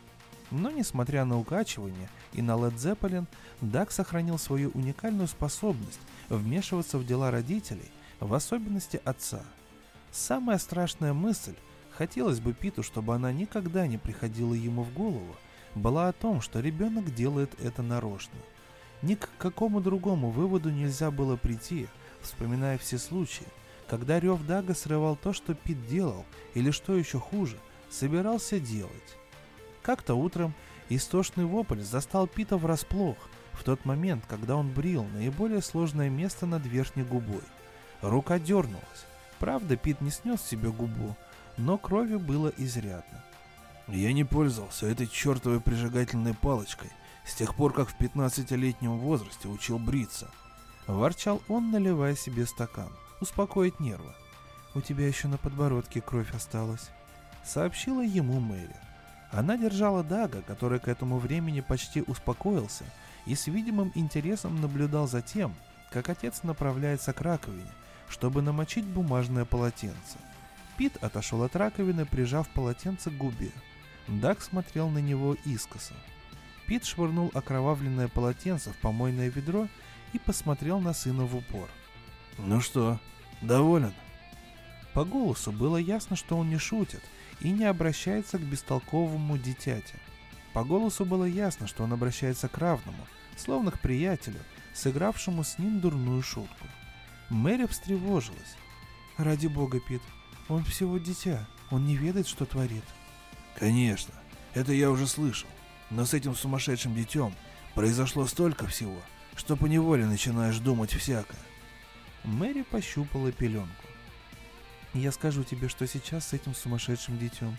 Но 0.52 0.72
несмотря 0.72 1.26
на 1.26 1.38
укачивание 1.38 2.10
и 2.32 2.42
на 2.42 2.52
Led 2.52 2.76
Zeppelin, 2.76 3.26
Даг 3.60 3.92
сохранил 3.92 4.38
свою 4.38 4.70
уникальную 4.70 5.28
способность 5.28 6.00
вмешиваться 6.30 6.98
в 6.98 7.06
дела 7.06 7.32
родителей 7.32 7.92
в 8.22 8.34
особенности 8.34 9.02
отца. 9.04 9.42
Самая 10.12 10.58
страшная 10.58 11.14
мысль, 11.14 11.56
хотелось 11.92 12.40
бы 12.40 12.54
Питу, 12.54 12.84
чтобы 12.84 13.14
она 13.14 13.34
никогда 13.34 13.86
не 13.86 13.98
приходила 13.98 14.54
ему 14.54 14.84
в 14.84 14.94
голову, 14.94 15.36
была 15.76 16.08
о 16.08 16.14
том, 16.14 16.40
что 16.40 16.62
ребенок 16.62 17.14
делает 17.14 17.52
это 17.60 17.84
нарочно. 17.84 18.38
Ни 19.02 19.16
к 19.16 19.30
какому 19.38 19.80
другому 19.82 20.32
выводу 20.32 20.70
нельзя 20.70 21.12
было 21.12 21.36
прийти, 21.36 21.88
вспоминая 22.22 22.78
все 22.78 22.98
случаи, 22.98 23.46
когда 23.88 24.20
рев 24.20 24.46
Дага 24.46 24.74
срывал 24.74 25.16
то, 25.16 25.34
что 25.34 25.54
Пит 25.54 25.88
делал, 25.88 26.26
или 26.56 26.72
что 26.72 26.96
еще 26.96 27.20
хуже, 27.20 27.58
собирался 27.90 28.60
делать. 28.60 28.92
Как-то 29.82 30.16
утром 30.16 30.54
истошный 30.90 31.46
вопль 31.46 31.82
застал 31.82 32.28
Пита 32.28 32.58
врасплох, 32.58 33.18
в 33.54 33.64
тот 33.64 33.86
момент, 33.86 34.24
когда 34.28 34.56
он 34.56 34.72
брил 34.72 35.04
наиболее 35.14 35.62
сложное 35.62 36.10
место 36.10 36.46
над 36.46 36.66
верхней 36.66 37.04
губой. 37.04 37.42
Рука 38.02 38.40
дернулась. 38.40 39.06
Правда, 39.40 39.76
Пит 39.76 40.02
не 40.02 40.12
снес 40.12 40.42
себе 40.42 40.70
губу, 40.70 41.16
но 41.58 41.78
крови 41.78 42.16
было 42.16 42.52
изрядно. 42.58 43.24
Я 43.88 44.12
не 44.14 44.24
пользовался 44.24 44.88
этой 44.88 45.08
чертовой 45.08 45.62
прижигательной 45.62 46.34
палочкой 46.34 46.92
с 47.28 47.36
тех 47.36 47.56
пор, 47.56 47.74
как 47.74 47.90
в 47.90 48.00
15-летнем 48.00 48.98
возрасте 48.98 49.48
учил 49.48 49.78
бриться. 49.78 50.30
Ворчал 50.88 51.42
он, 51.50 51.72
наливая 51.72 52.16
себе 52.16 52.46
стакан. 52.46 52.90
Успокоить 53.20 53.80
нервы. 53.80 54.14
«У 54.74 54.82
тебя 54.82 55.08
еще 55.08 55.28
на 55.28 55.38
подбородке 55.38 56.02
кровь 56.02 56.34
осталась»,— 56.34 56.90
сообщила 57.44 58.02
ему 58.02 58.40
Мэри. 58.40 58.76
Она 59.32 59.58
держала 59.58 60.04
Дага, 60.04 60.42
который 60.42 60.80
к 60.80 60.88
этому 60.88 61.18
времени 61.18 61.62
почти 61.62 62.02
успокоился, 62.02 62.86
и 63.26 63.36
с 63.36 63.48
видимым 63.48 63.92
интересом 63.96 64.62
наблюдал 64.62 65.08
за 65.08 65.22
тем, 65.22 65.56
как 65.92 66.10
отец 66.10 66.44
направляется 66.44 67.12
к 67.12 67.22
раковине, 67.22 67.72
чтобы 68.08 68.42
намочить 68.42 68.86
бумажное 68.86 69.46
полотенце. 69.46 70.18
Пит 70.78 70.96
отошел 71.04 71.44
от 71.44 71.56
раковины, 71.56 72.06
прижав 72.06 72.48
полотенце 72.50 73.10
к 73.10 73.18
губе. 73.18 73.52
Даг 74.08 74.42
смотрел 74.42 74.90
на 74.90 75.00
него 75.00 75.36
искоса. 75.44 75.94
Пит 76.68 76.86
швырнул 76.86 77.32
окровавленное 77.34 78.10
полотенце 78.10 78.72
в 78.72 78.76
помойное 78.78 79.30
ведро 79.30 79.68
и 80.14 80.20
посмотрел 80.20 80.80
на 80.80 80.94
сына 80.94 81.24
в 81.26 81.36
упор. 81.36 81.70
«Ну 82.38 82.60
что, 82.60 83.00
доволен?» 83.42 83.94
По 84.94 85.06
голосу 85.06 85.52
было 85.52 85.78
ясно, 85.78 86.16
что 86.16 86.38
он 86.38 86.50
не 86.50 86.58
шутит 86.58 87.02
и 87.40 87.52
не 87.52 87.66
обращается 87.66 88.38
к 88.38 88.42
бестолковому 88.42 89.38
дитяте. 89.38 90.00
По 90.54 90.64
голосу 90.64 91.06
было 91.06 91.26
ясно, 91.26 91.68
что 91.68 91.84
он 91.84 91.94
обращается 91.94 92.48
к 92.50 92.58
равному, 92.58 93.08
словно 93.38 93.72
к 93.72 93.80
приятелю, 93.80 94.40
сыгравшему 94.74 95.44
с 95.44 95.60
ним 95.60 95.80
дурную 95.80 96.22
шутку. 96.22 96.68
Мэри 97.30 97.66
встревожилась. 97.66 98.56
«Ради 99.18 99.48
бога, 99.48 99.80
Пит, 99.80 100.02
Он 100.50 100.64
всего 100.64 100.98
дитя, 100.98 101.48
он 101.72 101.86
не 101.86 101.96
ведает, 101.96 102.28
что 102.28 102.46
творит. 102.46 102.84
Конечно, 103.56 104.14
это 104.54 104.74
я 104.74 104.92
уже 104.92 105.08
слышал. 105.08 105.50
Но 105.90 106.06
с 106.06 106.14
этим 106.14 106.36
сумасшедшим 106.36 106.94
детем 106.94 107.34
произошло 107.74 108.26
столько 108.26 108.68
всего, 108.68 109.02
что 109.36 109.56
поневоле 109.56 110.06
начинаешь 110.06 110.60
думать 110.60 110.94
всякое. 110.94 111.40
Мэри 112.24 112.64
пощупала 112.64 113.32
пеленку. 113.32 113.86
Я 114.94 115.12
скажу 115.12 115.44
тебе, 115.44 115.70
что 115.70 115.86
сейчас 115.88 116.28
с 116.28 116.34
этим 116.34 116.56
сумасшедшим 116.56 117.18
детем. 117.18 117.56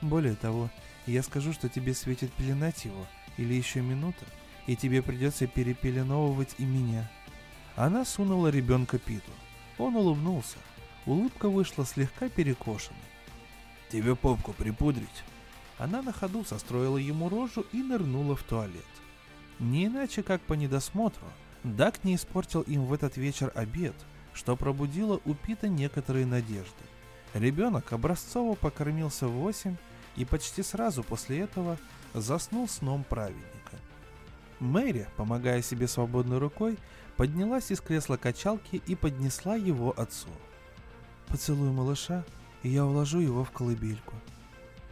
Более 0.00 0.34
того, 0.34 0.70
я 1.06 1.22
скажу, 1.22 1.52
что 1.52 1.68
тебе 1.68 1.94
светит 1.94 2.32
пеленать 2.32 2.84
его, 2.84 3.06
или 3.36 3.54
еще 3.54 3.80
минута, 3.80 4.24
и 4.66 4.76
тебе 4.76 5.02
придется 5.02 5.46
перепеленовывать 5.46 6.54
и 6.58 6.64
меня. 6.64 7.10
Она 7.76 8.04
сунула 8.04 8.48
ребенка 8.48 8.98
Питу. 8.98 9.30
Он 9.78 9.96
улыбнулся. 9.96 10.58
Улыбка 11.06 11.48
вышла 11.48 11.84
слегка 11.84 12.28
перекошенной. 12.28 12.98
«Тебе 13.90 14.14
попку 14.14 14.52
припудрить?» 14.52 15.24
Она 15.82 16.00
на 16.00 16.12
ходу 16.12 16.44
состроила 16.44 16.96
ему 16.96 17.28
рожу 17.28 17.66
и 17.72 17.82
нырнула 17.82 18.36
в 18.36 18.44
туалет. 18.44 18.86
Не 19.58 19.86
иначе, 19.86 20.22
как 20.22 20.40
по 20.42 20.52
недосмотру, 20.52 21.26
Дак 21.64 22.04
не 22.04 22.14
испортил 22.14 22.60
им 22.62 22.84
в 22.84 22.92
этот 22.92 23.16
вечер 23.16 23.50
обед, 23.56 23.94
что 24.32 24.54
пробудило 24.54 25.20
у 25.24 25.34
Пита 25.34 25.66
некоторые 25.66 26.24
надежды. 26.24 26.84
Ребенок 27.34 27.92
образцово 27.92 28.54
покормился 28.54 29.26
в 29.26 29.32
восемь 29.32 29.74
и 30.14 30.24
почти 30.24 30.62
сразу 30.62 31.02
после 31.02 31.40
этого 31.40 31.76
заснул 32.14 32.68
сном 32.68 33.02
праведника. 33.02 33.76
Мэри, 34.60 35.08
помогая 35.16 35.62
себе 35.62 35.88
свободной 35.88 36.38
рукой, 36.38 36.78
поднялась 37.16 37.72
из 37.72 37.80
кресла 37.80 38.16
качалки 38.16 38.80
и 38.86 38.94
поднесла 38.94 39.56
его 39.56 39.92
отцу. 39.98 40.28
«Поцелуй 41.26 41.72
малыша, 41.72 42.24
и 42.62 42.68
я 42.68 42.86
уложу 42.86 43.18
его 43.18 43.42
в 43.42 43.50
колыбельку», 43.50 44.14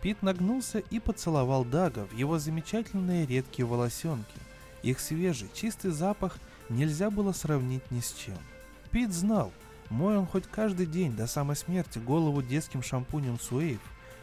Пит 0.03 0.23
нагнулся 0.23 0.79
и 0.79 0.99
поцеловал 0.99 1.65
Дага 1.65 2.07
в 2.07 2.15
его 2.15 2.39
замечательные 2.39 3.27
редкие 3.27 3.67
волосенки. 3.67 4.39
Их 4.83 4.99
свежий, 4.99 5.51
чистый 5.53 5.91
запах 5.91 6.39
нельзя 6.71 7.11
было 7.11 7.33
сравнить 7.33 7.91
ни 7.91 8.01
с 8.01 8.13
чем. 8.13 8.39
Пит 8.91 9.13
знал, 9.13 9.53
мой 9.91 10.17
он 10.17 10.27
хоть 10.27 10.47
каждый 10.47 10.87
день 10.87 11.15
до 11.15 11.27
самой 11.27 11.57
смерти 11.57 11.99
голову 11.99 12.43
детским 12.43 12.83
шампунем 12.83 13.39
Суэйв, 13.39 13.81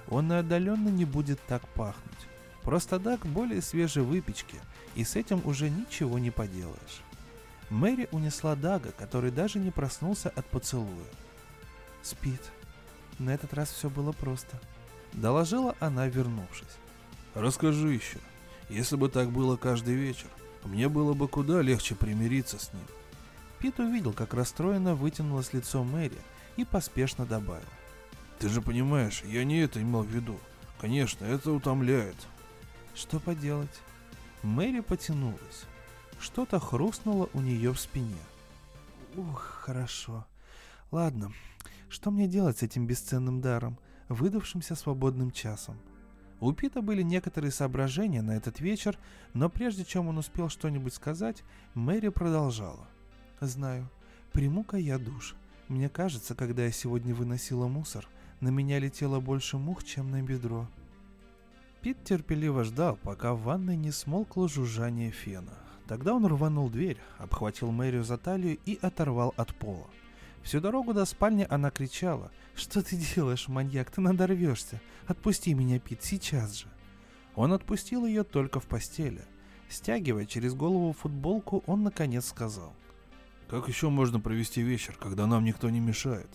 он 0.10 0.32
и 0.32 0.36
отдаленно 0.36 0.90
не 0.90 1.06
будет 1.06 1.40
так 1.46 1.68
пахнуть. 1.70 2.28
Просто 2.64 3.00
Даг 3.00 3.26
более 3.26 3.62
свежей 3.62 4.04
выпечки, 4.04 4.56
и 4.96 5.04
с 5.04 5.16
этим 5.16 5.42
уже 5.46 5.70
ничего 5.70 6.18
не 6.18 6.32
поделаешь. 6.32 7.02
Мэри 7.70 8.08
унесла 8.12 8.56
Дага, 8.56 8.92
который 8.94 9.30
даже 9.30 9.60
не 9.60 9.72
проснулся 9.72 10.30
от 10.30 10.46
поцелуя. 10.48 11.06
Спит. 12.02 12.42
На 13.20 13.34
этот 13.34 13.54
раз 13.54 13.70
все 13.70 13.90
было 13.90 14.12
просто. 14.12 14.60
Доложила 15.18 15.76
она, 15.80 16.08
вернувшись. 16.08 16.78
«Расскажи 17.34 17.92
еще. 17.92 18.20
Если 18.70 18.96
бы 18.96 19.10
так 19.10 19.32
было 19.32 19.58
каждый 19.58 19.96
вечер, 19.96 20.28
мне 20.64 20.90
было 20.90 21.14
бы 21.14 21.28
куда 21.28 21.62
легче 21.64 21.96
примириться 21.96 22.60
с 22.60 22.72
ним». 22.72 22.84
Пит 23.58 23.80
увидел, 23.80 24.14
как 24.14 24.36
расстроенно 24.36 24.94
вытянулось 24.94 25.54
лицо 25.54 25.84
Мэри 25.84 26.18
и 26.56 26.66
поспешно 26.66 27.26
добавил. 27.26 27.66
«Ты 28.38 28.48
же 28.48 28.62
понимаешь, 28.62 29.24
я 29.26 29.44
не 29.44 29.60
это 29.60 29.82
имел 29.82 30.04
в 30.04 30.08
виду. 30.08 30.40
Конечно, 30.80 31.26
это 31.26 31.52
утомляет». 31.52 32.16
«Что 32.94 33.20
поделать?» 33.20 33.82
Мэри 34.44 34.82
потянулась. 34.82 35.66
Что-то 36.20 36.60
хрустнуло 36.60 37.28
у 37.34 37.42
нее 37.42 37.74
в 37.74 37.80
спине. 37.80 38.22
«Ух, 39.16 39.42
хорошо. 39.66 40.28
Ладно, 40.92 41.32
что 41.90 42.12
мне 42.12 42.28
делать 42.28 42.60
с 42.60 42.64
этим 42.64 42.86
бесценным 42.86 43.42
даром? 43.42 43.80
Выдавшимся 44.10 44.76
свободным 44.76 45.32
часом. 45.32 45.78
У 46.40 46.52
Пита 46.54 46.82
были 46.82 47.02
некоторые 47.02 47.52
соображения 47.52 48.22
на 48.22 48.36
этот 48.38 48.60
вечер, 48.60 48.98
но 49.34 49.50
прежде 49.50 49.84
чем 49.84 50.08
он 50.08 50.18
успел 50.20 50.50
что-нибудь 50.50 50.94
сказать, 50.94 51.44
Мэри 51.74 52.10
продолжала. 52.10 52.88
«Знаю, 53.42 53.90
приму-ка 54.34 54.78
я 54.78 55.00
душ. 55.00 55.36
Мне 55.68 55.90
кажется, 55.90 56.36
когда 56.36 56.64
я 56.66 56.72
сегодня 56.72 57.16
выносила 57.16 57.68
мусор, 57.68 58.08
на 58.40 58.50
меня 58.50 58.78
летело 58.80 59.20
больше 59.20 59.58
мух, 59.58 59.84
чем 59.84 60.12
на 60.12 60.22
бедро». 60.22 60.68
Пит 61.82 62.04
терпеливо 62.04 62.64
ждал, 62.64 62.98
пока 63.02 63.34
в 63.34 63.42
ванной 63.42 63.76
не 63.76 63.92
смолкло 63.92 64.48
жужжание 64.48 65.12
фена. 65.12 65.54
Тогда 65.88 66.14
он 66.14 66.26
рванул 66.26 66.70
дверь, 66.70 66.98
обхватил 67.18 67.72
Мэрию 67.72 68.04
за 68.04 68.18
талию 68.18 68.58
и 68.66 68.78
оторвал 68.82 69.34
от 69.38 69.56
пола. 69.56 69.88
Всю 70.44 70.62
дорогу 70.62 70.94
до 70.94 71.06
спальни 71.06 71.46
она 71.50 71.72
кричала. 71.72 72.32
«Что 72.56 72.82
ты 72.82 72.96
делаешь, 72.96 73.48
маньяк? 73.48 73.92
Ты 73.92 74.02
надорвешься! 74.02 74.82
Отпусти 75.06 75.54
меня, 75.54 75.80
Пит, 75.80 76.04
сейчас 76.04 76.54
же!» 76.54 76.68
Он 77.36 77.54
отпустил 77.54 78.06
ее 78.06 78.24
только 78.24 78.60
в 78.60 78.66
постели. 78.66 79.22
Стягивая 79.70 80.26
через 80.26 80.54
голову 80.54 80.94
футболку, 80.94 81.64
он 81.68 81.84
наконец 81.84 82.26
сказал. 82.28 82.74
«Как 83.50 83.68
еще 83.68 83.90
можно 83.90 84.20
провести 84.20 84.62
вечер, 84.62 84.96
когда 85.00 85.28
нам 85.28 85.44
никто 85.44 85.70
не 85.70 85.80
мешает?» 85.80 86.30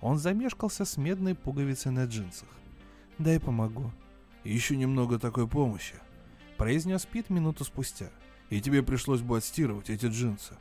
Он 0.00 0.18
замешкался 0.18 0.84
с 0.84 0.96
медной 0.96 1.34
пуговицей 1.34 1.90
на 1.90 2.04
джинсах. 2.04 2.48
«Дай 3.18 3.40
помогу». 3.40 3.90
«Еще 4.44 4.76
немного 4.76 5.18
такой 5.18 5.48
помощи»,— 5.48 5.96
произнес 6.58 7.04
Пит 7.06 7.30
минуту 7.30 7.64
спустя. 7.64 8.10
«И 8.50 8.60
тебе 8.60 8.82
пришлось 8.82 9.22
бы 9.22 9.38
отстирывать 9.38 9.90
эти 9.90 10.06
джинсы». 10.06 10.54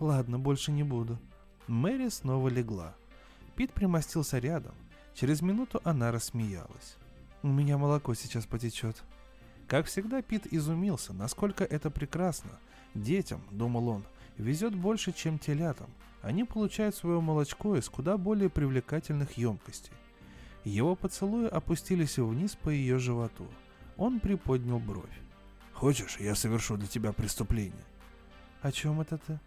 «Ладно, 0.00 0.38
больше 0.38 0.72
не 0.72 0.82
буду», 0.82 1.18
Мэри 1.66 2.08
снова 2.08 2.48
легла. 2.48 2.94
Пит 3.56 3.72
примостился 3.72 4.38
рядом. 4.38 4.74
Через 5.14 5.42
минуту 5.42 5.80
она 5.84 6.12
рассмеялась. 6.12 6.96
«У 7.42 7.48
меня 7.48 7.78
молоко 7.78 8.14
сейчас 8.14 8.46
потечет». 8.46 9.02
Как 9.66 9.86
всегда, 9.86 10.22
Пит 10.22 10.46
изумился, 10.46 11.12
насколько 11.12 11.64
это 11.64 11.90
прекрасно. 11.90 12.52
Детям, 12.94 13.42
думал 13.50 13.88
он, 13.88 14.04
везет 14.38 14.76
больше, 14.76 15.12
чем 15.12 15.40
телятам. 15.40 15.88
Они 16.22 16.44
получают 16.44 16.94
свое 16.94 17.20
молочко 17.20 17.76
из 17.76 17.88
куда 17.88 18.16
более 18.16 18.48
привлекательных 18.48 19.32
емкостей. 19.36 19.92
Его 20.64 20.94
поцелуи 20.94 21.48
опустились 21.48 22.18
вниз 22.18 22.54
по 22.54 22.70
ее 22.70 22.98
животу. 22.98 23.46
Он 23.96 24.20
приподнял 24.20 24.78
бровь. 24.78 25.20
«Хочешь, 25.72 26.16
я 26.18 26.34
совершу 26.34 26.76
для 26.76 26.86
тебя 26.86 27.12
преступление?» 27.12 27.84
«О 28.62 28.72
чем 28.72 29.00
это 29.00 29.18
ты?» 29.18 29.38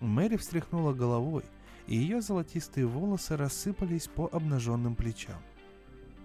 Мэри 0.00 0.36
встряхнула 0.36 0.92
головой, 0.92 1.44
и 1.86 1.96
ее 1.96 2.20
золотистые 2.20 2.86
волосы 2.86 3.36
рассыпались 3.36 4.08
по 4.08 4.28
обнаженным 4.32 4.94
плечам. 4.94 5.40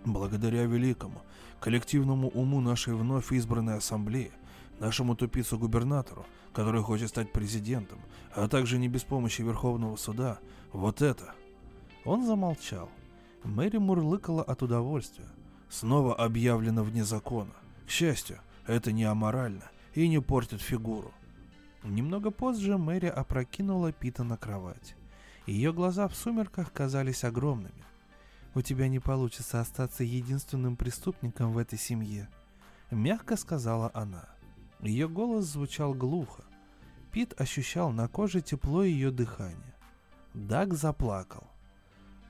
Благодаря 0.05 0.64
великому, 0.66 1.22
коллективному 1.60 2.30
уму 2.30 2.62
нашей 2.62 2.93
вновь 2.93 3.32
избранной 3.32 3.78
ассамблеи, 3.78 4.32
нашему 4.80 5.16
тупицу-губернатору, 5.16 6.26
который 6.53 6.82
хочет 6.82 7.10
стать 7.10 7.32
президентом, 7.32 7.99
а 8.34 8.47
также 8.47 8.78
не 8.78 8.88
без 8.88 9.03
помощи 9.03 9.41
Верховного 9.41 9.95
суда, 9.95 10.39
вот 10.72 11.01
это. 11.01 11.34
Он 12.05 12.26
замолчал. 12.26 12.89
Мэри 13.43 13.78
мурлыкала 13.78 14.43
от 14.43 14.62
удовольствия. 14.64 15.28
Снова 15.70 16.16
объявлено 16.16 16.84
вне 16.84 17.03
закона. 17.03 17.53
К 17.86 17.89
счастью, 17.89 18.39
это 18.66 18.91
не 18.91 19.03
аморально 19.03 19.70
и 19.93 20.08
не 20.08 20.20
портит 20.20 20.62
фигуру. 20.62 21.12
Немного 21.84 22.32
позже 22.32 22.78
Мэри 22.78 23.08
опрокинула 23.08 23.91
Пита 23.91 24.24
на 24.24 24.38
кровать. 24.38 24.96
Ее 25.47 25.71
глаза 25.71 26.09
в 26.09 26.15
сумерках 26.15 26.73
казались 26.73 27.23
огромными. 27.23 27.85
«У 28.53 28.61
тебя 28.61 28.89
не 28.89 28.99
получится 28.99 29.61
остаться 29.61 30.03
единственным 30.03 30.75
преступником 30.75 31.53
в 31.53 31.57
этой 31.57 31.79
семье»,— 31.79 32.27
мягко 32.91 33.37
сказала 33.37 33.89
она. 33.93 34.25
Ее 34.81 35.07
голос 35.07 35.45
звучал 35.45 35.93
глухо. 35.93 36.43
Пит 37.13 37.39
ощущал 37.39 37.91
на 37.91 38.09
коже 38.09 38.41
тепло 38.41 38.83
ее 38.83 39.09
дыхания. 39.09 39.75
Даг 40.33 40.73
заплакал. 40.73 41.47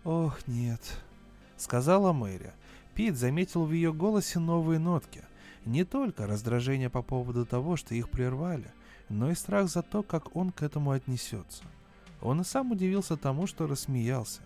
«Ох, 0.03 0.47
нет»,— 0.47 1.01
сказала 1.57 2.13
Мэри. 2.13 2.53
Пит 2.93 3.18
заметил 3.18 3.65
в 3.65 3.72
ее 3.72 3.93
голосе 3.93 4.38
новые 4.38 4.78
нотки. 4.78 5.24
Не 5.65 5.86
только 5.86 6.28
раздражение 6.28 6.91
по 6.91 7.01
поводу 7.01 7.47
того, 7.47 7.78
что 7.78 7.95
их 7.95 8.11
прервали, 8.11 8.72
но 9.09 9.32
и 9.32 9.36
страх 9.36 9.70
за 9.70 9.82
то, 9.82 10.03
как 10.03 10.36
он 10.36 10.51
к 10.51 10.61
этому 10.61 10.91
отнесется. 10.91 11.63
Он 12.22 12.41
и 12.41 12.43
сам 12.43 12.72
удивился 12.72 13.18
тому, 13.18 13.47
что 13.47 13.68
рассмеялся. 13.68 14.41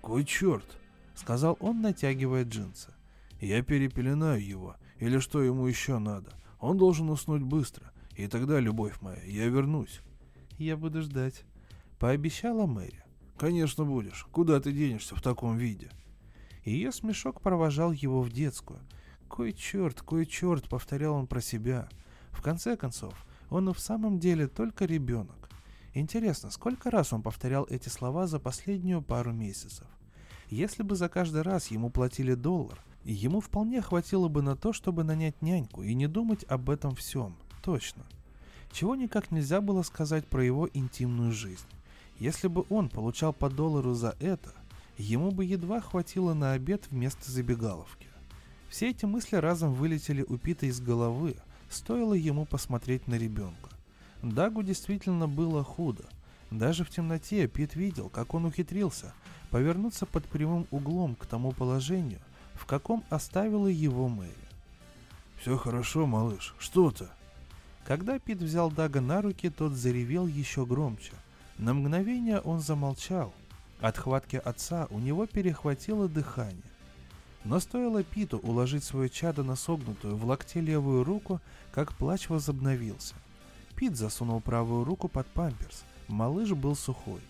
«Кой 0.00 0.24
черт!»— 0.24 0.78
сказал 1.14 1.56
он, 1.60 1.82
натягивая 1.82 2.44
джинсы. 2.44 2.92
«Я 3.40 3.62
перепеленаю 3.62 4.44
его, 4.44 4.76
или 4.98 5.18
что 5.18 5.42
ему 5.42 5.66
еще 5.66 5.98
надо. 5.98 6.32
Он 6.58 6.78
должен 6.78 7.10
уснуть 7.10 7.42
быстро, 7.42 7.92
и 8.16 8.26
тогда, 8.28 8.60
любовь 8.60 9.00
моя, 9.00 9.22
я 9.24 9.46
вернусь». 9.46 10.00
«Я 10.58 10.76
буду 10.76 11.02
ждать»,— 11.02 11.44
пообещала 11.98 12.66
Мэри. 12.66 13.04
«Конечно 13.36 13.84
будешь. 13.84 14.26
Куда 14.32 14.58
ты 14.60 14.72
денешься 14.72 15.14
в 15.14 15.22
таком 15.22 15.58
виде?» 15.58 15.90
Ее 16.64 16.92
смешок 16.92 17.42
провожал 17.42 17.92
его 17.92 18.22
в 18.22 18.32
детскую. 18.32 18.80
«Кой 19.28 19.52
черт, 19.52 20.00
кой 20.00 20.24
черт»,— 20.24 20.68
повторял 20.70 21.14
он 21.14 21.26
про 21.26 21.40
себя. 21.40 21.88
В 22.30 22.42
конце 22.42 22.76
концов, 22.76 23.14
он 23.50 23.68
и 23.68 23.74
в 23.74 23.78
самом 23.78 24.18
деле 24.18 24.48
только 24.48 24.86
ребенок. 24.86 25.45
Интересно, 25.96 26.50
сколько 26.50 26.90
раз 26.90 27.14
он 27.14 27.22
повторял 27.22 27.66
эти 27.70 27.88
слова 27.88 28.26
за 28.26 28.38
последнюю 28.38 29.00
пару 29.00 29.32
месяцев? 29.32 29.86
Если 30.50 30.82
бы 30.82 30.94
за 30.94 31.08
каждый 31.08 31.40
раз 31.40 31.68
ему 31.68 31.88
платили 31.88 32.34
доллар, 32.34 32.84
ему 33.02 33.40
вполне 33.40 33.80
хватило 33.80 34.28
бы 34.28 34.42
на 34.42 34.56
то, 34.56 34.74
чтобы 34.74 35.04
нанять 35.04 35.40
няньку 35.40 35.82
и 35.82 35.94
не 35.94 36.06
думать 36.06 36.44
об 36.48 36.68
этом 36.68 36.94
всем. 36.94 37.34
Точно. 37.62 38.04
Чего 38.70 38.94
никак 38.94 39.30
нельзя 39.30 39.62
было 39.62 39.80
сказать 39.80 40.26
про 40.26 40.44
его 40.44 40.68
интимную 40.74 41.32
жизнь. 41.32 41.64
Если 42.18 42.48
бы 42.48 42.66
он 42.68 42.90
получал 42.90 43.32
по 43.32 43.48
доллару 43.48 43.94
за 43.94 44.16
это, 44.20 44.52
ему 44.98 45.30
бы 45.30 45.46
едва 45.46 45.80
хватило 45.80 46.34
на 46.34 46.52
обед 46.52 46.88
вместо 46.90 47.32
забегаловки. 47.32 48.08
Все 48.68 48.90
эти 48.90 49.06
мысли 49.06 49.36
разом 49.36 49.72
вылетели 49.72 50.22
у 50.28 50.36
Пита 50.36 50.66
из 50.66 50.78
головы, 50.78 51.36
стоило 51.70 52.12
ему 52.12 52.44
посмотреть 52.44 53.08
на 53.08 53.14
ребенка. 53.14 53.75
Дагу 54.22 54.62
действительно 54.62 55.28
было 55.28 55.62
худо. 55.62 56.04
Даже 56.50 56.84
в 56.84 56.90
темноте 56.90 57.46
Пит 57.48 57.74
видел, 57.74 58.08
как 58.08 58.34
он 58.34 58.44
ухитрился 58.44 59.12
повернуться 59.50 60.06
под 60.06 60.24
прямым 60.26 60.66
углом 60.70 61.14
к 61.14 61.26
тому 61.26 61.52
положению, 61.52 62.20
в 62.54 62.66
каком 62.66 63.04
оставила 63.10 63.68
его 63.68 64.08
Мэри. 64.08 64.32
«Все 65.40 65.56
хорошо, 65.56 66.06
малыш, 66.06 66.54
что-то?» 66.58 67.10
Когда 67.86 68.18
Пит 68.18 68.38
взял 68.38 68.70
Дага 68.70 69.00
на 69.00 69.22
руки, 69.22 69.48
тот 69.48 69.72
заревел 69.72 70.26
еще 70.26 70.66
громче. 70.66 71.12
На 71.58 71.72
мгновение 71.72 72.40
он 72.40 72.60
замолчал. 72.60 73.32
От 73.80 73.96
хватки 73.96 74.36
отца 74.36 74.88
у 74.90 74.98
него 74.98 75.26
перехватило 75.26 76.08
дыхание. 76.08 76.62
Но 77.44 77.60
стоило 77.60 78.02
Питу 78.02 78.38
уложить 78.38 78.82
свое 78.82 79.08
чадо 79.08 79.44
на 79.44 79.54
согнутую 79.54 80.16
в 80.16 80.24
локте 80.24 80.60
левую 80.60 81.04
руку, 81.04 81.40
как 81.70 81.92
плач 81.92 82.28
возобновился. 82.28 83.14
Пит 83.76 83.94
засунул 83.94 84.40
правую 84.40 84.84
руку 84.84 85.06
под 85.06 85.26
памперс. 85.26 85.84
Малыш 86.08 86.52
был 86.52 86.74
сухой. 86.74 87.20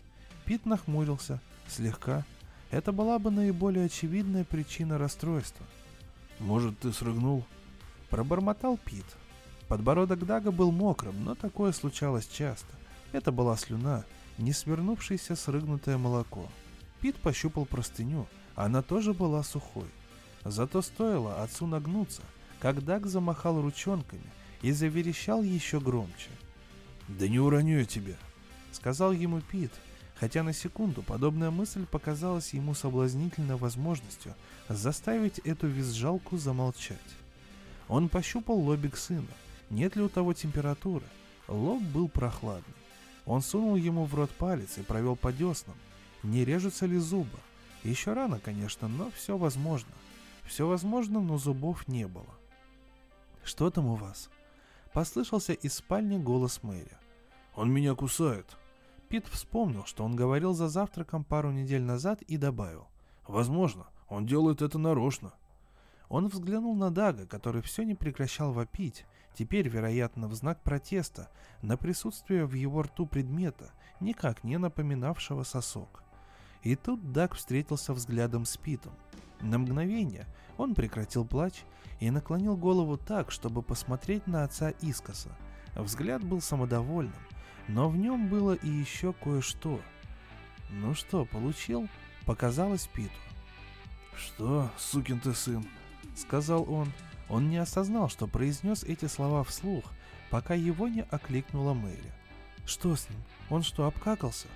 Пит 0.45 0.65
нахмурился, 0.65 1.41
слегка. 1.67 2.25
Это 2.71 2.93
была 2.93 3.19
бы 3.19 3.33
наиболее 3.33 3.87
очевидная 3.87 4.45
причина 4.45 4.97
расстройства. 4.97 5.67
«Может, 6.39 6.79
ты 6.79 6.93
срыгнул?» 6.93 7.45
Пробормотал 8.11 8.79
Пит. 8.79 9.05
Подбородок 9.67 10.25
Дага 10.25 10.53
был 10.53 10.71
мокрым, 10.71 11.25
но 11.25 11.35
такое 11.35 11.73
случалось 11.73 12.29
часто. 12.29 12.73
Это 13.11 13.33
была 13.33 13.57
слюна, 13.57 14.05
не 14.39 14.53
свернувшееся 14.53 15.35
срыгнутое 15.35 15.99
молоко. 15.99 16.47
Пит 17.01 17.17
пощупал 17.17 17.67
простыню, 17.67 18.29
она 18.55 18.83
тоже 18.83 19.13
была 19.13 19.43
сухой. 19.43 19.89
Зато 20.45 20.83
стоило 20.83 21.43
отцу 21.43 21.67
нагнуться, 21.67 22.23
как 22.61 22.85
Даг 22.85 23.07
замахал 23.07 23.61
ручонками 23.61 24.31
и 24.63 24.73
заверещал 24.73 25.43
еще 25.43 25.81
громче. 25.81 26.31
«Да 27.09 27.29
не 27.29 27.39
уроню 27.39 27.79
я 27.79 27.85
тебя»,— 27.85 28.17
сказал 28.73 29.13
ему 29.13 29.41
Пит, 29.41 29.73
хотя 30.19 30.43
на 30.43 30.53
секунду 30.53 31.03
подобная 31.03 31.51
мысль 31.51 31.87
показалась 31.87 32.55
ему 32.55 32.75
соблазнительной 32.75 33.57
возможностью 33.57 34.35
заставить 34.69 35.39
эту 35.41 35.69
визжалку 35.69 36.37
замолчать. 36.37 36.99
Он 37.89 38.09
пощупал 38.09 38.59
лобик 38.59 38.97
сына, 38.97 39.29
нет 39.71 39.97
ли 39.97 40.03
у 40.03 40.09
того 40.09 40.33
температуры. 40.33 41.07
Лоб 41.49 41.83
был 41.83 42.09
прохладный. 42.09 42.75
Он 43.25 43.41
сунул 43.41 43.77
ему 43.77 44.05
в 44.05 44.15
рот 44.15 44.31
палец 44.31 44.79
и 44.79 44.83
провел 44.83 45.17
по 45.17 45.33
деснам. 45.33 45.77
Не 46.23 46.45
режутся 46.45 46.87
ли 46.87 46.99
зубы? 46.99 47.39
Еще 47.85 48.13
рано, 48.13 48.41
конечно, 48.41 48.89
но 48.89 49.11
все 49.13 49.37
возможно. 49.37 49.91
Все 50.45 50.67
возможно, 50.67 51.21
но 51.21 51.39
зубов 51.39 51.87
не 51.89 52.07
было. 52.07 52.35
«Что 53.45 53.71
там 53.71 53.87
у 53.87 53.95
вас?» 53.95 54.29
Послышался 54.97 55.53
из 55.53 55.75
спальни 55.75 56.17
голос 56.17 56.63
Мэри. 56.63 56.97
«Он 57.55 57.71
меня 57.71 57.95
кусает». 57.95 58.57
Пит 59.11 59.27
вспомнил, 59.27 59.85
что 59.85 60.03
он 60.03 60.17
говорил 60.17 60.55
за 60.55 60.69
завтраком 60.69 61.23
пару 61.23 61.51
недель 61.51 61.83
назад 61.83 62.23
и 62.23 62.39
добавил. 62.39 62.89
«Возможно, 63.29 63.89
он 64.09 64.25
делает 64.25 64.63
это 64.63 64.79
нарочно». 64.79 65.35
Он 66.09 66.29
взглянул 66.29 66.75
на 66.75 66.91
Дага, 66.91 67.27
который 67.27 67.61
все 67.61 67.83
не 67.83 67.95
прекращал 67.95 68.55
вопить, 68.55 69.05
теперь, 69.35 69.69
вероятно, 69.69 70.29
в 70.29 70.35
знак 70.35 70.63
протеста, 70.63 71.29
на 71.61 71.77
присутствие 71.77 72.47
в 72.47 72.55
его 72.55 72.81
рту 72.81 73.05
предмета, 73.05 73.73
никак 74.01 74.45
не 74.45 74.57
напоминавшего 74.57 75.43
сосок. 75.43 76.05
И 76.63 76.75
тут 76.75 77.13
Даг 77.13 77.35
встретился 77.35 77.93
взглядом 77.93 78.47
с 78.47 78.57
Питом. 78.57 78.95
На 79.41 79.59
мгновение 79.59 80.27
он 80.57 80.75
прекратил 80.75 81.25
плач 81.25 81.65
и 82.01 82.11
наклонил 82.11 82.57
голову 82.57 82.97
так, 82.97 83.31
чтобы 83.31 83.63
посмотреть 83.63 84.27
на 84.27 84.45
отца 84.45 84.71
искоса. 84.71 85.31
Взгляд 85.75 86.25
был 86.25 86.41
самодовольным, 86.41 87.15
но 87.69 87.89
в 87.89 87.97
нем 87.97 88.29
было 88.29 88.55
и 88.55 88.69
еще 88.69 89.13
кое-что. 89.13 89.81
«Ну 90.71 90.95
что, 90.95 91.25
получил?»— 91.25 91.89
показалось 92.27 92.87
Питу. 92.87 93.13
«Что, 94.17 94.71
сукин 94.79 95.21
ты 95.21 95.35
сын?»— 95.35 95.65
сказал 96.17 96.71
он. 96.73 96.93
Он 97.29 97.51
не 97.51 97.59
осознал, 97.59 98.09
что 98.09 98.27
произнес 98.27 98.85
эти 98.85 99.07
слова 99.07 99.43
вслух, 99.43 99.85
пока 100.31 100.55
его 100.55 100.89
не 100.89 101.03
окликнула 101.03 101.75
Мэри. 101.75 102.13
«Что 102.65 102.97
с 102.97 103.09
ним? 103.11 103.21
Он 103.51 103.63
что, 103.63 103.87
обкакался?» 103.87 104.49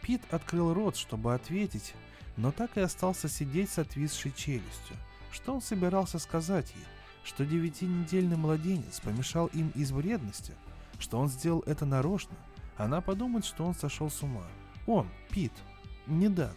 Пит 0.00 0.22
открыл 0.30 0.72
рот, 0.72 0.96
чтобы 0.96 1.34
ответить, 1.34 1.94
но 2.38 2.52
так 2.52 2.76
и 2.76 2.80
остался 2.80 3.28
сидеть 3.28 3.70
с 3.70 3.78
отвисшей 3.78 4.32
челюстью. 4.32 4.96
Что 5.30 5.54
он 5.54 5.60
собирался 5.60 6.18
сказать 6.18 6.72
ей? 6.74 6.84
Что 7.24 7.44
девятинедельный 7.44 8.36
младенец 8.36 9.00
помешал 9.00 9.48
им 9.48 9.70
из 9.74 9.90
вредности? 9.90 10.54
Что 11.00 11.18
он 11.18 11.28
сделал 11.28 11.62
это 11.66 11.84
нарочно? 11.84 12.36
Она 12.76 13.00
подумает, 13.00 13.44
что 13.44 13.66
он 13.66 13.74
сошел 13.74 14.08
с 14.08 14.22
ума. 14.22 14.46
Он, 14.86 15.08
Пит, 15.30 15.52
не 16.06 16.28
Даг. 16.28 16.56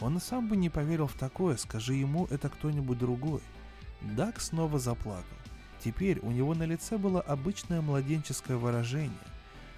Он 0.00 0.16
и 0.16 0.20
сам 0.20 0.48
бы 0.48 0.56
не 0.56 0.68
поверил 0.70 1.06
в 1.06 1.14
такое, 1.14 1.56
скажи 1.56 1.94
ему 1.94 2.26
это 2.26 2.48
кто-нибудь 2.48 2.98
другой. 2.98 3.42
Даг 4.00 4.40
снова 4.40 4.78
заплакал. 4.80 5.36
Теперь 5.84 6.18
у 6.20 6.32
него 6.32 6.54
на 6.54 6.64
лице 6.64 6.98
было 6.98 7.20
обычное 7.20 7.80
младенческое 7.80 8.56
выражение. 8.56 9.12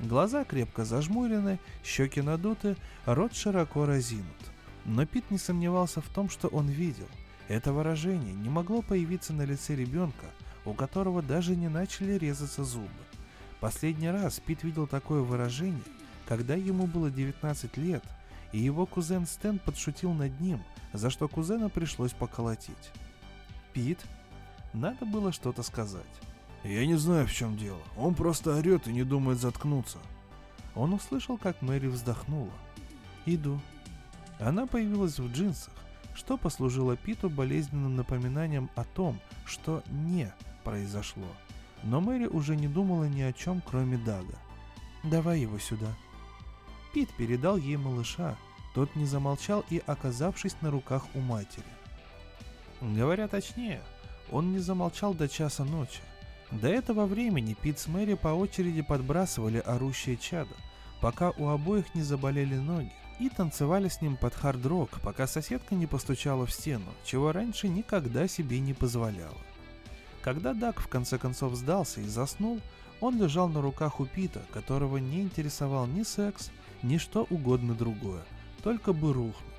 Глаза 0.01 0.45
крепко 0.45 0.85
зажмурены, 0.85 1.61
щеки 1.85 2.23
надуты, 2.23 2.77
рот 3.05 3.35
широко 3.35 3.85
разинут. 3.85 4.52
Но 4.85 5.07
Пит 5.07 5.31
не 5.31 5.39
сомневался 5.39 6.01
в 6.01 6.09
том, 6.09 6.29
что 6.29 6.49
он 6.49 6.69
видел. 6.69 7.09
Это 7.49 7.73
выражение 7.73 8.35
не 8.35 8.49
могло 8.49 8.83
появиться 8.83 9.33
на 9.33 9.43
лице 9.43 9.77
ребенка, 9.77 10.27
у 10.65 10.75
которого 10.75 11.23
даже 11.23 11.57
не 11.57 11.69
начали 11.69 12.13
резаться 12.13 12.65
зубы. 12.65 12.89
Последний 13.61 14.11
раз 14.11 14.41
Пит 14.41 14.63
видел 14.65 14.87
такое 14.87 15.23
выражение, 15.23 15.83
когда 16.27 16.55
ему 16.55 16.87
было 16.87 17.11
19 17.11 17.77
лет, 17.77 18.05
и 18.53 18.59
его 18.59 18.87
кузен 18.87 19.27
Стэн 19.27 19.59
подшутил 19.59 20.13
над 20.13 20.41
ним, 20.41 20.63
за 20.93 21.11
что 21.11 21.29
кузена 21.29 21.69
пришлось 21.69 22.13
поколотить. 22.13 22.91
Пит, 23.73 24.01
надо 24.73 25.07
было 25.07 25.33
что-то 25.33 25.63
сказать. 25.63 26.03
«Я 26.65 26.87
не 26.87 26.95
знаю, 26.95 27.27
в 27.27 27.33
чем 27.33 27.57
дело. 27.57 27.81
Он 27.97 28.15
просто 28.15 28.57
орет 28.57 28.87
и 28.87 28.93
не 28.93 29.03
думает 29.03 29.39
заткнуться». 29.39 29.99
Он 30.75 30.95
услышал, 30.95 31.37
как 31.37 31.61
Мэри 31.61 31.89
вздохнула. 31.89 32.53
«Иду», 33.27 33.61
она 34.43 34.67
появилась 34.67 35.19
в 35.19 35.33
джинсах, 35.33 35.73
что 36.15 36.37
послужило 36.37 36.97
Питу 36.97 37.31
болезненным 37.31 37.97
напоминанием 37.97 38.71
о 38.75 38.85
том, 38.85 39.21
что 39.45 39.83
не 39.91 40.33
произошло. 40.65 41.29
Но 41.83 42.01
Мэри 42.01 42.27
уже 42.27 42.57
не 42.57 42.69
думала 42.69 43.05
ни 43.05 43.23
о 43.23 43.33
чем, 43.33 43.63
кроме 43.65 43.99
Дага. 43.99 44.39
«Давай 45.05 45.41
его 45.41 45.59
сюда». 45.59 45.89
Пит 46.95 47.09
передал 47.17 47.57
ей 47.57 47.77
малыша, 47.77 48.37
тот 48.75 48.95
не 48.95 49.07
замолчал 49.07 49.65
и, 49.71 49.83
оказавшись 49.87 50.57
на 50.61 50.71
руках 50.71 51.05
у 51.15 51.21
матери. 51.21 51.65
Говоря 52.81 53.29
точнее, 53.29 53.83
он 54.31 54.53
не 54.53 54.59
замолчал 54.59 55.15
до 55.15 55.29
часа 55.29 55.65
ночи. 55.65 56.01
До 56.51 56.69
этого 56.69 57.07
времени 57.07 57.55
Пит 57.55 57.79
с 57.79 57.87
Мэри 57.87 58.15
по 58.15 58.29
очереди 58.29 58.83
подбрасывали 58.83 59.59
орущее 59.59 60.17
чадо, 60.17 60.55
пока 61.01 61.31
у 61.31 61.49
обоих 61.49 61.95
не 61.95 62.03
заболели 62.03 62.57
ноги, 62.57 62.93
и 63.19 63.29
танцевали 63.29 63.89
с 63.89 64.01
ним 64.01 64.17
под 64.17 64.35
хард-рок, 64.35 65.01
пока 65.03 65.27
соседка 65.27 65.75
не 65.75 65.87
постучала 65.87 66.47
в 66.47 66.53
стену, 66.53 66.87
чего 67.05 67.33
раньше 67.33 67.69
никогда 67.69 68.27
себе 68.29 68.61
не 68.61 68.75
позволяла. 68.75 69.37
Когда 70.23 70.55
Дак 70.55 70.81
в 70.81 70.89
конце 70.89 71.19
концов 71.19 71.55
сдался 71.55 72.01
и 72.01 72.07
заснул, 72.07 72.61
он 73.01 73.21
лежал 73.21 73.49
на 73.49 73.61
руках 73.61 73.99
у 74.01 74.07
Пита, 74.07 74.43
которого 74.53 74.99
не 74.99 75.23
интересовал 75.23 75.87
ни 75.87 76.05
секс, 76.05 76.51
ни 76.83 76.99
что 76.99 77.27
угодно 77.31 77.75
другое, 77.75 78.23
только 78.63 78.93
бы 78.93 79.13
рухнуть. 79.13 79.53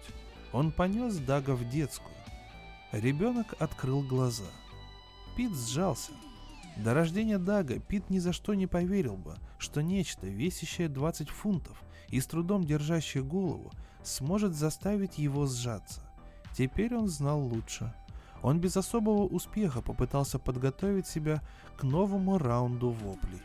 Он 0.54 0.72
понес 0.72 1.18
Дага 1.18 1.52
в 1.52 1.70
детскую. 1.70 2.16
Ребенок 2.92 3.56
открыл 3.60 4.02
глаза. 4.02 4.46
Пит 5.36 5.52
сжался, 5.52 6.12
до 6.78 6.94
рождения 6.94 7.38
Дага 7.38 7.80
Пит 7.80 8.10
ни 8.10 8.20
за 8.20 8.34
что 8.34 8.54
не 8.54 8.68
поверил 8.68 9.16
бы, 9.16 9.36
что 9.58 9.82
нечто, 9.82 10.28
весящее 10.28 10.90
20 10.90 11.30
фунтов 11.30 11.82
и 12.10 12.20
с 12.20 12.26
трудом 12.26 12.64
держащее 12.64 13.24
голову, 13.24 13.72
сможет 14.04 14.56
заставить 14.56 15.18
его 15.18 15.46
сжаться. 15.46 16.02
Теперь 16.56 16.96
он 16.96 17.08
знал 17.08 17.40
лучше. 17.40 17.94
Он 18.42 18.60
без 18.60 18.78
особого 18.78 19.24
успеха 19.24 19.82
попытался 19.82 20.38
подготовить 20.38 21.08
себя 21.08 21.42
к 21.78 21.84
новому 21.84 22.38
раунду 22.38 22.90
воплей. 22.90 23.42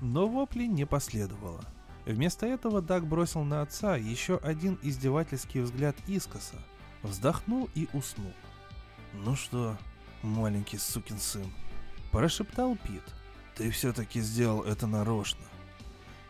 Но 0.00 0.28
воплей 0.28 0.66
не 0.66 0.84
последовало. 0.84 1.60
Вместо 2.04 2.46
этого 2.46 2.80
Даг 2.80 3.06
бросил 3.06 3.44
на 3.44 3.62
отца 3.62 3.96
еще 3.96 4.38
один 4.38 4.78
издевательский 4.82 5.60
взгляд 5.60 5.96
искоса, 6.06 6.56
вздохнул 7.02 7.68
и 7.74 7.88
уснул. 7.92 8.32
«Ну 9.12 9.36
что, 9.36 9.76
маленький 10.22 10.78
сукин 10.78 11.18
сын?»– 11.18 11.52
прошептал 12.12 12.76
Пит. 12.76 13.02
«Ты 13.56 13.70
все-таки 13.70 14.20
сделал 14.20 14.62
это 14.62 14.86
нарочно». 14.86 15.47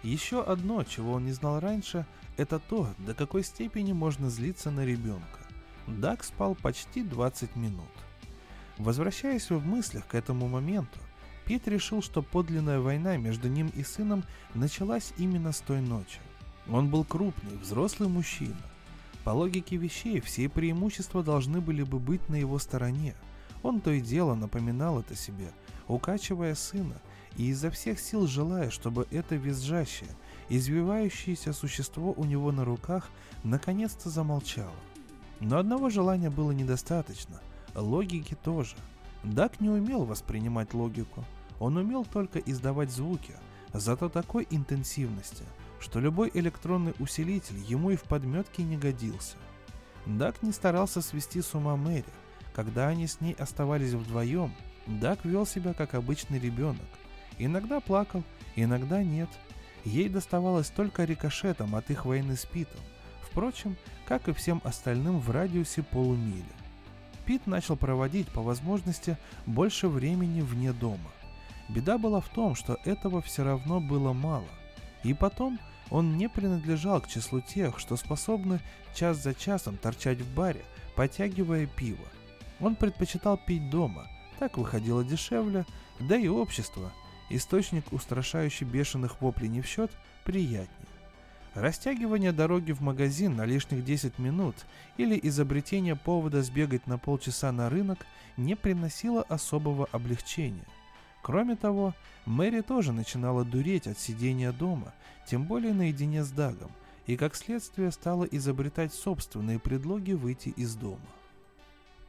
Еще 0.03 0.43
одно, 0.43 0.85
чего 0.85 1.15
он 1.15 1.25
не 1.25 1.33
знал 1.33 1.59
раньше, 1.61 2.07
это 2.37 2.59
то, 2.61 2.89
до 2.99 3.15
какой 3.15 3.43
степени 3.43 3.93
можно 3.93 4.31
злиться 4.31 4.71
на 4.71 4.85
ребенка. 4.85 5.41
Даг 5.87 6.23
спал 6.23 6.55
почти 6.55 7.03
20 7.03 7.57
минут. 7.57 7.89
Возвращаясь 8.77 9.51
в 9.51 9.67
мыслях 9.67 10.07
к 10.07 10.15
этому 10.15 10.47
моменту, 10.49 10.99
Пит 11.45 11.67
решил, 11.67 12.03
что 12.03 12.23
подлинная 12.23 12.79
война 12.79 13.17
между 13.17 13.49
ним 13.49 13.73
и 13.75 13.83
сыном 13.83 14.23
началась 14.55 15.13
именно 15.17 15.53
с 15.53 15.61
той 15.61 15.81
ночи. 15.81 16.21
Он 16.71 16.91
был 16.91 17.05
крупный, 17.05 17.57
взрослый 17.57 18.09
мужчина. 18.09 18.61
По 19.25 19.31
логике 19.31 19.77
вещей, 19.77 20.21
все 20.21 20.49
преимущества 20.49 21.25
должны 21.25 21.61
были 21.61 21.83
бы 21.83 21.99
быть 21.99 22.29
на 22.29 22.37
его 22.37 22.59
стороне. 22.59 23.15
Он 23.63 23.81
то 23.81 23.91
и 23.91 24.01
дело 24.01 24.35
напоминал 24.35 25.01
это 25.01 25.17
себе, 25.17 25.51
укачивая 25.89 26.55
сына 26.55 27.01
и 27.37 27.49
изо 27.49 27.71
всех 27.71 28.01
сил 28.01 28.27
желая, 28.27 28.71
чтобы 28.71 29.07
это 29.11 29.37
визжащее, 29.37 30.11
извивающееся 30.49 31.53
существо 31.53 32.13
у 32.17 32.25
него 32.25 32.53
на 32.53 32.65
руках 32.65 33.11
наконец-то 33.45 34.11
замолчало. 34.11 34.75
Но 35.41 35.59
одного 35.59 35.91
желания 35.91 36.31
было 36.31 36.51
недостаточно, 36.53 37.41
логики 37.75 38.35
тоже. 38.35 38.77
Дак 39.23 39.61
не 39.61 39.69
умел 39.69 40.05
воспринимать 40.05 40.75
логику, 40.75 41.25
он 41.61 41.77
умел 41.77 42.05
только 42.05 42.39
издавать 42.39 42.91
звуки, 42.91 43.35
зато 43.73 44.09
такой 44.09 44.47
интенсивности, 44.51 45.45
что 45.81 46.01
любой 46.01 46.31
электронный 46.35 46.95
усилитель 46.99 47.59
ему 47.67 47.91
и 47.91 47.97
в 47.97 48.03
подметке 48.03 48.63
не 48.63 48.77
годился. 48.77 49.37
Дак 50.07 50.43
не 50.43 50.53
старался 50.53 51.03
свести 51.03 51.43
с 51.43 51.55
ума 51.55 51.77
Мэри. 51.77 52.05
Когда 52.55 52.89
они 52.89 53.07
с 53.07 53.21
ней 53.21 53.35
оставались 53.35 53.93
вдвоем, 53.93 54.53
Дак 54.87 55.25
вел 55.25 55.45
себя 55.45 55.75
как 55.75 55.95
обычный 55.95 56.39
ребенок. 56.39 56.87
Иногда 57.39 57.81
плакал, 57.81 58.23
иногда 58.57 59.03
нет. 59.03 59.29
Ей 59.85 60.09
доставалось 60.09 60.71
только 60.71 61.05
рикошетом 61.05 61.75
от 61.75 61.91
их 61.91 62.05
войны 62.05 62.37
с 62.37 62.45
Питом. 62.45 62.81
Впрочем, 63.23 63.77
как 64.07 64.29
и 64.29 64.33
всем 64.33 64.61
остальным 64.65 65.19
в 65.21 65.31
радиусе 65.31 65.83
полумили. 65.83 66.45
Пит 67.25 67.47
начал 67.47 67.77
проводить 67.77 68.29
по 68.29 68.43
возможности 68.43 69.17
больше 69.47 69.89
времени 69.89 70.41
вне 70.41 70.73
дома. 70.73 71.11
Беда 71.69 71.99
была 71.99 72.21
в 72.21 72.29
том, 72.31 72.55
что 72.55 72.79
этого 72.85 73.21
все 73.21 73.45
равно 73.45 73.81
было 73.81 74.13
мало. 74.13 74.49
И 75.05 75.15
потом 75.15 75.59
он 75.91 76.17
не 76.17 76.29
принадлежал 76.29 77.01
к 77.01 77.09
числу 77.09 77.41
тех, 77.41 77.79
что 77.79 77.97
способны 77.97 78.61
час 78.95 79.19
за 79.19 79.35
часом 79.35 79.77
торчать 79.77 80.21
в 80.21 80.35
баре, 80.35 80.65
потягивая 80.97 81.67
пиво. 81.67 82.05
Он 82.61 82.75
предпочитал 82.75 83.37
пить 83.37 83.71
дома, 83.71 84.07
так 84.39 84.57
выходило 84.57 85.05
дешевле, 85.05 85.67
да 86.01 86.17
и 86.17 86.29
общество, 86.29 86.93
источник 87.31 87.93
устрашающий 87.93 88.67
бешеных 88.67 89.21
воплей 89.21 89.49
не 89.49 89.61
в 89.61 89.67
счет, 89.67 89.91
приятнее. 90.25 90.69
Растягивание 91.55 92.33
дороги 92.33 92.73
в 92.73 92.81
магазин 92.81 93.35
на 93.35 93.45
лишних 93.45 93.85
10 93.85 94.19
минут 94.19 94.55
или 94.97 95.19
изобретение 95.23 95.97
повода 95.97 96.43
сбегать 96.43 96.87
на 96.87 96.99
полчаса 96.99 97.51
на 97.51 97.69
рынок 97.69 98.07
не 98.37 98.55
приносило 98.55 99.23
особого 99.23 99.89
облегчения. 99.91 100.67
Кроме 101.23 101.57
того, 101.57 101.95
Мэри 102.27 102.61
тоже 102.61 102.93
начинала 102.93 103.45
дуреть 103.45 103.87
от 103.87 103.99
сидения 103.99 104.53
дома, 104.53 104.95
тем 105.27 105.45
более 105.45 105.75
наедине 105.75 106.23
с 106.23 106.31
Дагом, 106.31 106.71
и 107.07 107.17
как 107.17 107.35
следствие 107.35 107.91
стала 107.91 108.25
изобретать 108.25 108.95
собственные 108.95 109.59
предлоги 109.59 110.13
выйти 110.13 110.51
из 110.51 110.75
дома. 110.75 111.01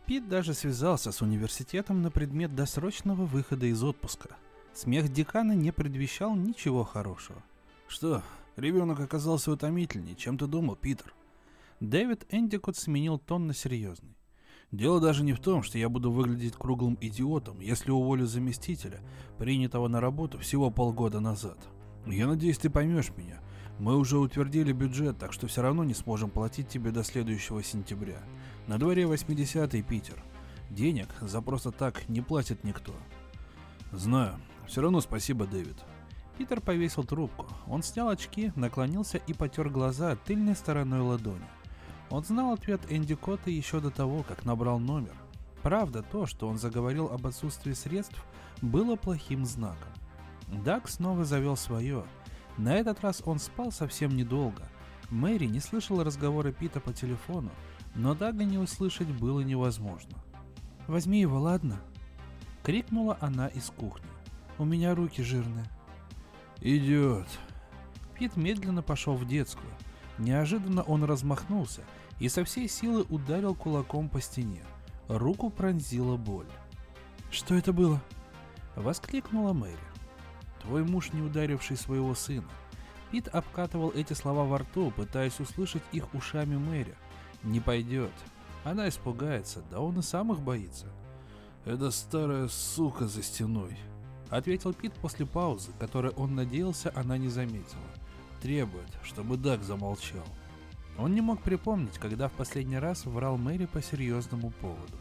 Пит 0.05 0.27
даже 0.27 0.53
связался 0.53 1.11
с 1.11 1.21
университетом 1.21 2.01
на 2.01 2.11
предмет 2.11 2.53
досрочного 2.55 3.25
выхода 3.25 3.65
из 3.65 3.83
отпуска. 3.83 4.35
Смех 4.73 5.11
декана 5.11 5.53
не 5.53 5.71
предвещал 5.71 6.35
ничего 6.35 6.83
хорошего. 6.83 7.43
«Что, 7.87 8.23
ребенок 8.55 8.99
оказался 8.99 9.51
утомительней, 9.51 10.15
чем 10.15 10.37
ты 10.37 10.47
думал, 10.47 10.75
Питер?» 10.75 11.13
Дэвид 11.79 12.25
Эндикот 12.29 12.77
сменил 12.77 13.17
тон 13.17 13.47
на 13.47 13.53
серьезный. 13.53 14.15
Дело 14.71 14.99
даже 15.01 15.23
не 15.23 15.33
в 15.33 15.39
том, 15.39 15.63
что 15.63 15.79
я 15.79 15.89
буду 15.89 16.11
выглядеть 16.11 16.55
круглым 16.55 16.97
идиотом, 17.01 17.59
если 17.59 17.89
уволю 17.89 18.27
заместителя, 18.27 18.99
принятого 19.39 19.87
на 19.87 19.99
работу 19.99 20.37
всего 20.37 20.69
полгода 20.69 21.19
назад. 21.19 21.57
Я 22.05 22.27
надеюсь, 22.27 22.59
ты 22.59 22.69
поймешь 22.69 23.11
меня. 23.17 23.39
Мы 23.79 23.95
уже 23.95 24.19
утвердили 24.19 24.71
бюджет, 24.71 25.17
так 25.17 25.33
что 25.33 25.47
все 25.47 25.61
равно 25.61 25.83
не 25.83 25.95
сможем 25.95 26.29
платить 26.29 26.67
тебе 26.67 26.91
до 26.91 27.03
следующего 27.03 27.63
сентября. 27.63 28.19
На 28.67 28.77
дворе 28.77 29.03
80-й 29.03 29.81
Питер. 29.81 30.23
Денег 30.69 31.07
за 31.21 31.41
просто 31.41 31.71
так 31.71 32.07
не 32.07 32.21
платит 32.21 32.63
никто. 32.63 32.93
Знаю. 33.91 34.39
Все 34.69 34.81
равно 34.81 35.01
спасибо, 35.01 35.47
Дэвид. 35.47 35.77
Питер 36.37 36.61
повесил 36.61 37.03
трубку. 37.03 37.47
Он 37.65 37.81
снял 37.81 38.07
очки, 38.07 38.53
наклонился 38.55 39.17
и 39.17 39.33
потер 39.33 39.67
глаза 39.67 40.15
тыльной 40.15 40.55
стороной 40.55 40.99
ладони. 40.99 41.47
Он 42.11 42.23
знал 42.23 42.53
ответ 42.53 42.79
Энди 42.87 43.15
Котта 43.15 43.49
еще 43.49 43.79
до 43.79 43.89
того, 43.89 44.21
как 44.21 44.45
набрал 44.45 44.77
номер. 44.77 45.15
Правда, 45.63 46.03
то, 46.03 46.27
что 46.27 46.47
он 46.47 46.59
заговорил 46.59 47.07
об 47.07 47.25
отсутствии 47.25 47.73
средств, 47.73 48.23
было 48.61 48.95
плохим 48.95 49.43
знаком. 49.43 49.91
Даг 50.63 50.87
снова 50.87 51.25
завел 51.25 51.57
свое. 51.57 52.05
На 52.57 52.75
этот 52.75 53.01
раз 53.01 53.23
он 53.25 53.39
спал 53.39 53.71
совсем 53.71 54.15
недолго. 54.15 54.69
Мэри 55.09 55.47
не 55.47 55.61
слышала 55.61 56.03
разговора 56.03 56.51
Пита 56.51 56.79
по 56.79 56.93
телефону, 56.93 57.49
но 57.95 58.13
Дага 58.13 58.43
не 58.43 58.59
услышать 58.59 59.07
было 59.07 59.39
невозможно. 59.39 60.15
«Возьми 60.85 61.21
его, 61.21 61.39
ладно?»— 61.39 61.81
крикнула 62.63 63.17
она 63.19 63.47
из 63.47 63.71
кухни. 63.71 64.18
«У 64.59 64.65
меня 64.65 64.93
руки 64.93 65.23
жирные». 65.23 65.65
«Идет». 66.59 67.27
Пит 68.13 68.35
медленно 68.35 68.83
пошел 68.83 69.15
в 69.15 69.25
детскую. 69.25 69.71
Неожиданно 70.17 70.83
он 70.83 71.05
размахнулся 71.05 71.81
и 72.19 72.27
со 72.27 72.43
всей 72.43 72.67
силы 72.67 73.05
ударил 73.09 73.55
кулаком 73.55 74.09
по 74.09 74.19
стене. 74.19 74.61
Руку 75.07 75.49
пронзила 75.49 76.17
боль. 76.17 76.45
«Что 77.31 77.55
это 77.55 77.71
было?»— 77.71 78.01
воскликнула 78.75 79.53
Мэри. 79.53 79.77
«Твой 80.61 80.83
муж, 80.83 81.13
не 81.13 81.21
ударивший 81.21 81.77
своего 81.77 82.13
сына». 82.13 82.49
Пит 83.11 83.29
обкатывал 83.29 83.91
эти 83.95 84.11
слова 84.11 84.43
во 84.43 84.57
рту, 84.57 84.91
пытаясь 84.91 85.39
услышать 85.39 85.83
их 85.93 86.13
ушами 86.13 86.57
Мэри. 86.57 86.95
«Не 87.43 87.61
пойдет. 87.61 88.11
Она 88.65 88.89
испугается, 88.89 89.63
да 89.71 89.79
он 89.79 89.99
и 89.99 90.01
сам 90.01 90.33
их 90.33 90.41
боится». 90.41 90.87
«Это 91.63 91.91
старая 91.91 92.49
сука 92.49 93.07
за 93.07 93.23
стеной»,— 93.23 93.77
ответил 94.29 94.73
Пит 94.73 94.93
после 94.93 95.25
паузы, 95.25 95.71
которой 95.79 96.11
он 96.13 96.35
надеялся, 96.35 96.91
она 96.95 97.17
не 97.17 97.29
заметила. 97.29 97.81
«Требует, 98.41 98.89
чтобы 99.03 99.37
Даг 99.37 99.63
замолчал». 99.63 100.25
Он 100.97 101.13
не 101.13 101.21
мог 101.21 101.41
припомнить, 101.41 101.97
когда 101.97 102.27
в 102.27 102.33
последний 102.33 102.77
раз 102.77 103.05
врал 103.05 103.37
Мэри 103.37 103.65
по 103.65 103.81
серьезному 103.81 104.51
поводу. 104.51 104.97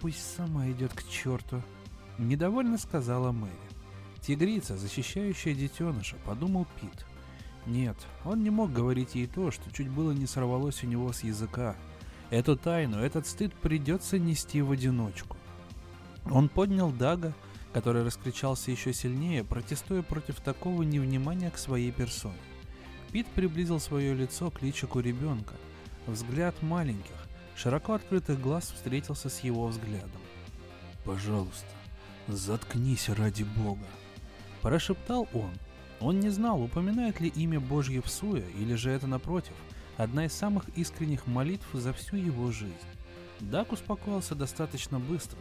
«Пусть 0.00 0.34
сама 0.36 0.70
идет 0.70 0.92
к 0.92 1.06
черту»,— 1.08 1.62
недовольно 2.18 2.78
сказала 2.78 3.32
Мэри. 3.32 3.52
«Тигрица, 4.22 4.76
защищающая 4.76 5.54
детеныша»,— 5.54 6.16
подумал 6.24 6.66
Пит. 6.80 7.06
Нет, 7.66 7.96
он 8.24 8.42
не 8.42 8.50
мог 8.50 8.72
говорить 8.72 9.14
ей 9.14 9.26
то, 9.26 9.50
что 9.50 9.70
чуть 9.72 9.88
было 9.88 10.12
не 10.12 10.26
сорвалось 10.26 10.82
у 10.82 10.86
него 10.86 11.12
с 11.12 11.22
языка. 11.22 11.76
Эту 12.30 12.56
тайну, 12.56 12.98
этот 12.98 13.26
стыд 13.26 13.52
придется 13.54 14.18
нести 14.18 14.62
в 14.62 14.70
одиночку. 14.70 15.36
Он 16.30 16.48
поднял 16.48 16.90
Дага, 16.90 17.34
который 17.72 18.04
раскричался 18.04 18.70
еще 18.70 18.92
сильнее, 18.92 19.44
протестуя 19.44 20.02
против 20.02 20.40
такого 20.40 20.82
невнимания 20.82 21.50
к 21.50 21.58
своей 21.58 21.92
персоне. 21.92 22.34
Пит 23.12 23.26
приблизил 23.28 23.80
свое 23.80 24.14
лицо 24.14 24.50
к 24.50 24.62
личику 24.62 25.00
ребенка. 25.00 25.54
Взгляд 26.06 26.60
маленьких, 26.62 27.16
широко 27.56 27.94
открытых 27.94 28.40
глаз 28.40 28.72
встретился 28.74 29.28
с 29.28 29.40
его 29.40 29.66
взглядом. 29.66 30.20
«Пожалуйста, 31.04 31.68
заткнись 32.28 33.08
ради 33.08 33.42
Бога!» 33.42 33.86
Прошептал 34.62 35.28
он. 35.32 35.50
Он 36.00 36.20
не 36.20 36.30
знал, 36.30 36.62
упоминает 36.62 37.20
ли 37.20 37.28
имя 37.28 37.60
Божье 37.60 38.00
в 38.00 38.08
Суе, 38.08 38.44
или 38.58 38.74
же 38.74 38.90
это, 38.90 39.06
напротив, 39.06 39.54
одна 39.96 40.26
из 40.26 40.32
самых 40.32 40.68
искренних 40.76 41.26
молитв 41.26 41.66
за 41.72 41.92
всю 41.92 42.16
его 42.16 42.50
жизнь. 42.50 42.74
Дак 43.40 43.72
успокоился 43.72 44.34
достаточно 44.34 44.98
быстро. 44.98 45.38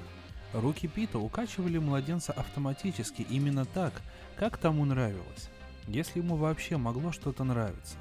Руки 0.53 0.87
Пита 0.87 1.19
укачивали 1.19 1.77
младенца 1.77 2.33
автоматически 2.33 3.25
именно 3.29 3.65
так, 3.65 4.01
как 4.35 4.57
тому 4.57 4.85
нравилось 4.85 5.49
если 5.89 6.19
ему 6.19 6.35
вообще 6.35 6.77
могло 6.77 7.11
что-то 7.11 7.43
нравиться. 7.43 7.97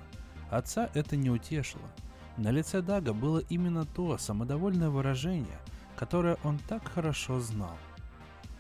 Отца 0.51 0.91
это 0.95 1.17
не 1.17 1.31
утешило. 1.31 1.89
На 2.37 2.51
лице 2.51 2.83
Дага 2.83 3.13
было 3.13 3.39
именно 3.49 3.85
то 3.85 4.19
самодовольное 4.19 4.91
выражение, 4.91 5.59
которое 5.97 6.39
он 6.45 6.59
так 6.69 6.87
хорошо 6.87 7.41
знал. 7.41 7.77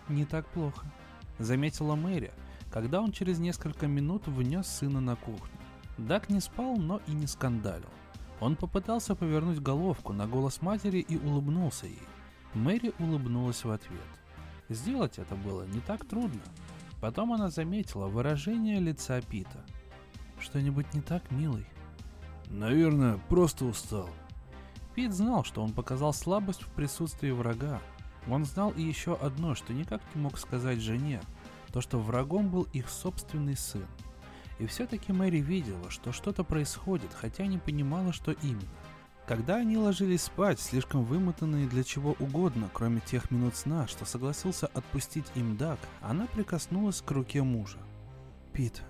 «Не 0.08 0.24
так 0.24 0.46
плохо»,— 0.48 0.86
заметила 1.38 1.94
Мэри, 1.94 2.32
когда 2.72 3.00
он 3.00 3.12
через 3.12 3.38
несколько 3.38 3.86
минут 3.86 4.26
внес 4.26 4.66
сына 4.66 5.00
на 5.00 5.16
кухню. 5.16 5.58
Даг 5.98 6.28
не 6.30 6.40
спал, 6.40 6.76
но 6.76 7.00
и 7.06 7.12
не 7.12 7.26
скандалил. 7.26 7.88
Он 8.40 8.56
попытался 8.56 9.14
повернуть 9.14 9.60
головку 9.60 10.12
на 10.12 10.26
голос 10.26 10.62
матери 10.62 10.98
и 10.98 11.16
улыбнулся 11.16 11.86
ей. 11.86 12.00
Мэри 12.54 12.92
улыбнулась 12.98 13.64
в 13.64 13.70
ответ. 13.70 14.00
Сделать 14.68 15.18
это 15.18 15.34
было 15.34 15.64
не 15.64 15.80
так 15.80 16.06
трудно. 16.06 16.42
Потом 17.00 17.32
она 17.32 17.50
заметила 17.50 18.06
выражение 18.06 18.80
лица 18.80 19.20
Пита. 19.20 19.64
«Что-нибудь 20.40 20.92
не 20.94 21.00
так, 21.00 21.30
милый?» 21.30 21.66
«Наверное, 22.50 23.18
просто 23.28 23.64
устал». 23.64 24.08
Пит 24.94 25.12
знал, 25.12 25.44
что 25.44 25.62
он 25.62 25.72
показал 25.72 26.12
слабость 26.12 26.62
в 26.62 26.68
присутствии 26.72 27.30
врага. 27.30 27.80
Он 28.28 28.44
знал 28.44 28.70
и 28.70 28.82
еще 28.82 29.14
одно, 29.14 29.54
что 29.54 29.72
никак 29.72 30.02
не 30.14 30.20
мог 30.20 30.38
сказать 30.38 30.80
жене, 30.80 31.20
то, 31.72 31.80
что 31.80 31.98
врагом 31.98 32.48
был 32.48 32.66
их 32.72 32.88
собственный 32.88 33.56
сын. 33.56 33.86
И 34.58 34.66
все-таки 34.66 35.12
Мэри 35.12 35.38
видела, 35.38 35.90
что 35.90 36.12
что-то 36.12 36.42
происходит, 36.42 37.12
хотя 37.14 37.46
не 37.46 37.58
понимала, 37.58 38.12
что 38.12 38.32
именно. 38.32 38.68
Когда 39.28 39.56
они 39.56 39.76
ложились 39.76 40.22
спать, 40.22 40.58
слишком 40.58 41.04
вымотанные 41.04 41.68
для 41.68 41.84
чего 41.84 42.16
угодно, 42.18 42.70
кроме 42.72 43.00
тех 43.00 43.30
минут 43.30 43.56
сна, 43.56 43.86
что 43.86 44.06
согласился 44.06 44.68
отпустить 44.68 45.26
им 45.34 45.58
Дак, 45.58 45.78
она 46.00 46.26
прикоснулась 46.26 47.02
к 47.02 47.10
руке 47.10 47.42
мужа. 47.42 47.76
«Пит, 48.54 48.82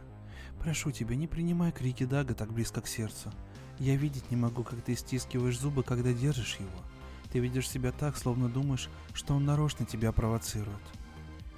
прошу 0.61 0.93
тебя, 0.93 1.17
не 1.17 1.27
принимай 1.27 1.73
крики 1.73 2.05
Дага 2.05 2.35
так 2.35 2.53
близко 2.53 2.81
к 2.81 2.87
сердцу. 2.87 3.33
Я 3.81 3.97
видеть 3.97 4.31
не 4.31 4.37
могу, 4.37 4.63
как 4.63 4.81
ты 4.81 4.95
стискиваешь 4.95 5.59
зубы, 5.59 5.83
когда 5.83 6.13
держишь 6.13 6.59
его. 6.61 6.85
Ты 7.33 7.41
ведешь 7.41 7.69
себя 7.69 7.91
так, 7.91 8.17
словно 8.17 8.49
думаешь, 8.49 8.89
что 9.15 9.35
он 9.35 9.45
нарочно 9.45 9.87
тебя 9.87 10.13
провоцирует». 10.13 10.79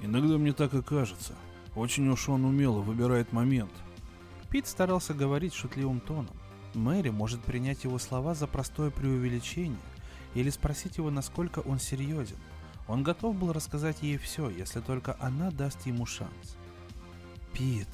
«Иногда 0.00 0.38
мне 0.38 0.54
так 0.54 0.72
и 0.72 0.80
кажется. 0.80 1.34
Очень 1.76 2.08
уж 2.08 2.30
он 2.30 2.46
умело 2.46 2.80
выбирает 2.80 3.34
момент», 3.34 3.72
Пит 4.48 4.66
старался 4.66 5.12
говорить 5.12 5.52
шутливым 5.52 6.00
тоном. 6.00 6.39
Мэри 6.74 7.10
может 7.10 7.42
принять 7.42 7.84
его 7.84 7.98
слова 7.98 8.34
за 8.34 8.46
простое 8.46 8.90
преувеличение 8.90 9.78
или 10.34 10.50
спросить 10.50 10.98
его, 10.98 11.10
насколько 11.10 11.60
он 11.60 11.78
серьезен. 11.78 12.36
Он 12.86 13.02
готов 13.02 13.36
был 13.36 13.52
рассказать 13.52 14.02
ей 14.02 14.16
все, 14.16 14.48
если 14.50 14.80
только 14.80 15.16
она 15.20 15.50
даст 15.50 15.86
ему 15.86 16.06
шанс. 16.06 16.56
Пит. 17.52 17.88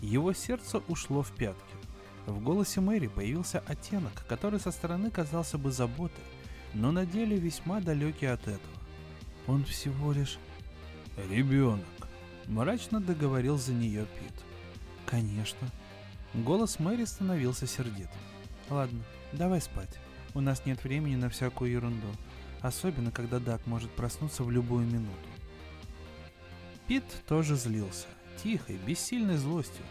Его 0.00 0.32
сердце 0.32 0.82
ушло 0.88 1.22
в 1.22 1.30
пятки. 1.32 1.74
В 2.26 2.40
голосе 2.40 2.80
Мэри 2.80 3.06
появился 3.08 3.62
оттенок, 3.66 4.24
который 4.28 4.58
со 4.58 4.70
стороны 4.70 5.10
казался 5.10 5.58
бы 5.58 5.70
заботой, 5.70 6.24
но 6.72 6.90
на 6.90 7.06
деле 7.06 7.38
весьма 7.38 7.80
далекий 7.80 8.26
от 8.26 8.42
этого. 8.42 8.60
Он 9.46 9.64
всего 9.64 10.12
лишь... 10.12 10.38
Ребенок. 11.30 11.84
Мрачно 12.46 13.00
договорил 13.00 13.56
за 13.56 13.72
нее 13.72 14.04
Пит. 14.18 14.34
Конечно. 15.06 15.68
Голос 16.34 16.80
Мэри 16.80 17.04
становился 17.04 17.68
сердитым. 17.68 18.20
Ладно, 18.68 19.00
давай 19.32 19.60
спать. 19.60 20.00
У 20.34 20.40
нас 20.40 20.66
нет 20.66 20.82
времени 20.82 21.14
на 21.14 21.28
всякую 21.28 21.70
ерунду. 21.70 22.08
Особенно, 22.60 23.12
когда 23.12 23.38
Дак 23.38 23.64
может 23.66 23.90
проснуться 23.92 24.42
в 24.42 24.50
любую 24.50 24.84
минуту. 24.84 25.28
Пит 26.88 27.04
тоже 27.28 27.54
злился. 27.54 28.08
Тихой, 28.42 28.78
бессильной 28.84 29.36
злостью. 29.36 29.84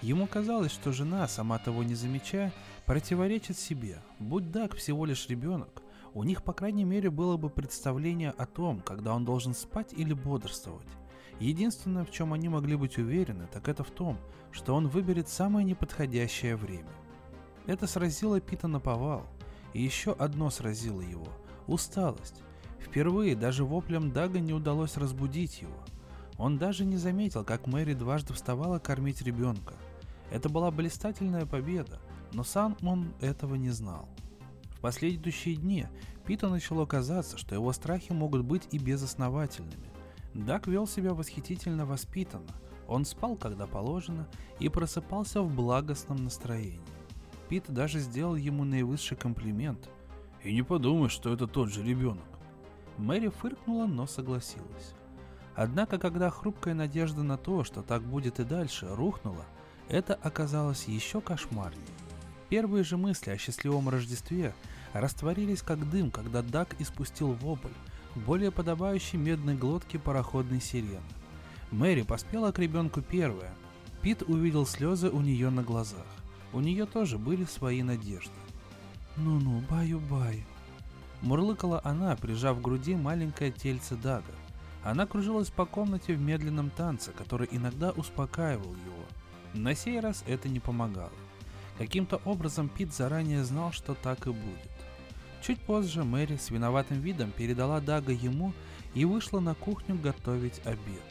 Ему 0.00 0.26
казалось, 0.26 0.72
что 0.72 0.92
жена, 0.92 1.28
сама 1.28 1.58
того 1.58 1.82
не 1.82 1.94
замечая, 1.94 2.54
противоречит 2.86 3.58
себе. 3.58 3.98
Будь 4.18 4.50
Дак 4.50 4.74
всего 4.74 5.04
лишь 5.04 5.28
ребенок, 5.28 5.82
у 6.14 6.24
них, 6.24 6.42
по 6.42 6.54
крайней 6.54 6.84
мере, 6.84 7.10
было 7.10 7.36
бы 7.36 7.50
представление 7.50 8.30
о 8.30 8.46
том, 8.46 8.80
когда 8.80 9.14
он 9.14 9.26
должен 9.26 9.54
спать 9.54 9.92
или 9.92 10.14
бодрствовать. 10.14 10.86
Единственное, 11.40 12.04
в 12.04 12.10
чем 12.10 12.32
они 12.32 12.48
могли 12.48 12.76
быть 12.76 12.98
уверены, 12.98 13.48
так 13.52 13.68
это 13.68 13.82
в 13.82 13.90
том, 13.90 14.18
что 14.50 14.74
он 14.74 14.88
выберет 14.88 15.28
самое 15.28 15.64
неподходящее 15.64 16.56
время. 16.56 16.92
Это 17.66 17.86
сразило 17.86 18.40
Пита 18.40 18.68
на 18.68 18.80
повал, 18.80 19.26
и 19.72 19.82
еще 19.82 20.12
одно 20.12 20.50
сразило 20.50 21.00
его– 21.00 21.28
усталость. 21.66 22.42
Впервые 22.80 23.36
даже 23.36 23.64
воплем 23.64 24.12
Дага 24.12 24.40
не 24.40 24.52
удалось 24.52 24.96
разбудить 24.96 25.62
его. 25.62 25.76
Он 26.38 26.58
даже 26.58 26.84
не 26.84 26.96
заметил, 26.96 27.44
как 27.44 27.66
Мэри 27.66 27.94
дважды 27.94 28.34
вставала 28.34 28.78
кормить 28.78 29.22
ребенка. 29.22 29.74
Это 30.30 30.48
была 30.48 30.70
блистательная 30.70 31.46
победа, 31.46 32.00
но 32.32 32.42
сам 32.42 32.76
он 32.82 33.12
этого 33.20 33.54
не 33.54 33.70
знал. 33.70 34.08
В 34.76 34.80
последующие 34.80 35.56
дни 35.56 35.86
Питу 36.26 36.48
начало 36.48 36.86
казаться, 36.86 37.38
что 37.38 37.54
его 37.54 37.72
страхи 37.72 38.12
могут 38.12 38.42
быть 38.44 38.62
и 38.70 38.78
безосновательными– 38.78 39.86
Дак 40.34 40.66
вел 40.66 40.86
себя 40.86 41.14
восхитительно 41.14 41.86
воспитанно. 41.86 42.52
Он 42.88 43.04
спал, 43.04 43.36
когда 43.36 43.66
положено, 43.66 44.26
и 44.58 44.68
просыпался 44.68 45.42
в 45.42 45.54
благостном 45.54 46.24
настроении. 46.24 46.80
Пит 47.48 47.64
даже 47.68 47.98
сделал 47.98 48.34
ему 48.34 48.64
наивысший 48.64 49.16
комплимент. 49.16 49.90
И 50.42 50.52
не 50.52 50.62
подумай, 50.62 51.08
что 51.08 51.32
это 51.32 51.46
тот 51.46 51.70
же 51.70 51.82
ребенок. 51.82 52.24
Мэри 52.98 53.28
фыркнула, 53.28 53.86
но 53.86 54.06
согласилась. 54.06 54.94
Однако, 55.54 55.98
когда 55.98 56.30
хрупкая 56.30 56.74
надежда 56.74 57.22
на 57.22 57.36
то, 57.36 57.62
что 57.62 57.82
так 57.82 58.02
будет 58.02 58.40
и 58.40 58.44
дальше, 58.44 58.88
рухнула, 58.88 59.44
это 59.88 60.14
оказалось 60.14 60.88
еще 60.88 61.20
кошмарнее. 61.20 61.82
Первые 62.48 62.84
же 62.84 62.96
мысли 62.96 63.30
о 63.30 63.38
счастливом 63.38 63.88
Рождестве 63.88 64.54
растворились 64.92 65.62
как 65.62 65.88
дым, 65.90 66.10
когда 66.10 66.42
Дак 66.42 66.74
испустил 66.80 67.32
вопль, 67.32 67.72
более 68.14 68.50
подобающей 68.50 69.18
медной 69.18 69.54
глотки 69.54 69.96
пароходной 69.96 70.60
сирены. 70.60 71.00
Мэри 71.70 72.02
поспела 72.02 72.52
к 72.52 72.58
ребенку 72.58 73.00
первая. 73.00 73.54
Пит 74.02 74.22
увидел 74.22 74.66
слезы 74.66 75.08
у 75.10 75.20
нее 75.20 75.50
на 75.50 75.62
глазах. 75.62 76.06
У 76.52 76.60
нее 76.60 76.86
тоже 76.86 77.18
были 77.18 77.44
свои 77.44 77.82
надежды. 77.82 78.32
«Ну-ну, 79.16 79.62
баю-баю», 79.70 80.44
Мурлыкала 81.22 81.80
она, 81.84 82.16
прижав 82.16 82.58
к 82.58 82.60
груди 82.60 82.96
маленькое 82.96 83.52
тельце 83.52 83.94
Дага. 83.94 84.34
Она 84.82 85.06
кружилась 85.06 85.50
по 85.50 85.64
комнате 85.64 86.14
в 86.14 86.20
медленном 86.20 86.70
танце, 86.70 87.12
который 87.12 87.48
иногда 87.52 87.92
успокаивал 87.92 88.72
его. 88.72 89.04
На 89.54 89.76
сей 89.76 90.00
раз 90.00 90.24
это 90.26 90.48
не 90.48 90.58
помогало. 90.58 91.12
Каким-то 91.78 92.20
образом 92.24 92.68
Пит 92.68 92.92
заранее 92.92 93.44
знал, 93.44 93.70
что 93.70 93.94
так 93.94 94.26
и 94.26 94.30
будет. 94.30 94.70
Чуть 95.42 95.60
позже 95.60 96.04
Мэри 96.04 96.36
с 96.36 96.50
виноватым 96.50 97.00
видом 97.00 97.32
передала 97.32 97.80
Дага 97.80 98.12
ему 98.12 98.52
и 98.94 99.04
вышла 99.04 99.40
на 99.40 99.54
кухню 99.54 99.98
готовить 99.98 100.60
обед. 100.64 101.02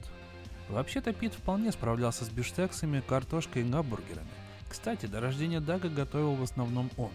Вообще-то 0.70 1.12
Пит 1.12 1.34
вполне 1.34 1.74
справлялся 1.74 2.24
с 2.24 2.30
бифштексами, 2.30 3.04
картошкой 3.06 3.64
и 3.64 3.70
гамбургерами. 3.70 4.30
Кстати, 4.70 5.06
до 5.06 5.20
рождения 5.20 5.60
Дага 5.60 5.90
готовил 5.90 6.36
в 6.36 6.44
основном 6.44 6.90
он. 6.96 7.12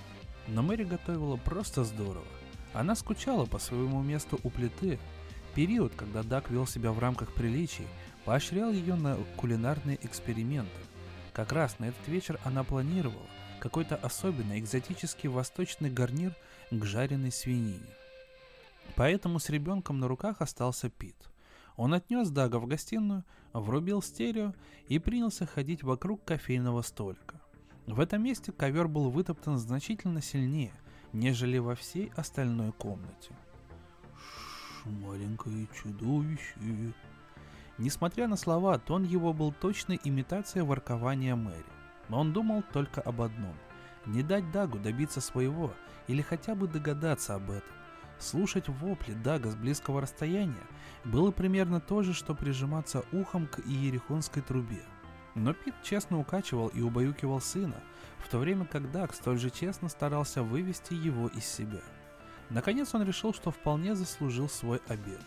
Но 0.47 0.63
Мэри 0.63 0.85
готовила 0.85 1.37
просто 1.37 1.85
здорово. 1.85 2.27
Она 2.75 2.95
скучала 2.95 3.47
по 3.47 3.59
своему 3.59 4.03
месту 4.03 4.39
у 4.43 4.51
плиты. 4.51 4.99
Период, 5.55 5.95
когда 5.97 6.23
Даг 6.23 6.51
вел 6.51 6.67
себя 6.67 6.93
в 6.93 6.99
рамках 6.99 7.33
приличий, 7.33 7.87
поощрял 8.27 8.71
ее 8.71 8.95
на 8.95 9.17
кулинарные 9.37 9.99
эксперименты. 10.03 10.79
Как 11.33 11.53
раз 11.53 11.79
на 11.79 11.87
этот 11.87 12.07
вечер 12.09 12.39
она 12.45 12.63
планировала, 12.63 13.27
какой-то 13.59 13.97
особенный 13.97 14.59
экзотический 14.59 15.31
восточный 15.31 15.89
гарнир 15.89 16.35
к 16.71 16.85
жареной 16.85 17.33
свинине. 17.33 17.87
Поэтому 18.95 19.39
с 19.39 19.49
ребенком 19.51 20.01
на 20.01 20.09
руках 20.09 20.41
остался 20.41 20.91
Пит. 20.91 21.17
Он 21.77 21.93
отнес 21.95 22.31
Дага 22.31 22.59
в 22.59 22.67
гостиную, 22.67 23.25
врубил 23.53 24.03
стерео 24.03 24.55
и 24.89 24.99
принялся 24.99 25.47
ходить 25.47 25.83
вокруг 25.83 26.25
кофейного 26.25 26.83
столика. 26.83 27.41
В 27.87 28.01
этом 28.01 28.23
месте 28.23 28.53
ковер 28.53 28.89
был 28.89 29.11
вытоптан 29.11 29.59
значительно 29.59 30.23
сильнее, 30.23 30.73
нежели 31.13 31.59
во 31.59 31.75
всей 31.75 32.11
остальной 32.17 32.73
комнате. 32.73 33.35
Ш, 34.15 34.91
маленькое 34.91 35.69
чудовище. 35.75 36.95
Несмотря 37.79 38.27
на 38.27 38.37
слова, 38.37 38.79
тон 38.79 39.05
его 39.05 39.33
был 39.35 39.53
точной 39.53 40.01
имитацией 40.03 40.65
воркования 40.65 41.37
Мэри. 41.37 41.65
Но 42.09 42.21
он 42.21 42.33
думал 42.33 42.63
только 42.73 43.03
об 43.03 43.21
одном– 43.21 43.55
не 44.07 44.23
дать 44.23 44.51
Дагу 44.51 44.79
добиться 44.79 45.21
своего 45.21 45.73
или 46.07 46.23
хотя 46.23 46.55
бы 46.55 46.69
догадаться 46.69 47.35
об 47.35 47.51
этом. 47.51 47.77
Слушать 48.19 48.69
вопли 48.69 49.13
Дага 49.13 49.51
с 49.51 49.55
близкого 49.55 50.01
расстояния 50.01 50.67
было 51.05 51.31
примерно 51.31 51.81
то 51.81 52.03
же, 52.03 52.15
что 52.15 52.35
прижиматься 52.35 53.05
ухом 53.13 53.47
к 53.47 53.61
иерихонской 53.61 54.43
трубе. 54.43 54.83
Но 55.35 55.53
Пит 55.53 55.75
честно 55.83 56.19
укачивал 56.19 56.69
и 56.69 56.81
убаюкивал 56.81 57.41
сына, 57.41 57.77
в 58.19 58.29
то 58.29 58.39
время 58.39 58.65
как 58.65 58.91
Даг 58.91 59.15
столь 59.15 59.39
же 59.39 59.51
честно 59.51 59.89
старался 59.89 60.43
вывести 60.43 60.95
его 60.95 61.29
из 61.29 61.45
себя. 61.45 61.83
Наконец 62.49 62.95
он 62.95 63.03
решил, 63.03 63.35
что 63.35 63.51
вполне 63.51 63.95
заслужил 63.95 64.49
свой 64.49 64.81
обед. 64.89 65.21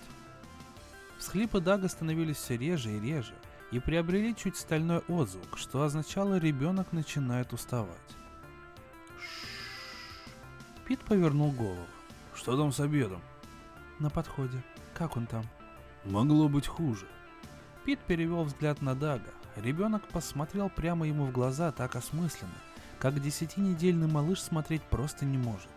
Всхлипы 1.20 1.60
Дага 1.60 1.90
становились 1.90 2.38
все 2.38 2.58
реже 2.58 2.92
и 2.92 3.00
реже, 3.00 3.34
и 3.72 3.80
приобрели 3.80 4.36
чуть 4.36 4.58
стальной 4.58 5.00
отзвук, 5.08 5.58
что 5.58 5.84
означало 5.84 6.40
ребенок 6.40 6.92
начинает 6.92 7.54
уставать. 7.54 7.98
Пит 10.90 11.02
повернул 11.02 11.52
голову. 11.52 11.86
Что 12.34 12.58
там 12.58 12.72
с 12.72 12.80
обедом? 12.80 13.22
На 14.00 14.10
подходе. 14.10 14.64
Как 14.96 15.18
он 15.18 15.28
там? 15.28 15.46
Могло 16.04 16.50
быть 16.50 16.66
хуже. 16.66 17.06
Пит 17.86 18.00
перевел 18.00 18.42
взгляд 18.44 18.82
на 18.82 18.96
Дага. 18.96 19.30
Ребенок 19.56 20.08
посмотрел 20.08 20.68
прямо 20.68 21.08
ему 21.08 21.26
в 21.26 21.32
глаза 21.32 21.72
так 21.72 21.96
осмысленно, 21.96 22.56
как 22.98 23.22
десятинедельный 23.22 24.08
малыш 24.08 24.42
смотреть 24.42 24.82
просто 24.82 25.26
не 25.26 25.38
может. 25.38 25.70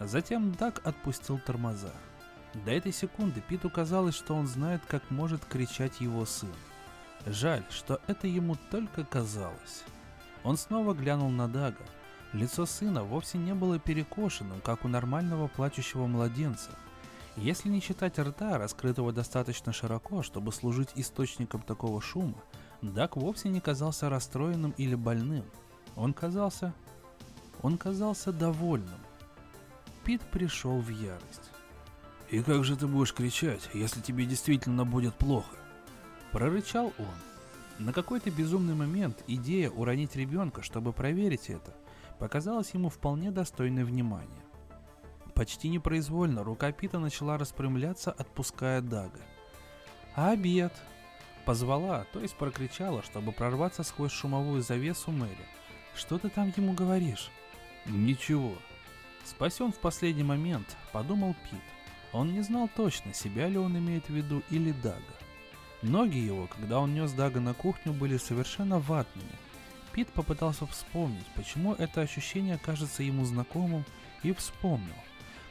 Затем 0.00 0.50
Даг 0.50 0.80
отпустил 0.84 1.38
тормоза. 1.38 1.92
До 2.64 2.72
этой 2.72 2.92
секунды 2.92 3.40
Питу 3.42 3.70
казалось, 3.70 4.16
что 4.16 4.34
он 4.34 4.48
знает, 4.48 4.82
как 4.88 5.12
может 5.12 5.44
кричать 5.44 6.00
его 6.00 6.26
сын. 6.26 6.50
Жаль, 7.24 7.62
что 7.70 8.00
это 8.08 8.26
ему 8.26 8.56
только 8.72 9.04
казалось. 9.04 9.84
Он 10.42 10.56
снова 10.56 10.92
глянул 10.92 11.30
на 11.30 11.46
Дага. 11.46 11.84
Лицо 12.32 12.66
сына 12.66 13.02
вовсе 13.02 13.38
не 13.38 13.54
было 13.54 13.78
перекошенным, 13.78 14.60
как 14.60 14.84
у 14.84 14.88
нормального 14.88 15.48
плачущего 15.48 16.06
младенца. 16.06 16.70
Если 17.36 17.68
не 17.68 17.80
считать 17.80 18.18
рта, 18.18 18.58
раскрытого 18.58 19.12
достаточно 19.12 19.72
широко, 19.72 20.22
чтобы 20.22 20.52
служить 20.52 20.90
источником 20.94 21.62
такого 21.62 22.00
шума, 22.00 22.42
Даг 22.82 23.16
вовсе 23.16 23.48
не 23.48 23.60
казался 23.60 24.08
расстроенным 24.08 24.72
или 24.76 24.94
больным. 24.94 25.44
Он 25.94 26.12
казался... 26.12 26.74
Он 27.62 27.78
казался 27.78 28.32
довольным. 28.32 29.00
Пит 30.04 30.20
пришел 30.30 30.78
в 30.78 30.88
ярость. 30.90 31.50
«И 32.30 32.42
как 32.42 32.64
же 32.64 32.76
ты 32.76 32.86
будешь 32.86 33.14
кричать, 33.14 33.70
если 33.72 34.00
тебе 34.00 34.26
действительно 34.26 34.84
будет 34.84 35.14
плохо?» 35.14 35.56
Прорычал 36.32 36.92
он. 36.98 37.84
На 37.84 37.92
какой-то 37.92 38.30
безумный 38.30 38.74
момент 38.74 39.22
идея 39.26 39.70
уронить 39.70 40.16
ребенка, 40.16 40.62
чтобы 40.62 40.92
проверить 40.92 41.50
это, 41.50 41.74
показалась 42.18 42.74
ему 42.74 42.88
вполне 42.88 43.30
достойной 43.30 43.84
внимания. 43.84 44.42
Почти 45.34 45.68
непроизвольно 45.68 46.44
рука 46.44 46.72
Пита 46.72 46.98
начала 46.98 47.36
распрямляться, 47.36 48.10
отпуская 48.10 48.80
Дага. 48.80 49.20
«А 50.14 50.30
обед?» 50.30 50.72
Позвала, 51.44 52.06
то 52.12 52.20
есть 52.20 52.34
прокричала, 52.34 53.02
чтобы 53.02 53.30
прорваться 53.30 53.84
сквозь 53.84 54.10
шумовую 54.10 54.62
завесу 54.62 55.12
Мэри. 55.12 55.46
«Что 55.94 56.18
ты 56.18 56.28
там 56.28 56.52
ему 56.56 56.72
говоришь?» 56.72 57.30
«Ничего». 57.86 58.54
Спасен 59.24 59.72
в 59.72 59.78
последний 59.78 60.22
момент, 60.22 60.76
подумал 60.92 61.34
Пит. 61.44 61.60
Он 62.12 62.32
не 62.32 62.40
знал 62.42 62.68
точно, 62.74 63.12
себя 63.12 63.48
ли 63.48 63.58
он 63.58 63.76
имеет 63.76 64.08
в 64.08 64.12
виду 64.12 64.42
или 64.50 64.72
Дага. 64.72 65.02
Ноги 65.82 66.18
его, 66.18 66.46
когда 66.46 66.80
он 66.80 66.94
нес 66.94 67.12
Дага 67.12 67.40
на 67.40 67.52
кухню, 67.52 67.92
были 67.92 68.16
совершенно 68.16 68.78
ватными. 68.78 69.28
Пит 69.96 70.12
попытался 70.12 70.66
вспомнить, 70.66 71.24
почему 71.34 71.72
это 71.72 72.02
ощущение 72.02 72.58
кажется 72.58 73.02
ему 73.02 73.24
знакомым, 73.24 73.82
и 74.22 74.32
вспомнил. 74.34 74.94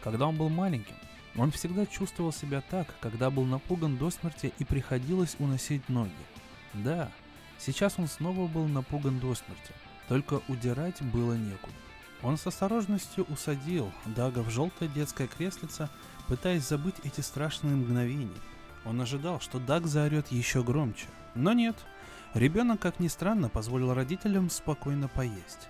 Когда 0.04 0.28
он 0.28 0.38
был 0.38 0.50
маленьким, 0.50 0.96
он 1.36 1.50
всегда 1.50 1.88
чувствовал 1.88 2.32
себя 2.32 2.62
так, 2.62 2.94
когда 3.02 3.32
был 3.32 3.44
напуган 3.44 3.98
до 3.98 4.12
смерти 4.12 4.54
и 4.60 4.64
приходилось 4.64 5.36
уносить 5.40 5.90
ноги. 5.90 6.12
Да, 6.74 7.12
сейчас 7.58 7.96
он 7.98 8.08
снова 8.08 8.48
был 8.48 8.68
напуган 8.68 9.20
до 9.20 9.34
смерти, 9.34 9.74
только 10.08 10.40
удирать 10.48 11.02
было 11.02 11.34
некуда. 11.34 11.74
Он 12.22 12.38
с 12.38 12.46
осторожностью 12.46 13.26
усадил 13.26 13.92
Дага 14.06 14.44
в 14.44 14.52
желтое 14.52 14.92
детское 14.92 15.28
креслице, 15.28 15.90
пытаясь 16.28 16.68
забыть 16.68 16.96
эти 17.04 17.22
страшные 17.22 17.76
мгновения. 17.76 18.30
Он 18.86 19.02
ожидал, 19.02 19.40
что 19.40 19.58
Даг 19.58 19.88
заорет 19.88 20.32
еще 20.32 20.64
громче. 20.64 21.08
Но 21.34 21.54
нет. 21.54 21.76
Ребенок, 22.36 22.82
как 22.82 23.00
ни 23.00 23.08
странно, 23.08 23.48
позволил 23.48 23.94
родителям 23.94 24.50
спокойно 24.50 25.08
поесть. 25.08 25.70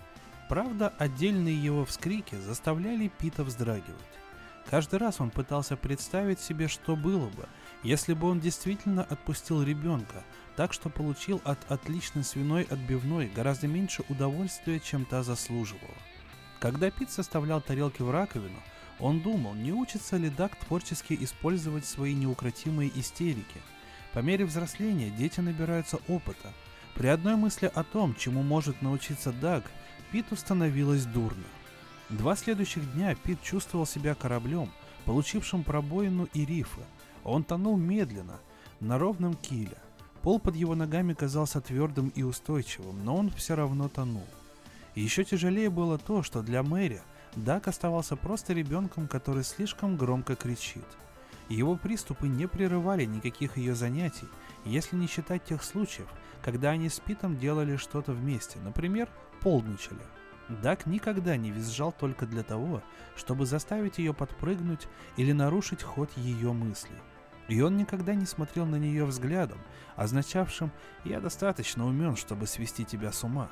Правда, 0.50 0.92
отдельные 0.98 1.56
его 1.56 1.86
вскрики 1.86 2.34
заставляли 2.34 3.12
Пита 3.20 3.44
вздрагивать. 3.44 4.02
Каждый 4.68 4.98
раз 4.98 5.22
он 5.22 5.30
пытался 5.30 5.78
представить 5.78 6.40
себе, 6.40 6.68
что 6.68 6.96
было 6.96 7.28
бы, 7.28 7.48
если 7.84 8.16
бы 8.16 8.28
он 8.28 8.40
действительно 8.40 9.04
отпустил 9.04 9.62
ребенка, 9.62 10.24
так 10.56 10.74
что 10.74 10.90
получил 10.90 11.40
от 11.44 11.60
отличной 11.72 12.24
свиной 12.24 12.64
отбивной 12.64 13.28
гораздо 13.28 13.68
меньше 13.68 14.04
удовольствия, 14.10 14.80
чем 14.80 15.06
та 15.06 15.22
заслуживала. 15.22 15.94
Когда 16.60 16.90
Пит 16.90 17.12
составлял 17.12 17.62
тарелки 17.62 18.02
в 18.02 18.10
раковину, 18.10 18.60
он 19.00 19.20
думал, 19.20 19.54
не 19.54 19.72
учится 19.72 20.18
ли 20.18 20.32
Даг 20.32 20.56
творчески 20.56 21.16
использовать 21.22 21.86
свои 21.86 22.16
неукротимые 22.16 22.92
истерики. 23.00 23.62
По 24.16 24.20
мере 24.20 24.46
взросления 24.46 25.12
дети 25.12 25.42
набираются 25.42 26.00
опыта. 26.08 26.52
При 26.96 27.08
одной 27.08 27.36
мысли 27.36 27.70
о 27.72 27.84
том, 27.84 28.16
чему 28.16 28.42
может 28.42 28.82
научиться 28.82 29.32
Даг, 29.32 29.64
Питу 30.12 30.36
становилось 30.36 31.06
дурно. 31.06 31.44
Два 32.10 32.36
следующих 32.36 32.92
дня 32.94 33.14
Пит 33.14 33.44
чувствовал 33.44 33.86
себя 33.86 34.16
кораблем, 34.16 34.72
получившим 35.06 35.64
пробоину 35.64 36.28
и 36.34 36.46
рифы. 36.46 36.82
Он 37.24 37.44
тонул 37.44 37.78
медленно, 37.78 38.40
на 38.80 38.98
ровном 38.98 39.36
киле. 39.36 39.78
Пол 40.24 40.40
под 40.40 40.56
его 40.56 40.74
ногами 40.74 41.14
казался 41.14 41.62
твердым 41.62 42.10
и 42.16 42.24
устойчивым, 42.24 43.06
но 43.06 43.18
он 43.18 43.30
все 43.30 43.56
равно 43.56 43.90
тонул. 43.90 44.26
И 44.96 45.02
еще 45.02 45.24
тяжелее 45.24 45.70
было 45.70 46.00
то, 46.00 46.24
что 46.24 46.42
для 46.42 46.64
Мэри– 46.64 47.02
Дак 47.36 47.68
оставался 47.68 48.16
просто 48.16 48.54
ребенком, 48.54 49.08
который 49.08 49.44
слишком 49.44 49.98
громко 49.98 50.36
кричит. 50.36 50.86
Его 51.50 51.76
приступы 51.76 52.28
не 52.28 52.48
прерывали 52.48 53.06
никаких 53.06 53.58
ее 53.58 53.76
занятий, 53.76 54.28
если 54.64 54.96
не 54.96 55.08
считать 55.08 55.44
тех 55.44 55.64
случаев, 55.64 56.08
когда 56.42 56.72
они 56.72 56.90
с 56.90 57.00
Питом 57.00 57.38
делали 57.38 57.76
что-то 57.76 58.14
вместе, 58.14 58.60
например, 58.60 59.10
полдничали. 59.42 60.02
Дак 60.50 60.86
никогда 60.86 61.38
не 61.38 61.52
визжал 61.52 61.92
только 61.92 62.26
для 62.26 62.44
того, 62.44 62.82
чтобы 63.16 63.46
заставить 63.46 63.98
ее 63.98 64.14
подпрыгнуть 64.14 64.88
или 65.18 65.32
нарушить 65.32 65.82
ход 65.82 66.10
ее 66.18 66.54
мыслей. 66.54 66.98
И 67.48 67.62
он 67.62 67.78
никогда 67.78 68.16
не 68.16 68.26
смотрел 68.26 68.66
на 68.66 68.78
нее 68.78 69.06
взглядом, 69.06 69.60
означавшим 69.96 70.72
«я 71.04 71.20
достаточно 71.20 71.86
умен, 71.86 72.16
чтобы 72.16 72.48
свести 72.48 72.86
тебя 72.86 73.12
с 73.12 73.24
ума». 73.24 73.50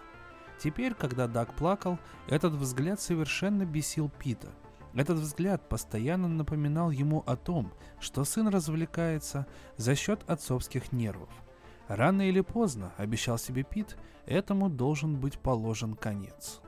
Теперь, 0.60 0.94
когда 0.94 1.28
Даг 1.28 1.54
плакал, 1.56 2.00
этот 2.28 2.54
взгляд 2.54 3.02
совершенно 3.02 3.66
бесил 3.66 4.10
Пита. 4.10 4.50
Этот 4.96 5.18
взгляд 5.18 5.68
постоянно 5.68 6.28
напоминал 6.28 6.92
ему 6.92 7.24
о 7.26 7.36
том, 7.36 7.74
что 8.00 8.24
сын 8.24 8.48
развлекается 8.48 9.48
за 9.78 9.96
счет 9.96 10.22
отцовских 10.28 10.92
нервов. 10.92 11.30
Рано 11.88 12.28
или 12.28 12.42
поздно, 12.42 12.94
обещал 12.98 13.38
себе 13.38 13.64
Пит, 13.64 13.98
этому 14.26 14.70
должен 14.70 15.20
быть 15.20 15.40
положен 15.40 15.96
конец. 15.96 16.62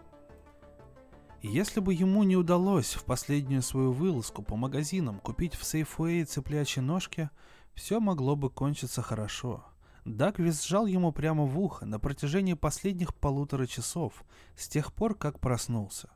Если 1.41 1.79
бы 1.79 1.93
ему 1.93 2.23
не 2.23 2.35
удалось 2.35 2.95
в 2.95 3.05
последнюю 3.05 3.61
свою 3.61 3.91
вылазку 3.91 4.41
по 4.41 4.55
магазинам 4.55 5.19
купить 5.19 5.53
в 5.53 5.63
Сейфуэй 5.63 6.25
цыплячьи 6.25 6.81
ножки, 6.81 7.29
все 7.75 7.99
могло 7.99 8.35
бы 8.35 8.49
кончиться 8.49 9.01
хорошо– 9.01 9.63
Даг 10.05 10.37
визжал 10.37 10.85
ему 10.85 11.11
прямо 11.11 11.45
в 11.45 11.59
ухо 11.59 11.87
на 11.87 11.99
протяжении 11.99 12.53
последних 12.53 13.15
полутора 13.15 13.65
часов, 13.65 14.23
с 14.55 14.67
тех 14.67 14.93
пор, 14.93 15.15
как 15.15 15.39
проснулся. 15.39 16.09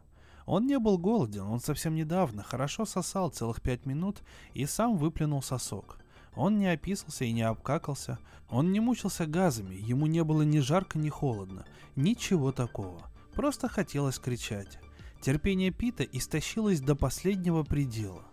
Он 0.50 0.66
не 0.66 0.80
был 0.80 0.98
голоден, 0.98 1.44
он 1.44 1.60
совсем 1.60 1.94
недавно 1.94 2.42
хорошо 2.42 2.84
сосал 2.84 3.30
целых 3.30 3.62
пять 3.62 3.86
минут 3.86 4.24
и 4.56 4.66
сам 4.66 4.98
выплюнул 4.98 5.44
сосок. 5.44 6.00
Он 6.36 6.58
не 6.58 6.66
описался 6.66 7.24
и 7.24 7.32
не 7.32 7.44
обкакался, 7.44 8.18
он 8.50 8.72
не 8.72 8.80
мучился 8.80 9.28
газами, 9.28 9.76
ему 9.76 10.08
не 10.08 10.24
было 10.24 10.42
ни 10.42 10.58
жарко, 10.58 10.98
ни 10.98 11.10
холодно, 11.10 11.66
ничего 11.96 12.52
такого. 12.52 13.00
Просто 13.36 13.70
хотелось 13.70 14.18
кричать. 14.18 14.80
Терпение 15.22 15.70
Пита 15.70 16.04
истощилось 16.04 16.82
до 16.82 16.96
последнего 16.96 17.62
предела. 17.62 18.24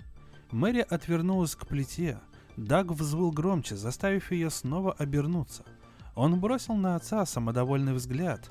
Мэри 0.51 0.87
отвернулась 0.89 1.55
к 1.55 1.67
плите, 1.67 2.19
Даг 2.57 2.93
взвыл 2.93 3.31
громче, 3.31 3.77
заставив 3.77 4.33
ее 4.33 4.49
снова 4.49 4.95
обернуться. 4.95 5.65
Он 6.15 6.41
бросил 6.41 6.77
на 6.77 6.97
отца 6.97 7.27
самодовольный 7.27 7.93
взгляд. 7.93 8.51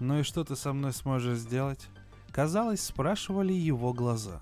«Ну 0.00 0.20
и 0.20 0.22
что 0.22 0.44
ты 0.44 0.56
со 0.56 0.72
мной 0.72 0.94
сможешь 0.94 1.40
сделать?» 1.40 1.90
Казалось, 2.32 2.82
спрашивали 2.82 3.52
его 3.52 3.92
глаза. 3.92 4.40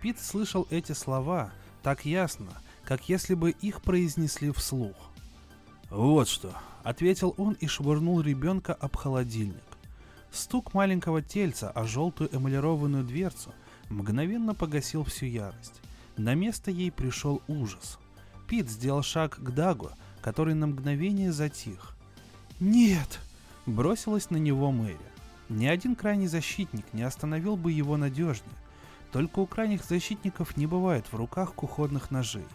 Пит 0.00 0.18
слышал 0.18 0.66
эти 0.70 0.92
слова 0.92 1.52
так 1.82 2.06
ясно, 2.06 2.50
как 2.84 3.08
если 3.10 3.34
бы 3.34 3.50
их 3.50 3.82
произнесли 3.82 4.50
вслух. 4.50 4.96
«Вот 5.90 6.28
что»,— 6.28 6.54
ответил 6.82 7.34
он 7.36 7.54
и 7.54 7.66
швырнул 7.66 8.22
ребенка 8.22 8.72
об 8.72 8.96
холодильник. 8.96 9.62
Стук 10.32 10.72
маленького 10.72 11.20
тельца 11.20 11.70
о 11.70 11.84
желтую 11.84 12.34
эмалированную 12.34 13.04
дверцу 13.04 13.52
мгновенно 13.90 14.54
погасил 14.54 15.04
всю 15.04 15.26
ярость. 15.26 15.80
На 16.16 16.34
место 16.34 16.70
ей 16.70 16.90
пришел 16.90 17.42
ужас. 17.48 17.98
Пит 18.46 18.70
сделал 18.70 19.02
шаг 19.02 19.36
к 19.36 19.50
Дагу, 19.50 19.90
который 20.22 20.54
на 20.54 20.68
мгновение 20.68 21.32
затих. 21.32 21.96
«Нет!»– 22.60 23.20
бросилась 23.66 24.30
на 24.30 24.36
него 24.36 24.70
Мэри. 24.70 25.09
Ни 25.50 25.66
один 25.66 25.94
крайний 25.94 26.28
защитник 26.28 26.86
не 26.94 27.02
остановил 27.02 27.56
бы 27.56 27.70
его 27.70 27.98
надежнее. 27.98 28.56
Только 29.12 29.40
у 29.40 29.46
крайних 29.46 29.84
защитников 29.84 30.56
не 30.56 30.66
бывает 30.66 31.04
в 31.12 31.14
руках 31.14 31.52
кухонных 31.52 32.10
ножей. 32.10 32.46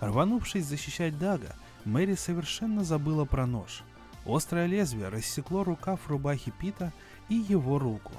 Рванувшись 0.00 0.64
защищать 0.64 1.18
Дага, 1.18 1.54
Мэри 1.84 2.14
совершенно 2.14 2.82
забыла 2.82 3.26
про 3.26 3.46
нож. 3.46 3.82
Острое 4.24 4.64
лезвие 4.64 5.08
рассекло 5.08 5.62
рукав 5.62 6.08
рубахи 6.08 6.50
Пита 6.58 6.90
и 7.28 7.34
его 7.34 7.78
руку. 7.78 8.12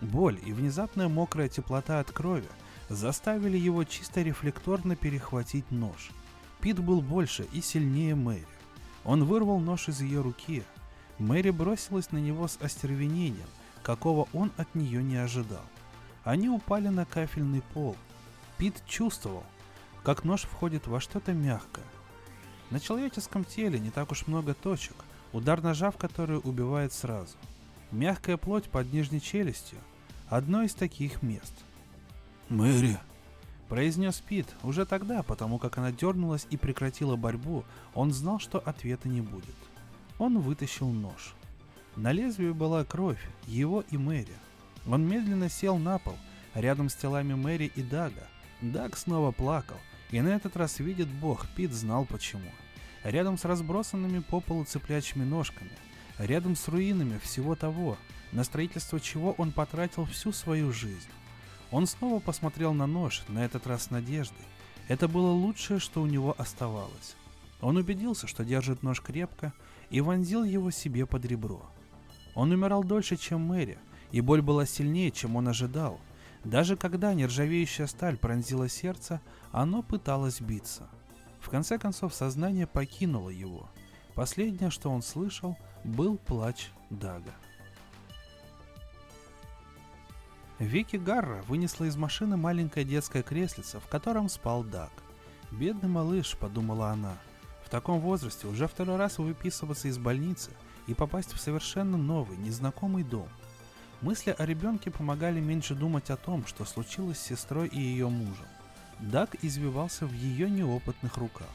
Боль 0.00 0.40
и 0.44 0.52
внезапная 0.52 1.08
мокрая 1.08 1.48
теплота 1.48 2.00
от 2.00 2.10
крови 2.10 2.48
заставили 2.88 3.56
его 3.56 3.84
чисто 3.84 4.22
рефлекторно 4.22 4.96
перехватить 4.96 5.70
нож– 5.70 6.10
Пит 6.60 6.80
был 6.80 7.00
больше 7.00 7.46
и 7.52 7.60
сильнее 7.60 8.14
Мэри. 8.14 8.46
Он 9.04 9.24
вырвал 9.24 9.60
нож 9.60 9.88
из 9.88 10.00
ее 10.00 10.20
руки. 10.20 10.64
Мэри 11.18 11.50
бросилась 11.50 12.10
на 12.12 12.18
него 12.18 12.48
с 12.48 12.58
остервенением, 12.60 13.46
какого 13.86 14.26
он 14.32 14.50
от 14.56 14.74
нее 14.74 15.00
не 15.00 15.16
ожидал. 15.16 15.62
Они 16.24 16.48
упали 16.48 16.88
на 16.88 17.04
кафельный 17.04 17.62
пол. 17.72 17.96
Пит 18.58 18.82
чувствовал, 18.84 19.44
как 20.02 20.24
нож 20.24 20.42
входит 20.42 20.88
во 20.88 20.98
что-то 20.98 21.32
мягкое. 21.32 21.84
На 22.70 22.80
человеческом 22.80 23.44
теле 23.44 23.78
не 23.78 23.92
так 23.92 24.10
уж 24.10 24.26
много 24.26 24.54
точек, 24.54 24.96
удар 25.32 25.62
ножа 25.62 25.92
в 25.92 25.98
которые 25.98 26.40
убивает 26.40 26.92
сразу. 26.92 27.36
Мягкая 27.92 28.36
плоть 28.36 28.64
под 28.64 28.92
нижней 28.92 29.20
челюстью– 29.20 29.78
одно 30.28 30.62
из 30.62 30.74
таких 30.74 31.22
мест. 31.22 31.54
«Мэри!»– 32.48 32.98
произнес 33.68 34.18
Пит 34.18 34.48
уже 34.64 34.84
тогда, 34.84 35.22
потому 35.22 35.60
как 35.60 35.78
она 35.78 35.92
дернулась 35.92 36.48
и 36.50 36.56
прекратила 36.56 37.14
борьбу, 37.14 37.64
он 37.94 38.12
знал, 38.12 38.40
что 38.40 38.58
ответа 38.58 39.08
не 39.08 39.20
будет. 39.20 39.54
Он 40.18 40.40
вытащил 40.40 40.88
нож. 40.88 41.36
На 41.96 42.12
лезвии 42.12 42.50
была 42.50 42.84
кровь, 42.84 43.20
его 43.46 43.82
и 43.90 43.96
Мэри. 43.96 44.34
Он 44.86 45.08
медленно 45.08 45.48
сел 45.48 45.78
на 45.78 45.98
пол, 45.98 46.14
рядом 46.54 46.90
с 46.90 46.94
телами 46.94 47.32
Мэри 47.32 47.72
и 47.74 47.82
Дага. 47.82 48.26
Даг 48.60 48.98
снова 48.98 49.32
плакал, 49.32 49.78
и 50.10 50.20
на 50.20 50.28
этот 50.28 50.56
раз 50.56 50.78
видит 50.78 51.08
Бог, 51.08 51.48
Пит 51.56 51.72
знал 51.72 52.04
почему. 52.04 52.50
Рядом 53.02 53.38
с 53.38 53.46
разбросанными 53.46 54.18
по 54.20 54.40
полу 54.40 54.64
цыплячьими 54.64 55.24
ножками, 55.24 55.70
рядом 56.18 56.54
с 56.54 56.68
руинами 56.68 57.18
всего 57.18 57.54
того, 57.54 57.96
на 58.30 58.44
строительство 58.44 59.00
чего 59.00 59.32
он 59.32 59.52
потратил 59.52 60.04
всю 60.04 60.32
свою 60.32 60.72
жизнь. 60.72 61.08
Он 61.70 61.86
снова 61.86 62.20
посмотрел 62.20 62.74
на 62.74 62.86
нож, 62.86 63.22
на 63.28 63.44
этот 63.44 63.66
раз 63.66 63.84
с 63.84 63.90
надеждой. 63.90 64.44
Это 64.88 65.08
было 65.08 65.30
лучшее, 65.30 65.78
что 65.78 66.02
у 66.02 66.06
него 66.06 66.34
оставалось. 66.36 67.16
Он 67.62 67.78
убедился, 67.78 68.26
что 68.26 68.44
держит 68.44 68.82
нож 68.82 69.00
крепко, 69.00 69.54
и 69.88 70.02
вонзил 70.02 70.44
его 70.44 70.70
себе 70.70 71.06
под 71.06 71.24
ребро. 71.24 71.70
Он 72.36 72.52
умирал 72.52 72.84
дольше, 72.84 73.16
чем 73.16 73.40
Мэри, 73.40 73.78
и 74.12 74.20
боль 74.20 74.42
была 74.42 74.66
сильнее, 74.66 75.10
чем 75.10 75.34
он 75.36 75.48
ожидал. 75.48 75.98
Даже 76.44 76.76
когда 76.76 77.14
нержавеющая 77.14 77.86
сталь 77.86 78.18
пронзила 78.18 78.68
сердце, 78.68 79.20
оно 79.50 79.82
пыталось 79.82 80.40
биться. 80.40 80.86
В 81.40 81.48
конце 81.48 81.78
концов 81.78 82.14
сознание 82.14 82.66
покинуло 82.66 83.30
его. 83.30 83.68
Последнее, 84.14 84.70
что 84.70 84.90
он 84.90 85.02
слышал, 85.02 85.56
был 85.82 86.18
плач 86.18 86.70
Дага. 86.90 87.34
Вики 90.58 90.96
Гарра 90.96 91.42
вынесла 91.48 91.84
из 91.84 91.96
машины 91.96 92.36
маленькое 92.36 92.84
детское 92.84 93.22
креслице, 93.22 93.80
в 93.80 93.86
котором 93.88 94.28
спал 94.28 94.62
Даг. 94.62 94.90
«Бедный 95.50 95.88
малыш»,— 95.88 96.36
подумала 96.40 96.90
она,— 96.90 97.16
«в 97.64 97.70
таком 97.70 98.00
возрасте 98.00 98.46
уже 98.46 98.66
второй 98.66 98.96
раз 98.96 99.18
выписываться 99.18 99.88
из 99.88 99.98
больницы 99.98 100.50
и 100.86 100.94
попасть 100.94 101.32
в 101.32 101.40
совершенно 101.40 101.96
новый, 101.96 102.36
незнакомый 102.36 103.02
дом. 103.02 103.28
Мысли 104.00 104.34
о 104.36 104.44
ребенке 104.44 104.90
помогали 104.90 105.40
меньше 105.40 105.74
думать 105.74 106.10
о 106.10 106.16
том, 106.16 106.46
что 106.46 106.64
случилось 106.64 107.18
с 107.18 107.26
сестрой 107.26 107.68
и 107.68 107.80
ее 107.80 108.08
мужем. 108.08 108.46
Даг 109.00 109.36
извивался 109.42 110.06
в 110.06 110.12
ее 110.12 110.48
неопытных 110.50 111.16
руках. 111.16 111.48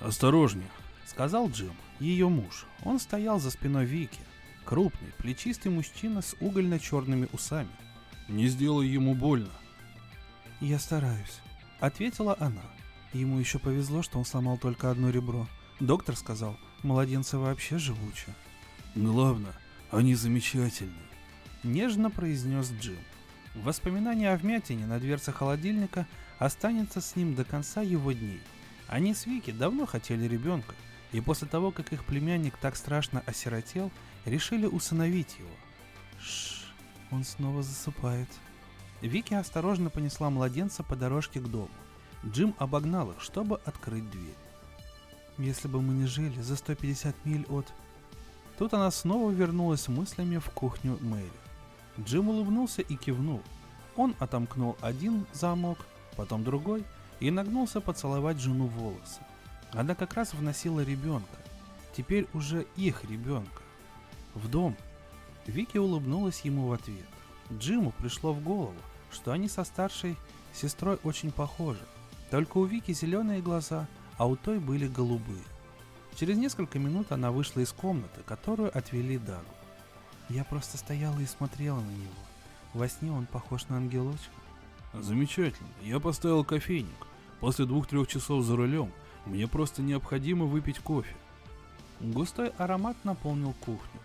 «Осторожнее»,— 0.00 0.70
сказал 1.06 1.48
Джим, 1.48 1.74
ее 2.00 2.28
муж. 2.28 2.66
Он 2.84 2.98
стоял 2.98 3.38
за 3.38 3.50
спиной 3.50 3.84
Вики. 3.84 4.20
Крупный, 4.64 5.12
плечистый 5.18 5.72
мужчина 5.72 6.22
с 6.22 6.34
угольно-черными 6.40 7.28
усами. 7.32 7.70
«Не 8.28 8.46
сделай 8.48 8.86
ему 8.88 9.14
больно». 9.14 9.50
«Я 10.60 10.78
стараюсь»,— 10.78 11.40
ответила 11.80 12.36
она. 12.38 12.62
Ему 13.12 13.38
еще 13.38 13.58
повезло, 13.58 14.02
что 14.02 14.18
он 14.18 14.24
сломал 14.24 14.56
только 14.58 14.90
одно 14.90 15.10
ребро. 15.10 15.46
Доктор 15.80 16.16
сказал, 16.16 16.56
младенцы 16.82 17.38
вообще 17.38 17.78
живучи. 17.78 18.28
«Главное, 18.94 19.54
они 19.90 20.14
замечательные»,— 20.14 21.08
нежно 21.62 22.10
произнес 22.10 22.70
Джим. 22.72 22.98
Воспоминание 23.54 24.32
о 24.32 24.36
вмятине 24.36 24.86
на 24.86 24.98
дверце 24.98 25.32
холодильника 25.32 26.06
останется 26.38 27.00
с 27.00 27.16
ним 27.16 27.34
до 27.34 27.44
конца 27.44 27.82
его 27.82 28.12
дней. 28.12 28.40
Они 28.88 29.14
с 29.14 29.26
Вики 29.26 29.50
давно 29.50 29.86
хотели 29.86 30.26
ребенка, 30.26 30.74
и 31.12 31.20
после 31.20 31.48
того, 31.48 31.70
как 31.70 31.92
их 31.92 32.04
племянник 32.04 32.56
так 32.56 32.76
страшно 32.76 33.22
осиротел, 33.26 33.90
решили 34.24 34.66
усыновить 34.66 35.36
его. 35.38 35.50
Шш, 36.20 36.74
он 37.10 37.24
снова 37.24 37.62
засыпает. 37.62 38.28
Вики 39.02 39.34
осторожно 39.34 39.90
понесла 39.90 40.30
младенца 40.30 40.82
по 40.82 40.96
дорожке 40.96 41.40
к 41.40 41.48
дому. 41.48 41.70
Джим 42.24 42.54
обогнал 42.58 43.10
их, 43.10 43.20
чтобы 43.20 43.60
открыть 43.64 44.08
дверь. 44.10 44.41
Если 45.38 45.68
бы 45.68 45.80
мы 45.80 45.94
не 45.94 46.06
жили 46.06 46.40
за 46.40 46.56
150 46.56 47.14
миль 47.24 47.46
от... 47.48 47.72
Тут 48.58 48.74
она 48.74 48.90
снова 48.90 49.30
вернулась 49.30 49.88
мыслями 49.88 50.38
в 50.38 50.50
кухню 50.50 50.98
Мэри. 51.00 51.30
Джим 52.00 52.28
улыбнулся 52.28 52.82
и 52.82 52.96
кивнул. 52.96 53.42
Он 53.96 54.14
отомкнул 54.18 54.76
один 54.80 55.26
замок, 55.32 55.78
потом 56.16 56.44
другой, 56.44 56.84
и 57.20 57.30
нагнулся 57.30 57.80
поцеловать 57.80 58.38
жену 58.38 58.66
волосы. 58.66 59.20
Она 59.72 59.94
как 59.94 60.14
раз 60.14 60.34
вносила 60.34 60.80
ребенка. 60.80 61.36
Теперь 61.96 62.26
уже 62.34 62.66
их 62.76 63.04
ребенка. 63.04 63.62
В 64.34 64.48
дом. 64.48 64.76
Вики 65.46 65.76
улыбнулась 65.76 66.40
ему 66.42 66.68
в 66.68 66.72
ответ. 66.72 67.06
Джиму 67.52 67.92
пришло 67.92 68.32
в 68.32 68.42
голову, 68.42 68.74
что 69.10 69.32
они 69.32 69.48
со 69.48 69.64
старшей 69.64 70.16
сестрой 70.52 70.98
очень 71.04 71.30
похожи. 71.30 71.82
Только 72.30 72.58
у 72.58 72.64
Вики 72.64 72.92
зеленые 72.92 73.42
глаза, 73.42 73.86
а 74.22 74.26
у 74.26 74.36
той 74.36 74.60
были 74.60 74.86
голубые. 74.86 75.42
Через 76.14 76.38
несколько 76.38 76.78
минут 76.78 77.10
она 77.10 77.32
вышла 77.32 77.58
из 77.58 77.72
комнаты, 77.72 78.20
которую 78.24 78.70
отвели 78.78 79.18
Дагу. 79.18 79.42
Я 80.28 80.44
просто 80.44 80.78
стояла 80.78 81.18
и 81.18 81.26
смотрела 81.26 81.80
на 81.80 81.90
него. 81.90 82.22
Во 82.72 82.88
сне 82.88 83.10
он 83.10 83.26
похож 83.26 83.66
на 83.68 83.78
ангелочка. 83.78 84.30
Замечательно. 84.94 85.68
Я 85.82 85.98
поставил 85.98 86.44
кофейник. 86.44 87.08
После 87.40 87.64
двух-трех 87.64 88.06
часов 88.06 88.44
за 88.44 88.54
рулем 88.54 88.92
мне 89.26 89.48
просто 89.48 89.82
необходимо 89.82 90.44
выпить 90.44 90.78
кофе. 90.78 91.16
Густой 91.98 92.50
аромат 92.58 92.96
наполнил 93.02 93.54
кухню. 93.54 94.00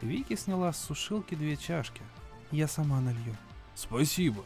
Вики 0.00 0.36
сняла 0.36 0.72
с 0.72 0.82
сушилки 0.82 1.34
две 1.34 1.58
чашки. 1.58 2.00
Я 2.50 2.66
сама 2.66 2.98
налью. 3.02 3.36
Спасибо. 3.74 4.42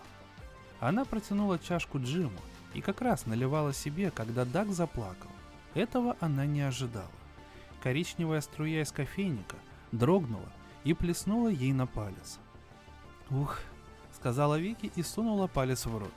Она 0.80 1.04
протянула 1.04 1.60
чашку 1.60 2.00
Джиму 2.00 2.40
и 2.74 2.80
как 2.80 3.00
раз 3.00 3.26
наливала 3.26 3.72
себе, 3.72 4.10
когда 4.10 4.44
Даг 4.44 4.70
заплакал. 4.72 5.30
Этого 5.74 6.16
она 6.20 6.44
не 6.44 6.60
ожидала. 6.60 7.10
Коричневая 7.82 8.40
струя 8.40 8.82
из 8.82 8.92
кофейника 8.92 9.56
дрогнула 9.92 10.52
и 10.84 10.92
плеснула 10.92 11.48
ей 11.48 11.72
на 11.72 11.86
палец. 11.86 12.38
«Ух»,— 13.30 13.58
сказала 14.12 14.58
Вики 14.58 14.92
и 14.94 15.02
сунула 15.02 15.46
палец 15.46 15.86
в 15.86 15.96
рот. 15.96 16.14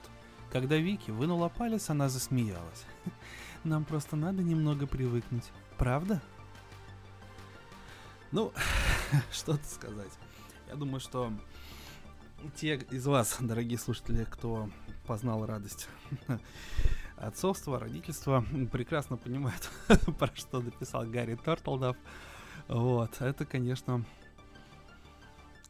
Когда 0.50 0.76
Вики 0.76 1.10
вынула 1.10 1.48
палец, 1.48 1.90
она 1.90 2.08
засмеялась. 2.08 2.84
«Нам 3.64 3.84
просто 3.84 4.16
надо 4.16 4.42
немного 4.42 4.86
привыкнуть, 4.86 5.50
правда?» 5.76 6.20
Ну, 8.30 8.52
что 9.32 9.52
тут 9.56 9.66
сказать. 9.66 10.12
Я 10.68 10.74
думаю, 10.76 11.00
что 11.00 11.32
те 12.56 12.76
из 12.90 13.06
вас, 13.06 13.36
дорогие 13.40 13.78
слушатели, 13.78 14.24
кто 14.24 14.68
познал 15.08 15.46
радость 15.46 15.88
отцовства, 17.16 17.80
родительства, 17.80 18.44
прекрасно 18.70 19.16
понимают, 19.16 19.70
про 20.18 20.30
что 20.36 20.60
написал 20.60 21.06
Гарри 21.06 21.34
Тортлдов. 21.34 21.96
Вот, 22.68 23.18
это, 23.20 23.46
конечно, 23.46 24.04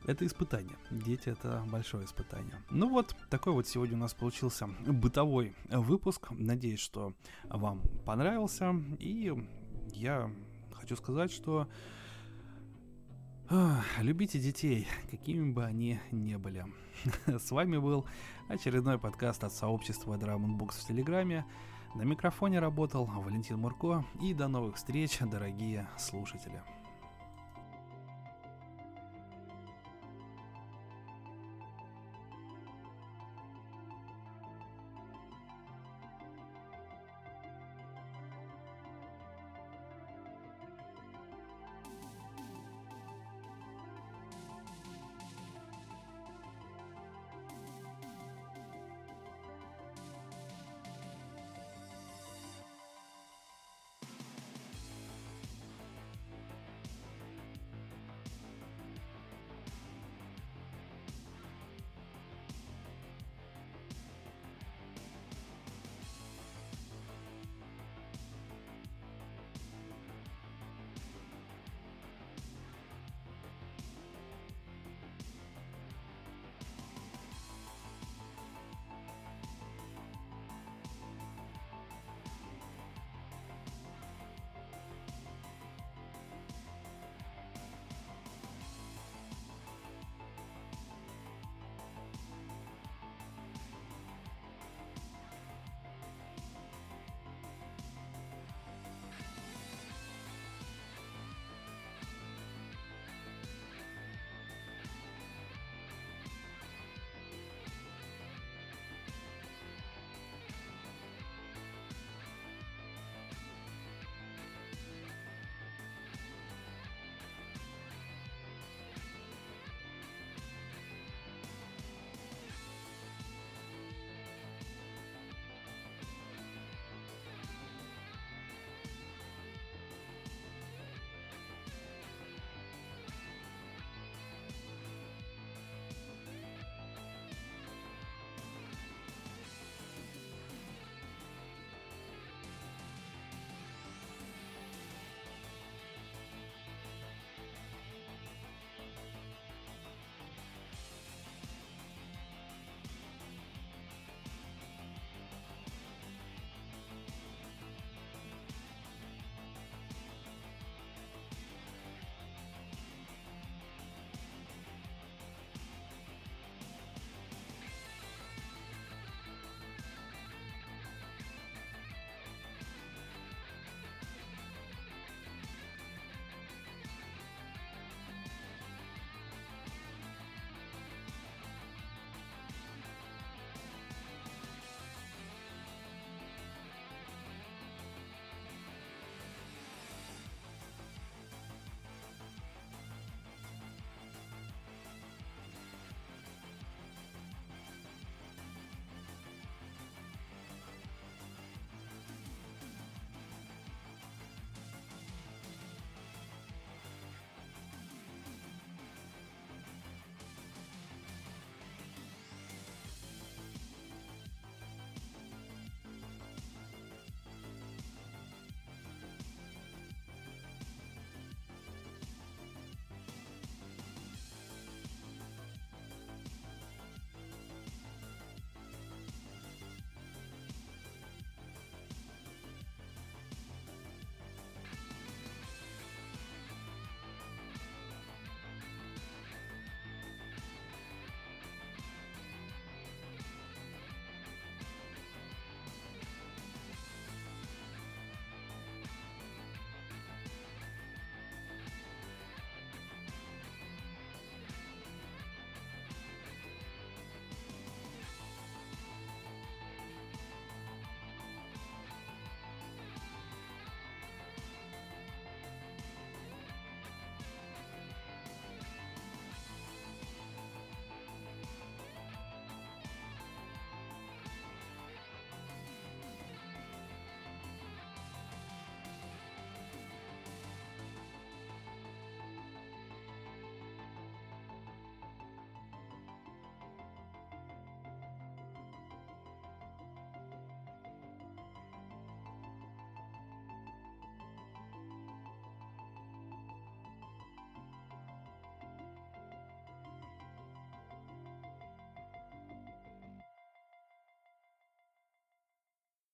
это 0.06 0.26
испытание. 0.26 0.76
Дети 0.90 1.28
это 1.28 1.64
большое 1.70 2.04
испытание. 2.04 2.56
Ну 2.70 2.88
вот, 2.88 3.14
такой 3.30 3.52
вот 3.52 3.68
сегодня 3.68 3.96
у 3.96 4.00
нас 4.00 4.12
получился 4.12 4.66
бытовой 4.66 5.54
выпуск. 5.70 6.30
Надеюсь, 6.30 6.80
что 6.80 7.14
вам 7.44 7.80
понравился. 8.04 8.74
И 8.98 9.32
я 9.92 10.32
хочу 10.72 10.96
сказать, 10.96 11.30
что 11.30 11.68
Любите 14.00 14.38
детей, 14.38 14.86
какими 15.10 15.50
бы 15.50 15.64
они 15.64 16.00
ни 16.12 16.36
были. 16.36 16.66
С 17.26 17.50
вами 17.50 17.78
был 17.78 18.04
очередной 18.46 18.98
подкаст 18.98 19.42
от 19.42 19.54
сообщества 19.54 20.18
Drum 20.18 20.58
Books 20.58 20.84
в 20.84 20.86
Телеграме. 20.86 21.46
На 21.94 22.02
микрофоне 22.02 22.60
работал 22.60 23.06
Валентин 23.06 23.58
Мурко. 23.58 24.04
И 24.20 24.34
до 24.34 24.48
новых 24.48 24.76
встреч, 24.76 25.18
дорогие 25.20 25.88
слушатели. 25.96 26.62